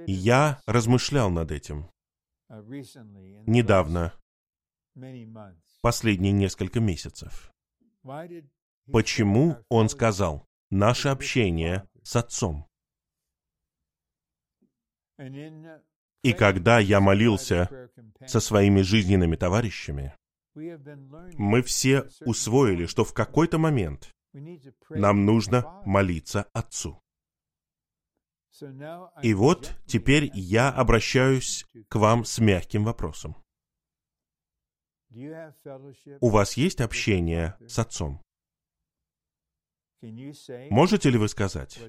Я 0.06 0.60
размышлял 0.66 1.30
над 1.30 1.52
этим 1.52 1.88
недавно, 3.46 4.12
последние 5.80 6.32
несколько 6.32 6.80
месяцев. 6.80 7.52
Почему 8.92 9.56
он 9.68 9.88
сказал 9.88 10.46
«наше 10.70 11.08
общение 11.08 11.88
с 12.02 12.16
Отцом»? 12.16 12.66
И 16.22 16.32
когда 16.32 16.78
я 16.78 17.00
молился 17.00 17.90
со 18.26 18.40
своими 18.40 18.80
жизненными 18.80 19.36
товарищами, 19.36 20.14
мы 20.54 21.62
все 21.62 22.08
усвоили, 22.20 22.86
что 22.86 23.04
в 23.04 23.12
какой-то 23.12 23.58
момент 23.58 24.10
нам 24.90 25.24
нужно 25.24 25.82
молиться 25.84 26.46
Отцу. 26.52 27.00
И 29.22 29.34
вот 29.34 29.74
теперь 29.86 30.30
я 30.32 30.70
обращаюсь 30.70 31.66
к 31.88 31.96
вам 31.96 32.24
с 32.24 32.38
мягким 32.38 32.84
вопросом. 32.84 33.43
У 36.20 36.28
вас 36.28 36.56
есть 36.56 36.80
общение 36.80 37.56
с 37.66 37.78
Отцом? 37.78 38.20
Можете 40.70 41.10
ли 41.10 41.18
вы 41.18 41.28
сказать 41.28 41.80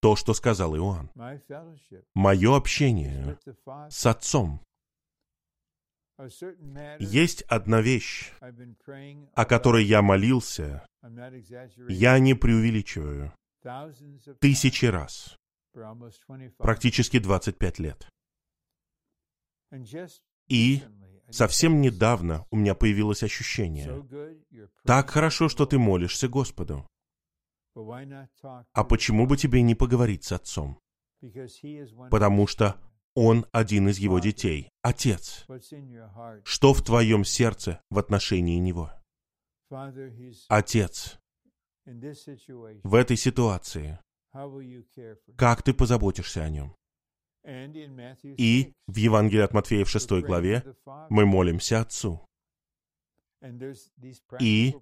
то, 0.00 0.16
что 0.16 0.34
сказал 0.34 0.76
Иоанн? 0.76 1.10
Мое 2.14 2.56
общение 2.56 3.38
с 3.88 4.06
Отцом. 4.06 4.60
Есть 6.98 7.42
одна 7.42 7.80
вещь, 7.80 8.32
о 9.34 9.44
которой 9.44 9.84
я 9.84 10.00
молился, 10.00 10.86
я 11.88 12.18
не 12.20 12.34
преувеличиваю, 12.34 13.32
тысячи 14.40 14.84
раз 14.86 15.36
практически 16.58 17.18
25 17.18 17.78
лет. 17.80 18.08
И 20.48 20.82
совсем 21.34 21.80
недавно 21.80 22.46
у 22.50 22.56
меня 22.56 22.74
появилось 22.74 23.22
ощущение, 23.22 24.06
так 24.84 25.10
хорошо, 25.10 25.48
что 25.48 25.66
ты 25.66 25.78
молишься 25.78 26.28
Господу. 26.28 26.86
А 27.74 28.84
почему 28.84 29.26
бы 29.26 29.36
тебе 29.36 29.62
не 29.62 29.74
поговорить 29.74 30.24
с 30.24 30.32
отцом? 30.32 30.78
Потому 32.10 32.46
что 32.46 32.76
он 33.14 33.46
один 33.52 33.88
из 33.88 33.98
его 33.98 34.18
детей, 34.18 34.70
отец. 34.82 35.46
Что 36.44 36.74
в 36.74 36.82
твоем 36.82 37.24
сердце 37.24 37.80
в 37.90 37.98
отношении 37.98 38.58
него? 38.58 38.92
Отец, 40.48 41.18
в 41.84 42.94
этой 42.94 43.16
ситуации. 43.16 43.98
Как 45.36 45.62
ты 45.62 45.74
позаботишься 45.74 46.42
о 46.42 46.48
нем? 46.48 46.74
И 47.44 48.72
в 48.86 48.96
Евангелии 48.96 49.42
от 49.42 49.52
Матфея 49.52 49.84
в 49.84 49.90
6 49.90 50.10
главе 50.22 50.64
мы 51.10 51.26
молимся 51.26 51.80
Отцу. 51.80 52.26
И 54.40 54.74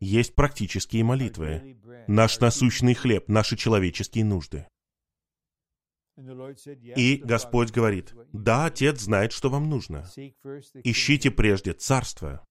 есть 0.00 0.34
практические 0.34 1.04
молитвы. 1.04 1.78
Наш 2.08 2.40
насущный 2.40 2.94
хлеб, 2.94 3.28
наши 3.28 3.56
человеческие 3.56 4.24
нужды. 4.24 4.66
И 6.16 7.22
Господь 7.24 7.70
говорит, 7.70 8.12
да, 8.32 8.66
Отец 8.66 9.00
знает, 9.00 9.32
что 9.32 9.48
вам 9.48 9.70
нужно. 9.70 10.04
Ищите 10.84 11.30
прежде 11.30 11.72
Царство, 11.72 12.44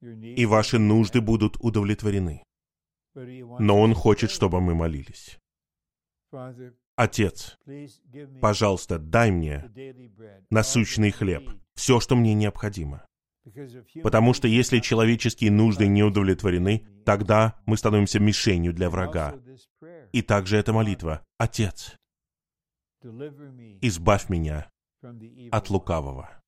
и 0.00 0.46
ваши 0.46 0.78
нужды 0.78 1.20
будут 1.20 1.56
удовлетворены. 1.58 2.44
Но 3.14 3.80
Он 3.80 3.94
хочет, 3.94 4.30
чтобы 4.30 4.60
мы 4.60 4.74
молились. 4.74 5.38
Отец, 6.96 7.58
пожалуйста, 8.40 8.98
дай 8.98 9.30
мне 9.30 9.70
насущный 10.50 11.10
хлеб, 11.10 11.50
все, 11.74 12.00
что 12.00 12.16
мне 12.16 12.34
необходимо. 12.34 13.06
Потому 14.02 14.34
что 14.34 14.46
если 14.46 14.78
человеческие 14.78 15.50
нужды 15.50 15.88
не 15.88 16.02
удовлетворены, 16.02 16.86
тогда 17.04 17.60
мы 17.66 17.76
становимся 17.76 18.20
мишенью 18.20 18.72
для 18.72 18.88
врага. 18.88 19.34
И 20.12 20.22
также 20.22 20.58
эта 20.58 20.72
молитва. 20.72 21.24
Отец, 21.38 21.96
избавь 23.00 24.28
меня 24.28 24.70
от 25.50 25.70
лукавого. 25.70 26.40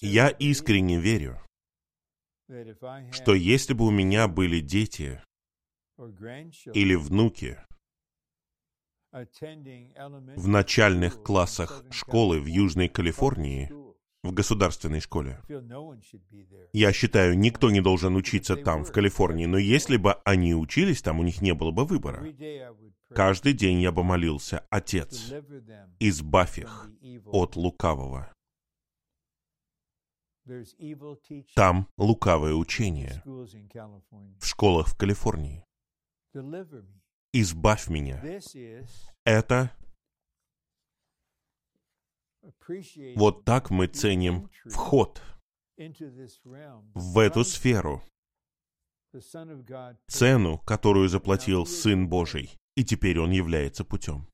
Я 0.00 0.28
искренне 0.28 1.00
верю, 1.00 1.42
что 3.12 3.34
если 3.34 3.74
бы 3.74 3.86
у 3.86 3.90
меня 3.90 4.28
были 4.28 4.60
дети, 4.60 5.20
или 6.72 6.94
внуки 6.94 7.58
в 9.12 10.48
начальных 10.48 11.22
классах 11.22 11.84
школы 11.90 12.40
в 12.40 12.46
Южной 12.46 12.88
Калифорнии, 12.88 13.72
в 14.22 14.32
государственной 14.32 15.00
школе. 15.00 15.40
Я 16.72 16.92
считаю, 16.92 17.38
никто 17.38 17.70
не 17.70 17.80
должен 17.80 18.16
учиться 18.16 18.56
там, 18.56 18.84
в 18.84 18.92
Калифорнии, 18.92 19.46
но 19.46 19.58
если 19.58 19.96
бы 19.96 20.12
они 20.24 20.54
учились 20.54 21.02
там, 21.02 21.18
у 21.18 21.22
них 21.22 21.40
не 21.40 21.54
было 21.54 21.70
бы 21.70 21.84
выбора. 21.84 22.24
Каждый 23.12 23.54
день 23.54 23.80
я 23.80 23.90
бы 23.90 24.04
молился, 24.04 24.64
Отец, 24.70 25.32
избавь 25.98 26.58
их 26.58 26.90
от 27.26 27.56
лукавого. 27.56 28.32
Там 31.54 31.88
лукавое 31.96 32.54
учение 32.54 33.22
в 33.24 34.46
школах 34.46 34.88
в 34.88 34.96
Калифорнии. 34.96 35.64
Избавь 37.32 37.88
меня. 37.88 38.20
Это 39.24 39.70
вот 43.16 43.44
так 43.44 43.70
мы 43.70 43.86
ценим 43.86 44.50
вход 44.64 45.22
в 46.94 47.18
эту 47.18 47.44
сферу. 47.44 48.02
цену, 50.06 50.58
которую 50.58 51.08
заплатил 51.08 51.66
Сын 51.66 52.08
Божий, 52.08 52.50
и 52.76 52.84
теперь 52.84 53.18
Он 53.18 53.30
является 53.30 53.84
путем. 53.84 54.28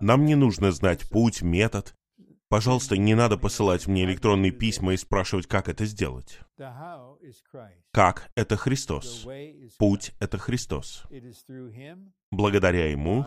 Нам 0.00 0.24
не 0.24 0.34
нужно 0.34 0.72
знать 0.72 1.08
путь, 1.08 1.42
метод. 1.42 1.94
Пожалуйста, 2.48 2.98
не 2.98 3.14
надо 3.14 3.38
посылать 3.38 3.86
мне 3.86 4.04
электронные 4.04 4.52
письма 4.52 4.92
и 4.92 4.98
спрашивать, 4.98 5.46
как 5.46 5.70
это 5.70 5.86
сделать. 5.86 6.40
Как— 7.92 8.30
это 8.36 8.56
Христос. 8.58 9.26
Путь— 9.78 10.12
это 10.20 10.36
Христос. 10.36 11.04
Благодаря 12.30 12.90
Ему 12.90 13.24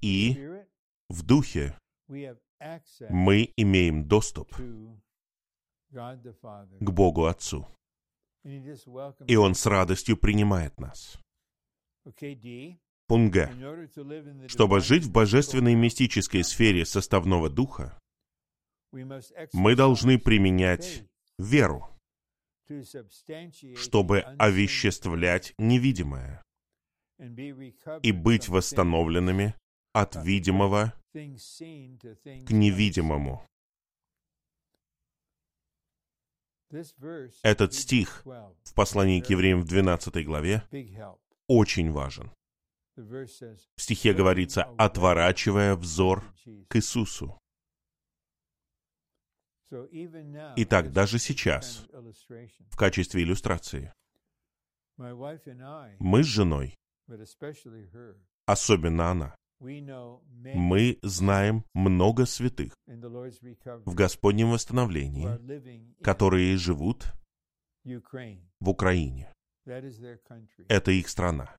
и 0.00 0.64
в 1.08 1.22
Духе 1.22 1.78
мы 2.08 3.52
имеем 3.56 4.08
доступ 4.08 4.56
к 5.90 6.90
Богу 6.90 7.26
Отцу. 7.26 7.68
И 9.26 9.36
Он 9.36 9.54
с 9.54 9.66
радостью 9.66 10.16
принимает 10.16 10.80
нас. 10.80 11.18
Пункт 13.06 13.34
Г. 13.34 14.48
Чтобы 14.48 14.80
жить 14.80 15.04
в 15.04 15.12
божественной 15.12 15.76
мистической 15.76 16.42
сфере 16.42 16.84
составного 16.84 17.48
духа, 17.48 17.96
мы 19.52 19.76
должны 19.76 20.18
применять 20.18 21.04
веру, 21.38 21.88
чтобы 23.76 24.20
овеществлять 24.38 25.54
невидимое 25.58 26.42
и 28.02 28.12
быть 28.12 28.48
восстановленными 28.48 29.54
от 29.92 30.16
видимого 30.16 30.92
к 31.12 32.50
невидимому. 32.50 33.46
Этот 37.42 37.74
стих 37.74 38.22
в 38.24 38.74
послании 38.74 39.20
к 39.20 39.30
евреям 39.30 39.62
в 39.62 39.64
12 39.64 40.24
главе 40.26 40.62
очень 41.46 41.90
важен. 41.92 42.30
В 42.96 43.26
стихе 43.76 44.12
говорится, 44.12 44.64
отворачивая 44.78 45.76
взор 45.76 46.24
к 46.68 46.76
Иисусу. 46.76 47.38
Итак, 49.70 50.92
даже 50.92 51.18
сейчас, 51.18 51.86
в 52.70 52.76
качестве 52.76 53.22
иллюстрации, 53.22 53.92
мы 54.96 56.22
с 56.22 56.26
женой, 56.26 56.74
особенно 58.46 59.10
она, 59.10 59.36
мы 59.58 60.98
знаем 61.02 61.64
много 61.74 62.26
святых 62.26 62.74
в 62.86 63.94
Господнем 63.94 64.50
восстановлении, 64.50 66.02
которые 66.02 66.56
живут 66.56 67.12
в 67.84 68.68
Украине. 68.68 69.32
Это 70.68 70.90
их 70.92 71.08
страна. 71.08 71.56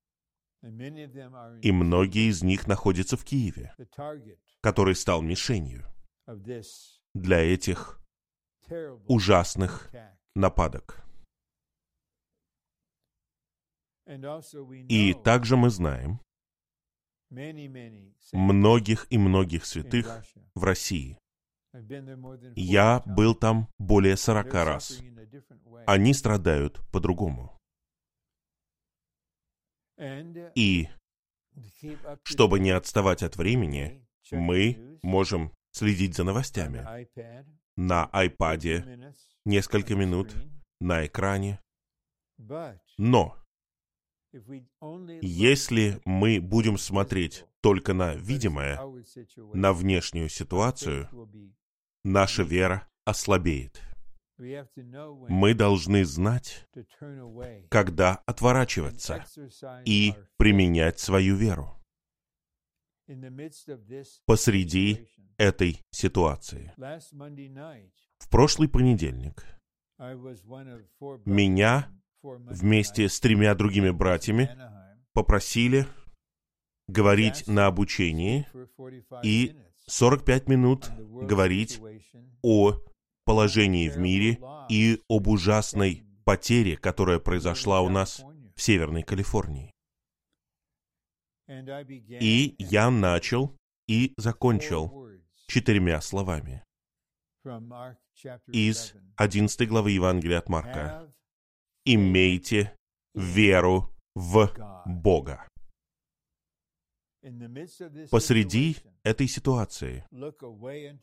И 1.62 1.72
многие 1.72 2.30
из 2.30 2.42
них 2.44 2.68
находятся 2.68 3.18
в 3.18 3.24
Киеве, 3.24 3.76
который 4.62 4.96
стал 4.96 5.22
мишенью 5.22 5.86
для 7.22 7.40
этих 7.40 8.00
ужасных 9.08 9.92
нападок. 10.36 11.04
И 14.90 15.14
также 15.24 15.58
мы 15.58 15.70
знаем 15.70 16.20
многих 18.32 19.08
и 19.10 19.18
многих 19.18 19.66
святых 19.66 20.24
в 20.56 20.64
России. 20.64 21.18
Я 22.56 23.04
был 23.06 23.36
там 23.36 23.68
более 23.78 24.16
сорока 24.16 24.64
раз. 24.64 25.00
Они 25.86 26.14
страдают 26.14 26.80
по-другому. 26.92 27.58
И 30.56 30.90
чтобы 32.24 32.60
не 32.60 32.72
отставать 32.72 33.24
от 33.24 33.36
времени, 33.36 34.06
мы 34.32 35.00
можем 35.02 35.52
следить 35.78 36.16
за 36.16 36.24
новостями 36.24 36.86
на 37.76 38.10
iPad 38.12 39.14
несколько 39.46 39.96
минут 39.96 40.36
на 40.80 41.06
экране. 41.06 41.62
Но 42.98 43.38
если 45.22 46.02
мы 46.06 46.42
будем 46.42 46.78
смотреть 46.78 47.46
только 47.62 47.94
на 47.94 48.16
видимое, 48.16 48.80
на 49.54 49.74
внешнюю 49.74 50.30
ситуацию, 50.30 51.10
наша 52.04 52.44
вера 52.44 52.88
ослабеет. 53.06 53.82
Мы 54.38 55.56
должны 55.56 56.06
знать, 56.06 56.68
когда 57.70 58.16
отворачиваться 58.28 59.26
и 59.86 60.14
применять 60.38 61.00
свою 61.00 61.36
веру 61.36 61.77
посреди 64.26 65.08
этой 65.38 65.82
ситуации. 65.92 66.74
В 68.20 68.30
прошлый 68.30 68.68
понедельник 68.68 69.46
меня 71.26 71.90
вместе 72.22 73.10
с 73.10 73.20
тремя 73.20 73.56
другими 73.56 73.92
братьями 73.92 74.50
попросили 75.14 75.88
говорить 76.88 77.48
на 77.48 77.68
обучении 77.68 78.48
и 79.24 79.56
45 79.88 80.48
минут 80.50 80.90
говорить 81.00 81.80
о 82.42 82.76
положении 83.26 83.90
в 83.90 83.98
мире 83.98 84.40
и 84.70 85.02
об 85.10 85.28
ужасной 85.28 86.04
потере, 86.26 86.78
которая 86.78 87.20
произошла 87.20 87.82
у 87.82 87.90
нас 87.90 88.24
в 88.56 88.62
Северной 88.62 89.04
Калифорнии. 89.04 89.72
И 91.48 92.56
я 92.60 92.90
начал 92.90 93.56
и 93.88 94.14
закончил 94.18 95.10
четырьмя 95.48 96.02
словами 96.02 96.64
из 98.52 98.94
11 99.16 99.68
главы 99.70 99.92
Евангелия 99.92 100.40
от 100.40 100.50
Марка. 100.50 101.14
«Имейте 101.86 102.76
веру 103.14 103.90
в 104.14 104.52
Бога». 104.86 105.48
Посреди 108.12 108.78
этой 109.04 109.28
ситуации 109.28 110.06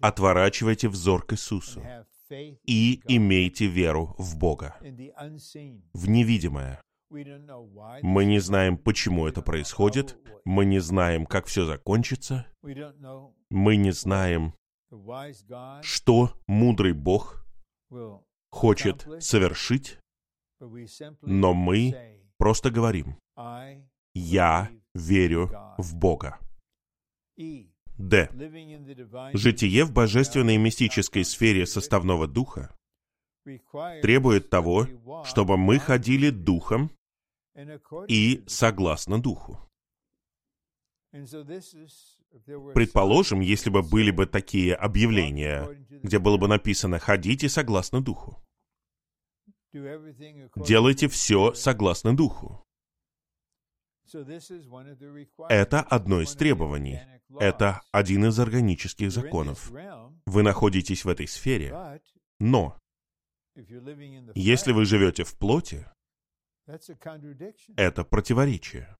отворачивайте 0.00 0.88
взор 0.88 1.24
к 1.26 1.32
Иисусу 1.32 1.82
и 2.30 3.00
имейте 3.06 3.66
веру 3.66 4.14
в 4.18 4.36
Бога, 4.38 4.76
в 5.92 6.08
невидимое. 6.08 6.80
Мы 8.02 8.24
не 8.24 8.40
знаем, 8.40 8.76
почему 8.76 9.26
это 9.26 9.40
происходит, 9.42 10.18
мы 10.44 10.64
не 10.64 10.80
знаем, 10.80 11.26
как 11.26 11.46
все 11.46 11.64
закончится, 11.64 12.46
мы 12.62 13.76
не 13.76 13.92
знаем, 13.92 14.54
что 15.82 16.32
мудрый 16.46 16.92
Бог 16.92 17.44
хочет 18.50 19.06
совершить, 19.20 19.98
но 21.22 21.54
мы 21.54 22.20
просто 22.38 22.70
говорим, 22.70 23.16
«Я 24.14 24.70
верю 24.94 25.50
в 25.78 25.94
Бога». 25.96 26.38
Д. 27.96 28.28
Житие 29.34 29.84
в 29.84 29.92
божественной 29.92 30.56
мистической 30.56 31.24
сфере 31.24 31.64
составного 31.64 32.26
духа 32.26 32.74
требует 34.02 34.50
того, 34.50 34.88
чтобы 35.24 35.56
мы 35.56 35.78
ходили 35.78 36.30
духом 36.30 36.90
и 38.08 38.44
согласно 38.46 39.20
духу. 39.20 39.58
Предположим, 42.74 43.40
если 43.40 43.70
бы 43.70 43.82
были 43.82 44.10
бы 44.10 44.26
такие 44.26 44.74
объявления, 44.74 45.68
где 46.02 46.18
было 46.18 46.36
бы 46.36 46.48
написано 46.48 46.98
«Ходите 46.98 47.48
согласно 47.48 48.00
духу». 48.00 48.42
Делайте 49.72 51.08
все 51.08 51.54
согласно 51.54 52.16
духу. 52.16 52.64
Это 55.48 55.80
одно 55.80 56.20
из 56.20 56.34
требований. 56.34 57.00
Это 57.38 57.80
один 57.90 58.26
из 58.26 58.38
органических 58.38 59.10
законов. 59.10 59.70
Вы 60.26 60.42
находитесь 60.42 61.04
в 61.04 61.08
этой 61.08 61.26
сфере, 61.26 62.00
но 62.38 62.78
если 64.34 64.72
вы 64.72 64.84
живете 64.84 65.24
в 65.24 65.36
плоти, 65.38 65.86
это 67.76 68.04
противоречие. 68.04 68.96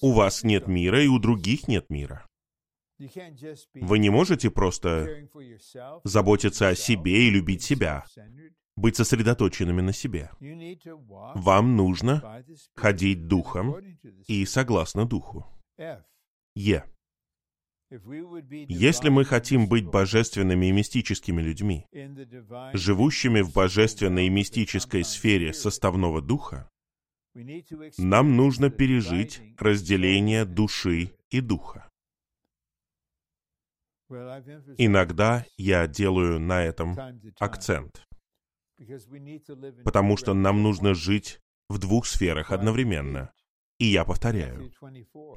У 0.00 0.12
вас 0.12 0.44
нет 0.44 0.68
мира, 0.68 1.02
и 1.02 1.08
у 1.08 1.18
других 1.18 1.68
нет 1.68 1.90
мира. 1.90 2.26
Вы 3.74 3.98
не 3.98 4.10
можете 4.10 4.50
просто 4.50 5.28
заботиться 6.04 6.68
о 6.68 6.74
себе 6.74 7.26
и 7.26 7.30
любить 7.30 7.62
себя, 7.62 8.04
быть 8.76 8.96
сосредоточенными 8.96 9.80
на 9.80 9.92
себе. 9.92 10.30
Вам 11.34 11.76
нужно 11.76 12.44
ходить 12.74 13.26
духом 13.26 13.76
и 14.28 14.44
согласно 14.44 15.06
духу. 15.06 15.46
Е. 16.54 16.84
Если 17.90 19.08
мы 19.08 19.24
хотим 19.24 19.68
быть 19.68 19.84
божественными 19.84 20.66
и 20.66 20.72
мистическими 20.72 21.42
людьми, 21.42 21.86
живущими 22.72 23.40
в 23.40 23.52
божественной 23.52 24.26
и 24.26 24.30
мистической 24.30 25.02
сфере 25.02 25.52
составного 25.52 26.22
духа, 26.22 26.70
нам 27.98 28.36
нужно 28.36 28.70
пережить 28.70 29.42
разделение 29.58 30.44
души 30.44 31.16
и 31.30 31.40
духа. 31.40 31.88
Иногда 34.78 35.44
я 35.56 35.86
делаю 35.86 36.40
на 36.40 36.62
этом 36.62 36.96
акцент, 37.38 38.06
потому 39.84 40.16
что 40.16 40.34
нам 40.34 40.62
нужно 40.62 40.94
жить 40.94 41.40
в 41.68 41.78
двух 41.78 42.06
сферах 42.06 42.52
одновременно. 42.52 43.32
И 43.78 43.86
я 43.86 44.04
повторяю. 44.04 44.70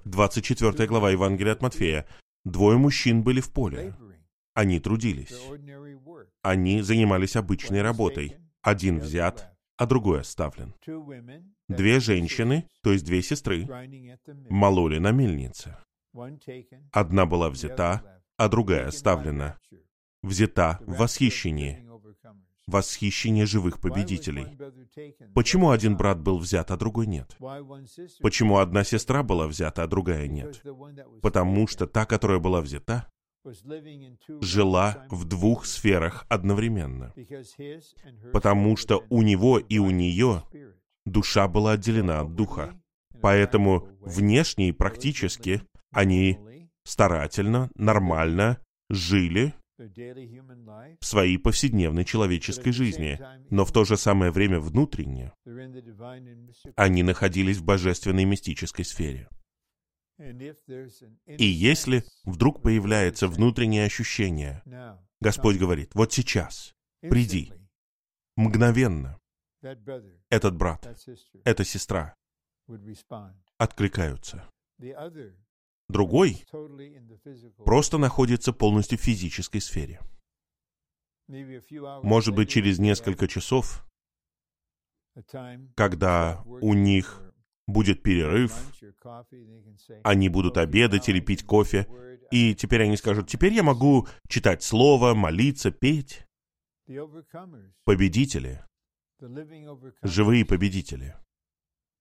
24 0.05 0.88
глава 0.88 1.11
Евангелия 1.11 1.53
от 1.53 1.61
Матфея. 1.61 2.07
Двое 2.43 2.77
мужчин 2.77 3.23
были 3.23 3.41
в 3.41 3.51
поле. 3.51 3.95
Они 4.53 4.79
трудились. 4.79 5.33
Они 6.41 6.81
занимались 6.81 7.35
обычной 7.35 7.81
работой. 7.81 8.37
Один 8.61 8.99
взят, 8.99 9.55
а 9.77 9.85
другой 9.85 10.21
оставлен. 10.21 10.73
Две 11.67 11.99
женщины, 11.99 12.67
то 12.81 12.91
есть 12.91 13.05
две 13.05 13.21
сестры, 13.21 13.67
мололи 14.49 14.99
на 14.99 15.11
мельнице. 15.11 15.77
Одна 16.91 17.25
была 17.25 17.49
взята, 17.49 18.21
а 18.37 18.49
другая 18.49 18.87
оставлена. 18.87 19.57
Взята 20.21 20.79
в 20.85 20.97
восхищении. 20.97 21.87
Восхищение 22.73 23.45
живых 23.45 23.79
победителей. 23.79 24.47
Почему 25.35 25.69
один 25.69 25.95
брат 25.95 26.19
был 26.19 26.39
взят, 26.39 26.71
а 26.71 26.77
другой 26.77 27.05
нет? 27.05 27.37
Почему 28.19 28.57
одна 28.57 28.83
сестра 28.83 29.21
была 29.21 29.45
взята, 29.45 29.83
а 29.83 29.87
другая 29.87 30.27
нет? 30.27 30.63
Потому 31.21 31.67
что 31.67 31.85
та, 31.85 32.07
которая 32.07 32.39
была 32.39 32.61
взята, 32.61 33.07
жила 34.41 35.05
в 35.11 35.25
двух 35.25 35.67
сферах 35.67 36.25
одновременно. 36.29 37.13
Потому 38.31 38.75
что 38.75 39.03
у 39.11 39.21
него 39.21 39.59
и 39.59 39.77
у 39.77 39.91
нее 39.91 40.41
душа 41.05 41.47
была 41.47 41.73
отделена 41.73 42.21
от 42.21 42.33
духа. 42.33 42.73
Поэтому 43.21 43.87
внешне 43.99 44.69
и 44.69 44.71
практически 44.71 45.61
они 45.91 46.39
старательно, 46.83 47.69
нормально 47.75 48.57
жили 48.89 49.53
в 50.99 51.05
своей 51.05 51.38
повседневной 51.38 52.05
человеческой 52.05 52.72
жизни, 52.72 53.19
но 53.49 53.65
в 53.65 53.72
то 53.72 53.84
же 53.85 53.97
самое 53.97 54.31
время 54.31 54.60
внутренне 54.60 55.34
они 56.76 57.03
находились 57.03 57.57
в 57.57 57.65
божественной 57.65 58.26
мистической 58.26 58.85
сфере. 58.85 59.27
И 60.19 61.45
если 61.45 62.03
вдруг 62.23 62.61
появляется 62.61 63.27
внутреннее 63.27 63.85
ощущение, 63.85 64.61
Господь 65.19 65.57
говорит, 65.57 65.95
вот 65.95 66.14
сейчас, 66.14 66.73
приди, 67.01 67.51
мгновенно, 68.35 69.19
этот 70.30 70.55
брат, 70.55 70.88
эта 71.45 71.64
сестра 71.64 72.15
откликаются. 73.57 74.49
Другой 75.89 76.45
просто 77.65 77.97
находится 77.97 78.53
полностью 78.53 78.97
в 78.97 79.01
физической 79.01 79.60
сфере. 79.60 79.99
Может 81.27 82.35
быть, 82.35 82.49
через 82.49 82.80
несколько 82.80 83.27
часов, 83.27 83.85
когда 85.76 86.43
у 86.45 86.73
них 86.73 87.22
будет 87.68 88.03
перерыв, 88.03 88.53
они 90.03 90.30
будут 90.30 90.57
обедать 90.57 91.07
или 91.10 91.19
пить 91.19 91.43
кофе, 91.45 91.88
и 92.31 92.55
теперь 92.55 92.84
они 92.84 92.97
скажут, 92.97 93.30
теперь 93.30 93.53
я 93.53 93.64
могу 93.64 94.07
читать 94.27 94.64
слово, 94.64 95.14
молиться, 95.14 95.72
петь. 95.72 96.26
Победители, 97.85 98.65
живые 100.01 100.45
победители, 100.45 101.15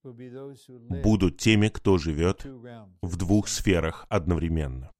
будут 0.04 1.38
теми, 1.38 1.68
кто 1.68 1.98
живет 1.98 2.44
в 3.02 3.16
двух 3.16 3.48
сферах 3.48 4.06
одновременно. 4.08 4.92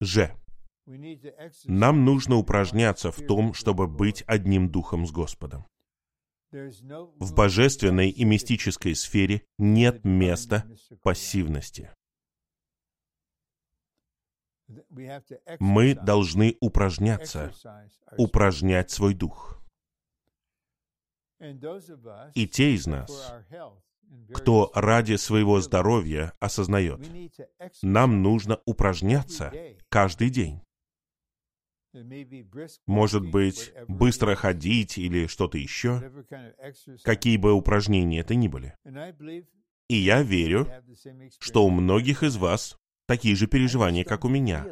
Ж. 0.00 0.34
Нам 1.64 2.04
нужно 2.04 2.36
упражняться 2.36 3.10
в 3.10 3.20
том, 3.26 3.52
чтобы 3.52 3.86
быть 3.86 4.22
одним 4.26 4.70
духом 4.70 5.06
с 5.06 5.10
Господом. 5.10 5.66
В 6.50 7.34
божественной 7.34 8.08
и 8.08 8.24
мистической 8.24 8.94
сфере 8.94 9.42
нет 9.58 10.04
места 10.04 10.64
пассивности. 11.02 11.90
Мы 15.58 15.94
должны 15.94 16.56
упражняться, 16.60 17.52
упражнять 18.16 18.90
свой 18.90 19.14
дух. 19.14 19.57
И 22.34 22.46
те 22.46 22.74
из 22.74 22.86
нас, 22.86 23.32
кто 24.34 24.70
ради 24.74 25.16
своего 25.16 25.60
здоровья 25.60 26.32
осознает, 26.40 27.00
нам 27.82 28.22
нужно 28.22 28.60
упражняться 28.64 29.52
каждый 29.88 30.30
день. 30.30 30.60
Может 32.86 33.28
быть, 33.28 33.72
быстро 33.88 34.34
ходить 34.34 34.98
или 34.98 35.26
что-то 35.26 35.58
еще, 35.58 36.12
какие 37.02 37.36
бы 37.36 37.52
упражнения 37.52 38.20
это 38.20 38.34
ни 38.34 38.48
были. 38.48 38.76
И 39.88 39.96
я 39.96 40.22
верю, 40.22 40.68
что 41.38 41.64
у 41.64 41.70
многих 41.70 42.22
из 42.22 42.36
вас 42.36 42.76
такие 43.06 43.34
же 43.34 43.46
переживания, 43.46 44.04
как 44.04 44.24
у 44.24 44.28
меня. 44.28 44.66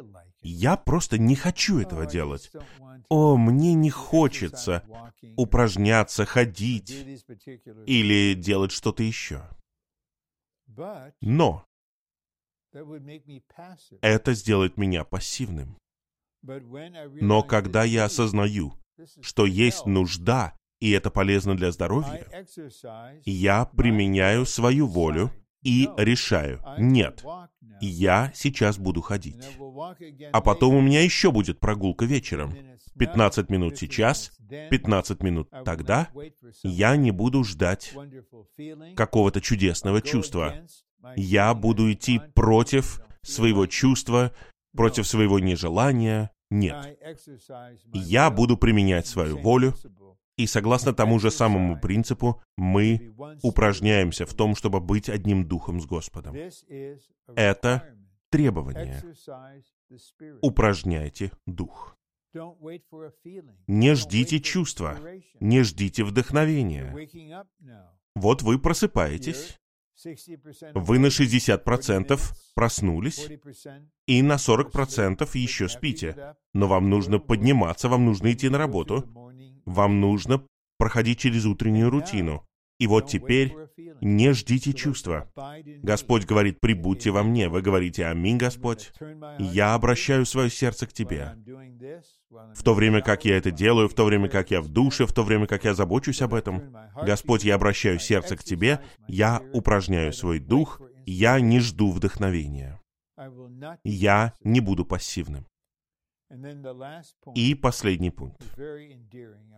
Я 0.47 0.77
просто 0.77 1.17
не 1.17 1.35
хочу 1.35 1.79
этого 1.79 2.05
делать. 2.05 2.51
О, 3.09 3.35
мне 3.37 3.73
не 3.73 3.89
хочется 3.89 4.83
упражняться, 5.35 6.25
ходить 6.25 6.91
или 7.85 8.33
делать 8.33 8.71
что-то 8.71 9.03
еще. 9.03 9.43
Но 11.21 11.65
это 14.01 14.33
сделает 14.33 14.77
меня 14.77 15.03
пассивным. 15.03 15.77
Но 16.41 17.43
когда 17.43 17.83
я 17.83 18.05
осознаю, 18.05 18.73
что 19.21 19.45
есть 19.45 19.85
нужда, 19.85 20.57
и 20.79 20.91
это 20.91 21.09
полезно 21.09 21.57
для 21.57 21.71
здоровья, 21.71 22.25
я 23.25 23.65
применяю 23.65 24.45
свою 24.45 24.87
волю 24.87 25.31
и 25.63 25.89
решаю, 25.97 26.61
нет, 26.77 27.23
я 27.81 28.31
сейчас 28.35 28.77
буду 28.77 29.01
ходить. 29.01 29.57
А 30.31 30.41
потом 30.41 30.75
у 30.75 30.81
меня 30.81 31.01
еще 31.01 31.31
будет 31.31 31.59
прогулка 31.59 32.05
вечером. 32.05 32.55
15 32.97 33.49
минут 33.49 33.77
сейчас, 33.77 34.31
15 34.49 35.21
минут 35.23 35.49
тогда. 35.65 36.09
Я 36.63 36.95
не 36.95 37.11
буду 37.11 37.43
ждать 37.43 37.93
какого-то 38.95 39.41
чудесного 39.41 40.01
чувства. 40.01 40.55
Я 41.15 41.53
буду 41.53 41.91
идти 41.91 42.19
против 42.33 43.01
своего 43.21 43.67
чувства, 43.67 44.33
против 44.75 45.07
своего 45.07 45.39
нежелания. 45.39 46.31
Нет. 46.49 46.97
Я 47.93 48.29
буду 48.29 48.57
применять 48.57 49.05
свою 49.05 49.37
волю, 49.37 49.75
и 50.37 50.45
согласно 50.45 50.93
тому 50.93 51.19
же 51.19 51.31
самому 51.31 51.79
принципу, 51.79 52.41
мы 52.55 53.13
упражняемся 53.41 54.25
в 54.25 54.33
том, 54.33 54.55
чтобы 54.55 54.79
быть 54.79 55.09
одним 55.09 55.47
духом 55.47 55.81
с 55.81 55.85
Господом. 55.85 56.35
Это 57.35 57.83
требование. 58.29 59.03
Упражняйте 60.41 61.31
дух. 61.45 61.97
Не 63.67 63.95
ждите 63.95 64.39
чувства, 64.39 64.99
не 65.39 65.63
ждите 65.63 66.03
вдохновения. 66.03 66.93
Вот 68.15 68.43
вы 68.43 68.59
просыпаетесь, 68.59 69.57
вы 70.75 70.99
на 70.99 71.07
60% 71.07 72.19
проснулись, 72.53 73.27
и 74.05 74.21
на 74.21 74.35
40% 74.35 75.27
еще 75.33 75.67
спите. 75.67 76.35
Но 76.53 76.67
вам 76.67 76.89
нужно 76.89 77.17
подниматься, 77.17 77.89
вам 77.89 78.05
нужно 78.05 78.31
идти 78.33 78.49
на 78.49 78.59
работу, 78.59 79.03
вам 79.67 79.99
нужно 79.99 80.43
проходить 80.79 81.19
через 81.19 81.45
утреннюю 81.45 81.89
рутину. 81.89 82.43
И 82.79 82.87
вот 82.87 83.07
теперь 83.07 83.55
не 84.01 84.33
ждите 84.33 84.71
чувства. 84.71 85.29
Господь 85.81 86.25
говорит, 86.25 86.59
прибудьте 86.59 87.11
во 87.11 87.23
мне. 87.23 87.49
Вы 87.49 87.61
говорите, 87.61 88.05
аминь, 88.05 88.37
Господь. 88.37 88.93
Я 89.39 89.73
обращаю 89.73 90.25
свое 90.25 90.49
сердце 90.49 90.85
к 90.85 90.93
Тебе. 90.93 91.35
В 92.53 92.63
то 92.63 92.73
время, 92.73 93.01
как 93.01 93.25
я 93.25 93.37
это 93.37 93.51
делаю, 93.51 93.89
в 93.89 93.93
то 93.93 94.05
время, 94.05 94.29
как 94.29 94.51
я 94.51 94.61
в 94.61 94.67
душе, 94.67 95.05
в 95.05 95.13
то 95.13 95.23
время, 95.23 95.47
как 95.47 95.65
я 95.65 95.73
забочусь 95.73 96.21
об 96.21 96.33
этом, 96.33 96.75
Господь, 97.01 97.43
я 97.43 97.55
обращаю 97.55 97.99
сердце 97.99 98.37
к 98.37 98.43
Тебе, 98.43 98.79
я 99.07 99.41
упражняю 99.53 100.13
свой 100.13 100.39
дух, 100.39 100.81
я 101.05 101.39
не 101.39 101.59
жду 101.59 101.91
вдохновения. 101.91 102.79
Я 103.83 104.33
не 104.43 104.59
буду 104.59 104.85
пассивным. 104.85 105.47
И 107.35 107.55
последний 107.55 108.11
пункт. 108.11 108.43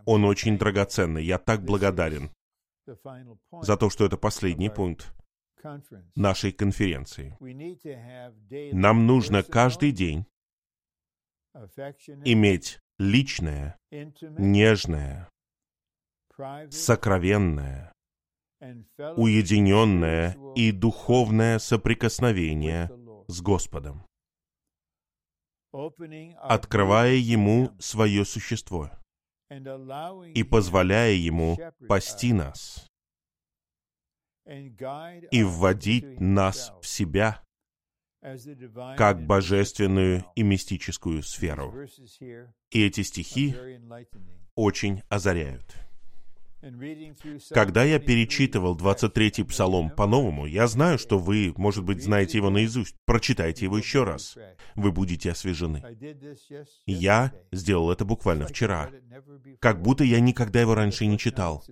Он 0.06 0.24
очень 0.24 0.58
драгоценный. 0.58 1.24
Я 1.24 1.38
так 1.38 1.64
благодарен 1.64 2.30
за 3.62 3.76
то, 3.76 3.90
что 3.90 4.06
это 4.06 4.16
последний 4.16 4.70
пункт, 4.70 5.12
нашей 6.14 6.52
конференции. 6.52 7.36
Нам 8.72 9.06
нужно 9.06 9.42
каждый 9.42 9.92
день 9.92 10.26
иметь 12.24 12.80
личное, 12.98 13.76
нежное, 13.90 15.28
сокровенное, 16.70 17.92
уединенное 19.16 20.36
и 20.54 20.72
духовное 20.72 21.58
соприкосновение 21.58 22.90
с 23.28 23.40
Господом, 23.40 24.06
открывая 25.72 27.14
Ему 27.14 27.70
свое 27.78 28.24
существо 28.24 28.90
и 30.34 30.42
позволяя 30.42 31.12
Ему 31.12 31.58
пасти 31.88 32.32
нас 32.32 32.86
и 35.30 35.42
вводить 35.42 36.20
нас 36.20 36.72
в 36.82 36.86
себя 36.86 37.42
как 38.96 39.24
божественную 39.26 40.24
и 40.34 40.42
мистическую 40.42 41.22
сферу. 41.22 41.86
И 42.70 42.84
эти 42.84 43.02
стихи 43.02 43.54
очень 44.54 45.02
озаряют. 45.08 45.89
Когда 47.50 47.84
я 47.84 47.98
перечитывал 47.98 48.76
23-й 48.76 49.44
псалом 49.44 49.90
по-новому, 49.90 50.46
я 50.46 50.66
знаю, 50.66 50.98
что 50.98 51.18
вы, 51.18 51.54
может 51.56 51.84
быть, 51.84 52.02
знаете 52.02 52.38
его 52.38 52.50
наизусть. 52.50 52.96
Прочитайте 53.06 53.64
его 53.64 53.78
еще 53.78 54.04
раз. 54.04 54.36
Вы 54.74 54.92
будете 54.92 55.30
освежены. 55.30 55.82
Я 56.86 57.32
сделал 57.52 57.90
это 57.90 58.04
буквально 58.04 58.46
вчера. 58.46 58.90
Как 59.58 59.80
будто 59.80 60.04
я 60.04 60.20
никогда 60.20 60.60
его 60.60 60.74
раньше 60.74 61.06
не 61.06 61.18
читал. 61.18 61.64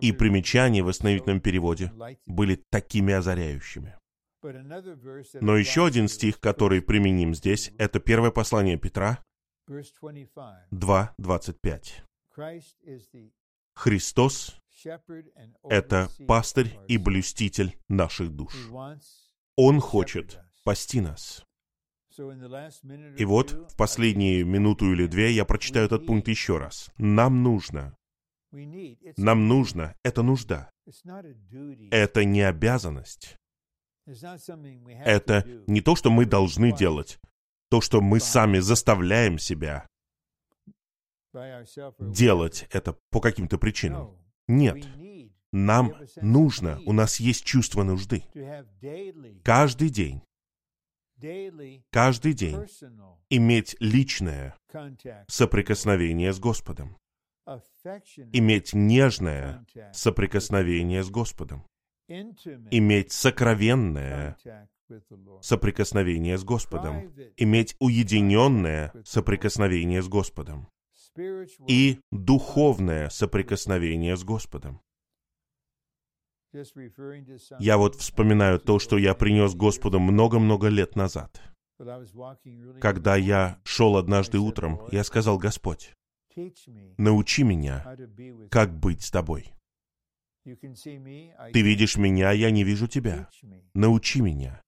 И 0.00 0.12
примечания 0.12 0.82
в 0.82 0.86
восстановительном 0.86 1.40
переводе 1.40 1.92
были 2.26 2.62
такими 2.70 3.12
озаряющими. 3.12 3.96
Но 4.42 5.56
еще 5.56 5.86
один 5.86 6.08
стих, 6.08 6.40
который 6.40 6.80
применим 6.80 7.34
здесь, 7.34 7.72
это 7.76 8.00
первое 8.00 8.30
послание 8.30 8.78
Петра, 8.78 9.22
2.25. 9.68 12.04
Христос— 13.74 14.56
это 15.68 16.08
пастырь 16.26 16.78
и 16.88 16.98
блюститель 16.98 17.78
наших 17.88 18.30
душ. 18.30 18.54
Он 19.56 19.80
хочет 19.80 20.40
пасти 20.64 21.00
нас. 21.00 21.44
И 23.16 23.24
вот 23.24 23.52
в 23.52 23.76
последнюю 23.76 24.46
минуту 24.46 24.92
или 24.92 25.06
две 25.06 25.32
я 25.32 25.44
прочитаю 25.44 25.86
этот 25.86 26.06
пункт 26.06 26.28
еще 26.28 26.58
раз. 26.58 26.90
Нам 26.98 27.42
нужно. 27.42 27.96
Нам 29.16 29.48
нужно. 29.48 29.94
Это 30.02 30.22
нужда. 30.22 30.70
Это 31.90 32.24
не 32.24 32.42
обязанность. 32.42 33.36
Это 34.06 35.46
не 35.66 35.80
то, 35.80 35.94
что 35.94 36.10
мы 36.10 36.26
должны 36.26 36.76
делать, 36.76 37.20
то, 37.70 37.80
что 37.80 38.00
мы 38.00 38.18
сами 38.18 38.58
заставляем 38.58 39.38
себя 39.38 39.86
делать 41.98 42.66
это 42.70 42.96
по 43.10 43.20
каким-то 43.20 43.58
причинам. 43.58 44.16
Нет. 44.48 44.86
Нам 45.52 45.94
нужно, 46.16 46.80
у 46.86 46.92
нас 46.92 47.18
есть 47.20 47.44
чувство 47.44 47.82
нужды. 47.82 48.22
Каждый 49.42 49.90
день, 49.90 50.22
каждый 51.90 52.32
день 52.34 52.66
иметь 53.28 53.76
личное 53.80 54.56
соприкосновение 55.28 56.32
с 56.32 56.38
Господом. 56.38 56.96
Иметь 58.32 58.74
нежное 58.74 59.66
соприкосновение 59.92 61.02
с 61.02 61.10
Господом 61.10 61.64
иметь 62.10 63.12
сокровенное 63.12 64.36
соприкосновение 65.40 66.36
с 66.36 66.44
Господом, 66.44 67.12
иметь 67.36 67.76
уединенное 67.78 68.92
соприкосновение 69.04 70.02
с 70.02 70.08
Господом 70.08 70.68
и 71.66 72.00
духовное 72.10 73.08
соприкосновение 73.08 74.16
с 74.16 74.24
Господом. 74.24 74.80
Я 77.58 77.78
вот 77.78 77.94
вспоминаю 77.94 78.58
то, 78.58 78.78
что 78.78 78.98
я 78.98 79.14
принес 79.14 79.54
Господу 79.54 80.00
много-много 80.00 80.68
лет 80.68 80.96
назад. 80.96 81.40
Когда 82.80 83.16
я 83.16 83.60
шел 83.64 83.96
однажды 83.96 84.38
утром, 84.38 84.80
я 84.90 85.04
сказал, 85.04 85.38
Господь, 85.38 85.94
научи 86.98 87.44
меня, 87.44 87.96
как 88.50 88.78
быть 88.78 89.02
с 89.02 89.10
Тобой. 89.10 89.52
Ты 90.44 91.62
видишь 91.62 91.96
меня, 91.96 92.32
я 92.32 92.50
не 92.50 92.64
вижу 92.64 92.88
тебя. 92.88 93.28
Научи 93.74 94.20
меня, 94.20 94.60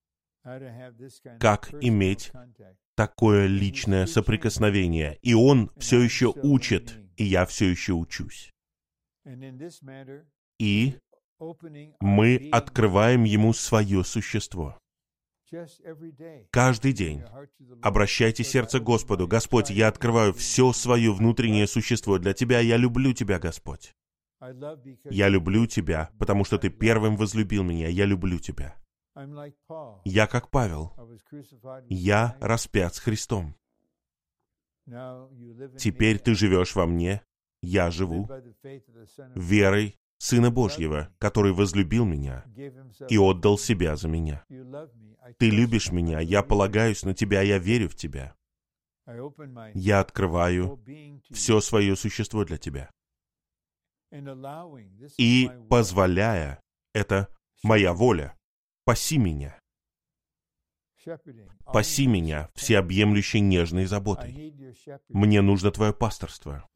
как 1.38 1.72
иметь 1.80 2.32
такое 2.96 3.46
личное 3.46 4.06
соприкосновение. 4.06 5.18
И 5.22 5.34
он 5.34 5.70
все 5.78 6.00
еще 6.00 6.32
учит, 6.42 6.98
и 7.16 7.24
я 7.24 7.46
все 7.46 7.68
еще 7.68 7.92
учусь. 7.92 8.50
И 10.58 10.98
мы 12.00 12.48
открываем 12.52 13.24
ему 13.24 13.52
свое 13.52 14.04
существо. 14.04 14.78
Каждый 16.50 16.92
день 16.92 17.22
обращайте 17.82 18.42
сердце 18.42 18.80
к 18.80 18.84
Господу. 18.84 19.28
Господь, 19.28 19.70
я 19.70 19.88
открываю 19.88 20.32
все 20.32 20.72
свое 20.72 21.12
внутреннее 21.12 21.66
существо 21.66 22.18
для 22.18 22.32
Тебя. 22.32 22.60
Я 22.60 22.78
люблю 22.78 23.12
Тебя, 23.12 23.38
Господь. 23.38 23.92
Я 25.04 25.28
люблю 25.28 25.66
тебя, 25.66 26.10
потому 26.18 26.44
что 26.44 26.58
ты 26.58 26.68
первым 26.68 27.16
возлюбил 27.16 27.62
меня. 27.62 27.86
Я 27.88 28.06
люблю 28.06 28.40
тебя. 28.40 28.74
Я 30.04 30.26
как 30.26 30.50
Павел. 30.50 30.92
Я 31.88 32.36
распят 32.40 32.94
с 32.94 32.98
Христом. 32.98 33.54
Теперь 35.78 36.18
ты 36.18 36.34
живешь 36.34 36.74
во 36.74 36.86
мне, 36.86 37.22
я 37.62 37.90
живу 37.90 38.28
верой 39.34 39.98
Сына 40.18 40.52
Божьего, 40.52 41.12
который 41.18 41.52
возлюбил 41.52 42.04
меня 42.04 42.44
и 43.08 43.18
отдал 43.18 43.58
себя 43.58 43.96
за 43.96 44.06
меня. 44.06 44.44
Ты 45.38 45.50
любишь 45.50 45.90
меня, 45.90 46.20
я 46.20 46.42
полагаюсь 46.44 47.04
на 47.04 47.12
тебя, 47.12 47.42
я 47.42 47.58
верю 47.58 47.88
в 47.88 47.96
тебя. 47.96 48.36
Я 49.74 49.98
открываю 49.98 50.80
все 51.30 51.60
свое 51.60 51.96
существо 51.96 52.44
для 52.44 52.56
тебя. 52.56 52.90
и 55.18 55.50
позволяя, 55.68 56.62
это 56.94 57.28
моя 57.64 57.92
воля, 57.92 58.36
паси 58.84 59.18
меня. 59.18 59.58
Паси 61.64 62.06
меня 62.06 62.48
всеобъемлющей 62.54 63.40
нежной 63.40 63.86
заботой. 63.86 64.54
Мне 65.08 65.42
нужно 65.42 65.70
Твое 65.70 65.92
пасторство. 65.92 66.68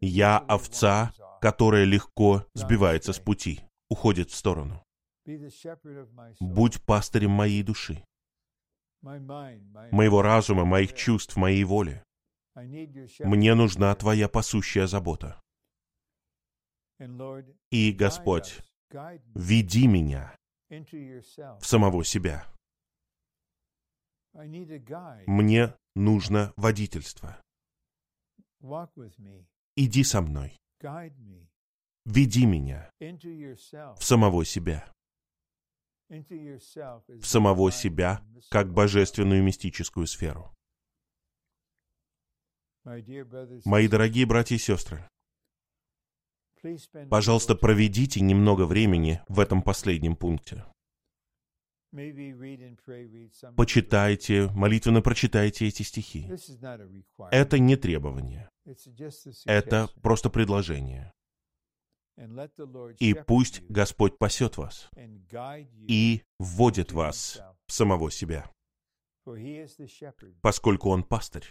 Я 0.00 0.38
овца, 0.38 1.12
которая 1.40 1.84
легко 1.84 2.46
сбивается 2.54 3.12
с 3.12 3.18
пути, 3.18 3.60
уходит 3.88 4.30
в 4.30 4.34
сторону. 4.34 4.84
Будь 6.40 6.82
пастырем 6.84 7.30
моей 7.30 7.62
души, 7.62 8.04
моего 9.02 10.22
разума, 10.22 10.64
моих 10.64 10.94
чувств, 10.94 11.36
моей 11.36 11.64
воли. 11.64 12.02
Мне 12.54 13.54
нужна 13.54 13.94
Твоя 13.94 14.28
пасущая 14.28 14.86
забота. 14.86 15.40
И, 17.70 17.92
Господь, 17.92 18.60
веди 19.34 19.86
меня 19.88 20.36
в 21.60 21.66
самого 21.66 22.02
себя. 22.04 22.46
Мне 25.26 25.76
нужно 25.94 26.54
водительство. 26.56 27.36
Иди 29.76 30.04
со 30.04 30.22
мной. 30.22 30.58
Веди 32.06 32.46
меня 32.46 32.90
в 32.98 34.02
самого 34.02 34.44
себя. 34.44 34.90
В 36.08 37.24
самого 37.24 37.70
себя, 37.70 38.24
как 38.50 38.72
божественную 38.72 39.42
мистическую 39.42 40.06
сферу. 40.06 40.54
Мои 43.64 43.88
дорогие 43.88 44.26
братья 44.26 44.56
и 44.56 44.58
сестры, 44.58 45.08
Пожалуйста, 47.10 47.54
проведите 47.54 48.20
немного 48.20 48.66
времени 48.66 49.20
в 49.28 49.40
этом 49.40 49.62
последнем 49.62 50.16
пункте. 50.16 50.64
Почитайте, 53.56 54.48
молитвенно 54.54 55.02
прочитайте 55.02 55.66
эти 55.68 55.82
стихи. 55.82 56.30
Это 57.30 57.58
не 57.58 57.76
требование. 57.76 58.48
Это 59.44 59.88
просто 60.00 60.30
предложение. 60.30 61.12
И 62.98 63.14
пусть 63.26 63.62
Господь 63.68 64.18
пасет 64.18 64.56
вас 64.56 64.88
и 65.88 66.22
вводит 66.38 66.92
вас 66.92 67.40
в 67.66 67.72
самого 67.72 68.10
себя, 68.10 68.50
поскольку 70.40 70.90
Он 70.90 71.02
пастырь, 71.02 71.50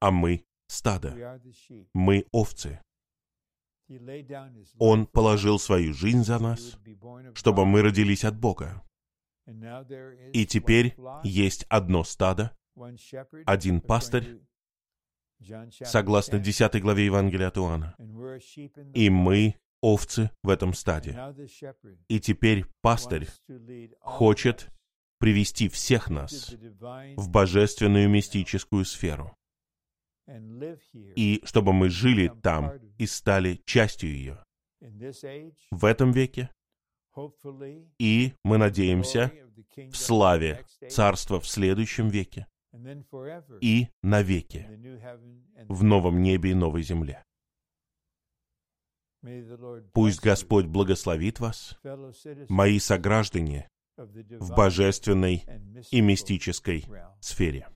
а 0.00 0.10
мы— 0.10 0.44
стадо, 0.66 1.40
мы— 1.94 2.26
овцы. 2.32 2.80
Он 4.78 5.06
положил 5.06 5.58
свою 5.58 5.92
жизнь 5.92 6.24
за 6.24 6.38
нас, 6.38 6.78
чтобы 7.34 7.66
мы 7.66 7.82
родились 7.82 8.24
от 8.24 8.38
Бога. 8.38 8.82
И 10.32 10.46
теперь 10.46 10.96
есть 11.24 11.66
одно 11.68 12.04
стадо, 12.04 12.56
один 13.46 13.80
пастырь, 13.80 14.40
согласно 15.84 16.38
10 16.38 16.80
главе 16.80 17.06
Евангелия 17.06 17.48
от 17.48 17.58
Иоанна. 17.58 17.96
И 18.94 19.10
мы 19.10 19.56
овцы 19.80 20.30
в 20.42 20.50
этом 20.50 20.74
стаде. 20.74 21.18
И 22.08 22.20
теперь 22.20 22.64
пастырь 22.82 23.28
хочет 24.00 24.68
привести 25.18 25.68
всех 25.68 26.10
нас 26.10 26.54
в 27.16 27.28
божественную 27.28 28.08
мистическую 28.08 28.84
сферу. 28.84 29.36
И 30.26 31.40
чтобы 31.44 31.72
мы 31.72 31.88
жили 31.88 32.32
там 32.42 32.72
и 32.98 33.06
стали 33.06 33.60
частью 33.64 34.10
ее. 34.10 34.44
В 35.70 35.84
этом 35.84 36.12
веке 36.12 36.50
и 37.98 38.32
мы 38.44 38.58
надеемся 38.58 39.32
в 39.76 39.94
славе 39.94 40.64
Царства 40.88 41.40
в 41.40 41.48
следующем 41.48 42.08
веке 42.08 42.46
и 43.60 43.88
навеки 44.02 44.68
в 45.68 45.82
новом 45.82 46.22
небе 46.22 46.52
и 46.52 46.54
новой 46.54 46.82
земле. 46.82 47.24
Пусть 49.92 50.22
Господь 50.22 50.66
благословит 50.66 51.40
вас, 51.40 51.78
мои 52.48 52.78
сограждане, 52.78 53.68
в 53.96 54.54
божественной 54.54 55.44
и 55.90 56.00
мистической 56.00 56.86
сфере. 57.20 57.68